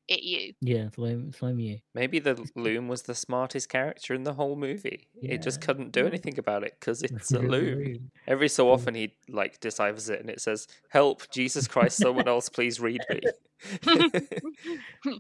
it 0.08 0.24
you. 0.24 0.54
Yeah, 0.62 0.90
Sloan, 0.94 1.32
Sloan 1.32 1.60
you. 1.60 1.80
Maybe 1.94 2.20
the 2.20 2.44
loom 2.56 2.88
was 2.88 3.04
the 3.04 3.16
smartest 3.16 3.70
character 3.70 4.14
in 4.14 4.24
the 4.24 4.34
whole 4.34 4.56
movie. 4.56 5.08
It 5.22 5.42
just 5.42 5.62
couldn't 5.62 5.92
do 5.92 6.06
anything 6.06 6.38
about 6.40 6.64
it 6.64 6.76
because 6.80 7.02
it's 7.04 7.32
a 7.32 7.40
loom. 7.40 7.80
loom. 7.80 8.12
Every 8.28 8.50
so 8.50 8.72
often 8.72 8.96
he 8.96 9.14
like 9.30 9.60
deciphers 9.60 10.10
it 10.10 10.20
and 10.20 10.30
it 10.30 10.42
says, 10.42 10.68
"Help, 10.90 11.30
Jesus 11.32 11.68
Christ! 11.68 11.98
Someone 11.98 12.28
else, 12.28 12.50
please 12.50 12.80
read 12.80 13.02
me." 13.10 13.22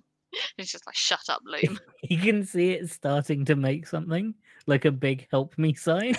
It's 0.58 0.72
just 0.72 0.86
like 0.86 0.96
shut 0.96 1.28
up, 1.28 1.42
loom. 1.44 1.78
You 2.04 2.18
can 2.18 2.46
see 2.46 2.72
it 2.72 2.90
starting 2.90 3.44
to 3.46 3.56
make 3.58 3.86
something 3.86 4.34
like 4.66 4.86
a 4.86 4.92
big 4.92 5.28
help 5.30 5.58
me 5.58 5.74
sign. 5.74 6.16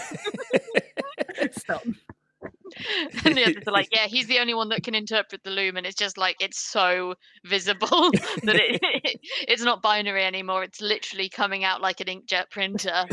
Stop. 1.53 1.83
and 3.25 3.37
the 3.37 3.45
others 3.45 3.63
are 3.67 3.73
like, 3.73 3.89
yeah, 3.93 4.07
he's 4.07 4.27
the 4.27 4.39
only 4.39 4.55
one 4.55 4.69
that 4.71 4.83
can 4.83 4.95
interpret 4.95 5.43
the 5.45 5.51
loom, 5.51 5.77
and 5.77 5.87
it's 5.87 5.97
just 5.97 6.17
like 6.19 6.37
it's 6.41 6.59
so 6.61 7.15
visible 7.45 8.11
that 8.43 8.57
it, 8.57 8.81
it's 9.49 9.63
not 9.63 9.83
binary 9.83 10.25
anymore. 10.25 10.63
It's 10.65 10.81
literally 10.81 11.29
coming 11.29 11.65
out 11.65 11.81
like 11.81 12.01
an 12.01 12.07
inkjet 12.07 12.51
printer. 12.51 13.05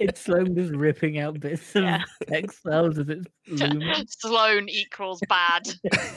it's 0.00 0.22
Sloan 0.22 0.54
just 0.54 0.72
ripping 0.72 1.18
out 1.18 1.38
bits 1.40 1.74
of 1.76 1.82
Yeah. 1.84 2.02
text 2.28 2.58
files 2.60 2.98
as 2.98 3.08
it's 3.08 3.26
looming. 3.48 3.92
Sloan 4.08 4.68
equals 4.68 5.20
bad. 5.28 5.62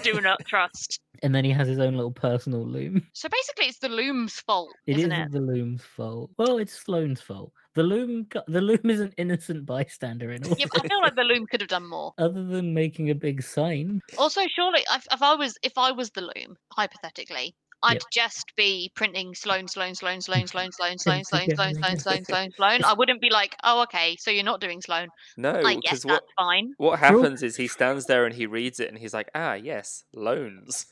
Do 0.03 0.21
not 0.21 0.39
trust. 0.45 0.99
And 1.21 1.33
then 1.33 1.45
he 1.45 1.51
has 1.51 1.67
his 1.67 1.79
own 1.79 1.95
little 1.95 2.11
personal 2.11 2.65
loom. 2.65 3.05
So 3.13 3.29
basically, 3.29 3.67
it's 3.67 3.79
the 3.79 3.89
loom's 3.89 4.33
fault, 4.41 4.69
It 4.87 4.97
isn't 4.97 5.11
isn't 5.11 5.25
it? 5.27 5.31
the 5.31 5.39
loom's 5.39 5.83
fault. 5.83 6.31
Well, 6.37 6.57
it's 6.57 6.73
Sloan's 6.73 7.21
fault. 7.21 7.53
The 7.75 7.83
loom, 7.83 8.27
the 8.47 8.61
loom 8.61 8.89
is 8.89 8.99
an 8.99 9.13
innocent 9.17 9.65
bystander 9.65 10.31
in 10.31 10.43
all 10.45 10.57
Yeah, 10.57 10.65
but 10.71 10.81
I 10.81 10.83
feel 10.85 11.01
like 11.01 11.15
the 11.15 11.23
loom 11.23 11.45
could 11.47 11.61
have 11.61 11.69
done 11.69 11.87
more. 11.87 12.13
other 12.17 12.43
than 12.43 12.73
making 12.73 13.09
a 13.09 13.15
big 13.15 13.41
sign. 13.41 14.01
Also, 14.17 14.41
surely, 14.47 14.83
if, 14.89 15.05
if 15.11 15.21
I 15.21 15.35
was 15.35 15.55
if 15.61 15.77
I 15.77 15.91
was 15.91 16.09
the 16.11 16.21
loom, 16.21 16.55
hypothetically, 16.71 17.55
I'd 17.83 17.99
Yep. 17.99 18.03
just 18.11 18.51
be 18.55 18.91
printing 18.95 19.35
Sloan, 19.35 19.67
Sloan, 19.67 19.93
Sloan, 19.93 20.19
Sloan, 20.21 20.47
Sloan, 20.47 20.71
Sloan, 20.71 20.97
Sloan, 20.97 21.23
Sloan, 21.25 21.49
again 21.49 21.51
Sloan, 21.51 21.51
and 21.65 21.77
Sloan, 21.79 21.97
again. 21.97 21.99
Sloan, 21.99 22.25
Sloan, 22.25 22.51
Sloan. 22.55 22.83
I 22.83 22.93
wouldn't 22.93 23.21
be 23.21 23.29
like, 23.29 23.55
oh, 23.63 23.83
okay, 23.83 24.15
so 24.17 24.31
you're 24.31 24.43
not 24.43 24.61
doing 24.61 24.81
Sloan. 24.81 25.09
No, 25.37 25.53
I 25.63 25.75
guess 25.75 26.01
because 26.01 26.05
that's 26.07 26.25
fine. 26.35 26.73
what 26.77 26.99
happens 26.99 27.43
is 27.43 27.55
he 27.57 27.67
stands 27.67 28.05
there 28.05 28.25
and 28.25 28.35
he 28.35 28.45
reads 28.45 28.79
it 28.79 28.89
and 28.89 28.97
he's 28.97 29.13
like, 29.13 29.29
ah, 29.35 29.53
yes, 29.53 30.05
loans. 30.13 30.87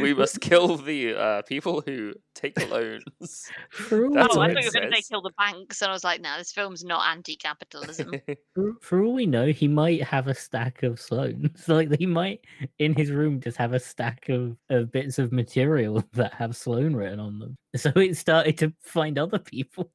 We 0.00 0.14
must 0.14 0.40
kill 0.40 0.76
the 0.76 1.14
uh, 1.14 1.42
people 1.42 1.82
who 1.84 2.14
take 2.34 2.70
loans. 2.70 3.50
For 3.70 4.06
all, 4.06 4.14
That's 4.14 4.34
oh, 4.34 4.38
what 4.38 4.48
I 4.48 4.52
it 4.52 4.54
thought 4.54 4.62
you 4.62 4.68
were 4.68 4.80
going 4.80 4.90
to 4.90 4.96
say 4.96 5.02
kill 5.10 5.22
the 5.22 5.32
banks, 5.36 5.82
and 5.82 5.90
I 5.90 5.92
was 5.92 6.04
like, 6.04 6.20
no, 6.20 6.36
this 6.38 6.52
film's 6.52 6.84
not 6.84 7.08
anti-capitalism. 7.10 8.12
for, 8.54 8.72
for 8.80 9.02
all 9.02 9.14
we 9.14 9.26
know, 9.26 9.46
he 9.46 9.68
might 9.68 10.02
have 10.02 10.28
a 10.28 10.34
stack 10.34 10.82
of 10.82 11.00
Sloans. 11.00 11.68
Like 11.72 11.96
he 11.98 12.06
might 12.06 12.40
in 12.78 12.94
his 12.94 13.10
room 13.10 13.40
just 13.40 13.56
have 13.56 13.72
a 13.72 13.80
stack 13.80 14.28
of, 14.28 14.56
of 14.68 14.92
bits 14.92 15.18
of 15.18 15.32
material 15.32 16.04
that 16.12 16.34
have 16.34 16.54
Sloan 16.54 16.94
written 16.94 17.18
on 17.18 17.38
them. 17.38 17.56
So 17.76 17.90
it 17.96 18.16
started 18.16 18.58
to 18.58 18.72
find 18.82 19.18
other 19.18 19.38
people 19.38 19.90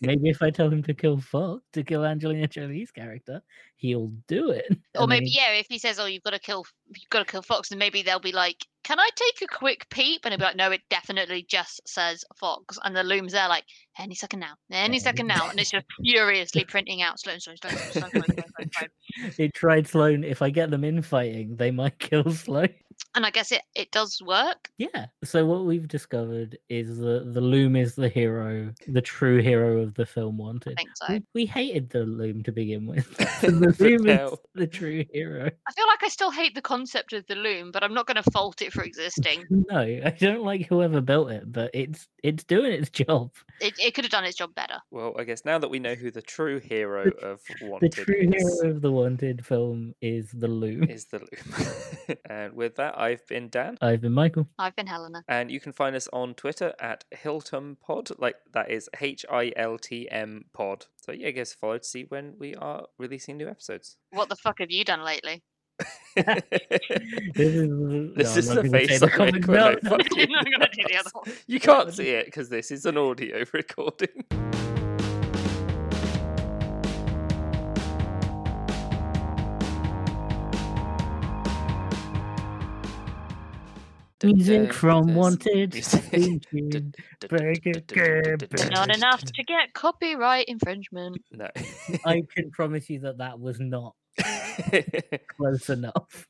maybe 0.00 0.28
if 0.28 0.42
I 0.42 0.50
tell 0.50 0.70
him 0.70 0.82
to 0.84 0.94
kill 0.94 1.20
Fox, 1.20 1.62
to 1.72 1.82
kill 1.82 2.04
Angelina 2.04 2.48
Jolie's 2.48 2.90
character, 2.90 3.42
he'll 3.76 4.12
do 4.28 4.50
it. 4.50 4.66
Or 4.96 5.02
and 5.02 5.10
maybe 5.10 5.28
yeah, 5.28 5.54
if 5.54 5.66
he 5.68 5.78
says, 5.78 5.98
"Oh, 5.98 6.06
you've 6.06 6.22
got 6.22 6.34
to 6.34 6.38
kill, 6.38 6.64
you've 6.86 7.10
got 7.10 7.26
to 7.26 7.30
kill 7.30 7.42
Fox," 7.42 7.70
then 7.70 7.80
maybe 7.80 8.02
they'll 8.02 8.20
be 8.20 8.30
like, 8.30 8.64
"Can 8.84 9.00
I 9.00 9.08
take 9.16 9.42
a 9.42 9.52
quick 9.52 9.88
peep?" 9.90 10.20
And 10.24 10.32
he'll 10.32 10.38
be 10.38 10.44
like, 10.44 10.54
"No, 10.54 10.70
it 10.70 10.82
definitely 10.88 11.44
just 11.48 11.80
says 11.88 12.24
Fox." 12.38 12.78
And 12.84 12.94
the 12.94 13.02
loom's 13.02 13.32
there, 13.32 13.48
like 13.48 13.64
any 13.98 14.14
second 14.14 14.38
now, 14.38 14.54
any 14.70 15.00
second 15.00 15.26
now, 15.26 15.50
and 15.50 15.58
it's 15.58 15.72
just 15.72 15.86
furiously 16.00 16.64
printing 16.64 17.02
out 17.02 17.18
Sloan, 17.18 17.40
Sloan, 17.40 17.56
Sloan, 17.56 17.72
Sloan, 17.72 17.92
Sloan, 17.92 18.10
Sloan, 18.12 18.44
Sloan, 18.56 18.70
Sloan. 18.72 19.34
It 19.38 19.52
tried 19.54 19.88
Sloan. 19.88 20.22
If 20.22 20.42
I 20.42 20.50
get 20.50 20.70
them 20.70 20.84
in 20.84 21.02
fighting, 21.02 21.56
they 21.56 21.72
might 21.72 21.98
kill 21.98 22.30
Sloan. 22.30 22.68
And 23.16 23.24
I 23.24 23.30
guess 23.30 23.52
it 23.52 23.62
it 23.74 23.90
does 23.92 24.20
work. 24.24 24.70
Yeah. 24.78 25.06
So 25.22 25.46
what 25.46 25.64
we've 25.66 25.86
discovered 25.86 26.58
is 26.68 26.98
that 26.98 27.32
the 27.32 27.40
Loom 27.40 27.76
is 27.76 27.94
the 27.94 28.08
hero, 28.08 28.72
the 28.88 29.00
true 29.00 29.40
hero 29.40 29.80
of 29.82 29.94
the 29.94 30.04
film 30.06 30.40
I 30.40 30.44
Wanted. 30.44 30.76
think 30.76 30.88
so. 30.94 31.06
We, 31.14 31.22
we 31.34 31.46
hated 31.46 31.90
the 31.90 32.04
Loom 32.04 32.42
to 32.42 32.52
begin 32.52 32.86
with. 32.86 33.08
the 33.40 33.74
Loom 33.78 34.08
is 34.08 34.30
the 34.54 34.66
true 34.66 35.04
hero. 35.12 35.44
I 35.46 35.72
feel 35.72 35.86
like 35.86 36.02
I 36.02 36.08
still 36.08 36.30
hate 36.30 36.54
the 36.54 36.62
concept 36.62 37.12
of 37.12 37.24
the 37.26 37.34
loom, 37.36 37.70
but 37.70 37.82
I'm 37.84 37.94
not 37.94 38.06
going 38.06 38.22
to 38.22 38.30
fault 38.30 38.62
it 38.62 38.72
for 38.72 38.82
existing. 38.82 39.44
No, 39.70 39.78
I 39.80 40.14
don't 40.18 40.42
like 40.42 40.66
whoever 40.66 41.00
built 41.00 41.30
it, 41.30 41.50
but 41.50 41.70
it's 41.72 42.06
it's 42.22 42.44
doing 42.44 42.72
its 42.72 42.90
job. 42.90 43.30
It, 43.60 43.74
it 43.78 43.94
could 43.94 44.04
have 44.04 44.10
done 44.10 44.24
its 44.24 44.36
job 44.36 44.54
better. 44.54 44.78
Well, 44.90 45.14
I 45.18 45.24
guess 45.24 45.44
now 45.44 45.58
that 45.58 45.68
we 45.70 45.78
know 45.78 45.94
who 45.94 46.10
the 46.10 46.20
true 46.22 46.58
hero 46.58 47.10
of 47.22 47.40
Wanted, 47.62 47.92
The 47.92 48.04
true 48.04 48.14
is, 48.32 48.60
hero 48.60 48.74
of 48.74 48.82
the 48.82 48.92
Wanted 48.92 49.46
film 49.46 49.94
is 50.02 50.30
the 50.32 50.48
Loom. 50.48 50.84
is 50.84 51.06
the 51.06 51.20
loom. 51.20 52.18
and 52.28 52.52
with 52.52 52.76
that, 52.76 52.98
I've 53.04 53.26
been 53.26 53.48
Dan. 53.48 53.76
I've 53.80 54.00
been 54.00 54.12
Michael. 54.12 54.48
I've 54.58 54.74
been 54.76 54.86
Helena. 54.86 55.22
And 55.28 55.50
you 55.50 55.60
can 55.60 55.72
find 55.72 55.94
us 55.94 56.08
on 56.12 56.34
Twitter 56.34 56.72
at 56.80 57.04
Hiltum 57.14 57.76
Pod. 57.80 58.10
Like 58.18 58.36
that 58.52 58.70
is 58.70 58.88
H 59.00 59.24
I 59.30 59.52
L 59.56 59.78
T 59.78 60.08
M 60.10 60.46
Pod. 60.52 60.86
So 61.04 61.12
yeah, 61.12 61.30
give 61.30 61.42
us 61.42 61.52
a 61.54 61.56
follow 61.56 61.78
to 61.78 61.84
see 61.84 62.04
when 62.08 62.34
we 62.38 62.54
are 62.54 62.86
releasing 62.98 63.36
new 63.36 63.48
episodes. 63.48 63.96
What 64.10 64.28
the 64.28 64.36
fuck 64.36 64.58
have 64.60 64.70
you 64.70 64.84
done 64.84 65.02
lately? 65.04 65.42
This 66.16 67.52
is 67.52 67.68
the, 67.68 68.12
This 68.16 68.32
no, 68.34 68.38
is 68.38 68.46
the 68.48 68.54
gonna 68.54 68.68
say 68.70 68.86
face 68.86 69.00
the 69.00 69.06
I 69.06 69.10
comic- 69.10 69.48
no, 69.48 69.70
no. 69.72 69.90
fucking 69.90 70.30
not 70.30 70.44
gonna 70.50 70.68
do 70.72 70.82
the 70.88 70.96
other 70.96 71.10
one. 71.12 71.24
You 71.46 71.60
can't 71.60 71.92
see 71.92 72.10
it 72.10 72.26
because 72.26 72.48
this 72.48 72.70
is 72.70 72.86
an 72.86 72.96
audio 72.96 73.44
recording. 73.52 74.24
Music 84.24 84.72
from 84.72 85.14
Wanted. 85.14 85.74
music. 85.74 86.02
theme 86.04 86.40
tune. 86.40 86.94
Break 87.28 87.62
it, 87.66 87.86
good, 87.88 88.48
Not 88.70 88.94
enough 88.94 89.22
to 89.22 89.44
get 89.44 89.72
copyright 89.74 90.46
infringement. 90.48 91.18
No. 91.32 91.48
I 92.04 92.22
can 92.36 92.50
promise 92.50 92.88
you 92.90 93.00
that 93.00 93.18
that 93.18 93.38
was 93.38 93.60
not 93.60 93.94
close 95.36 95.68
enough. 95.70 96.26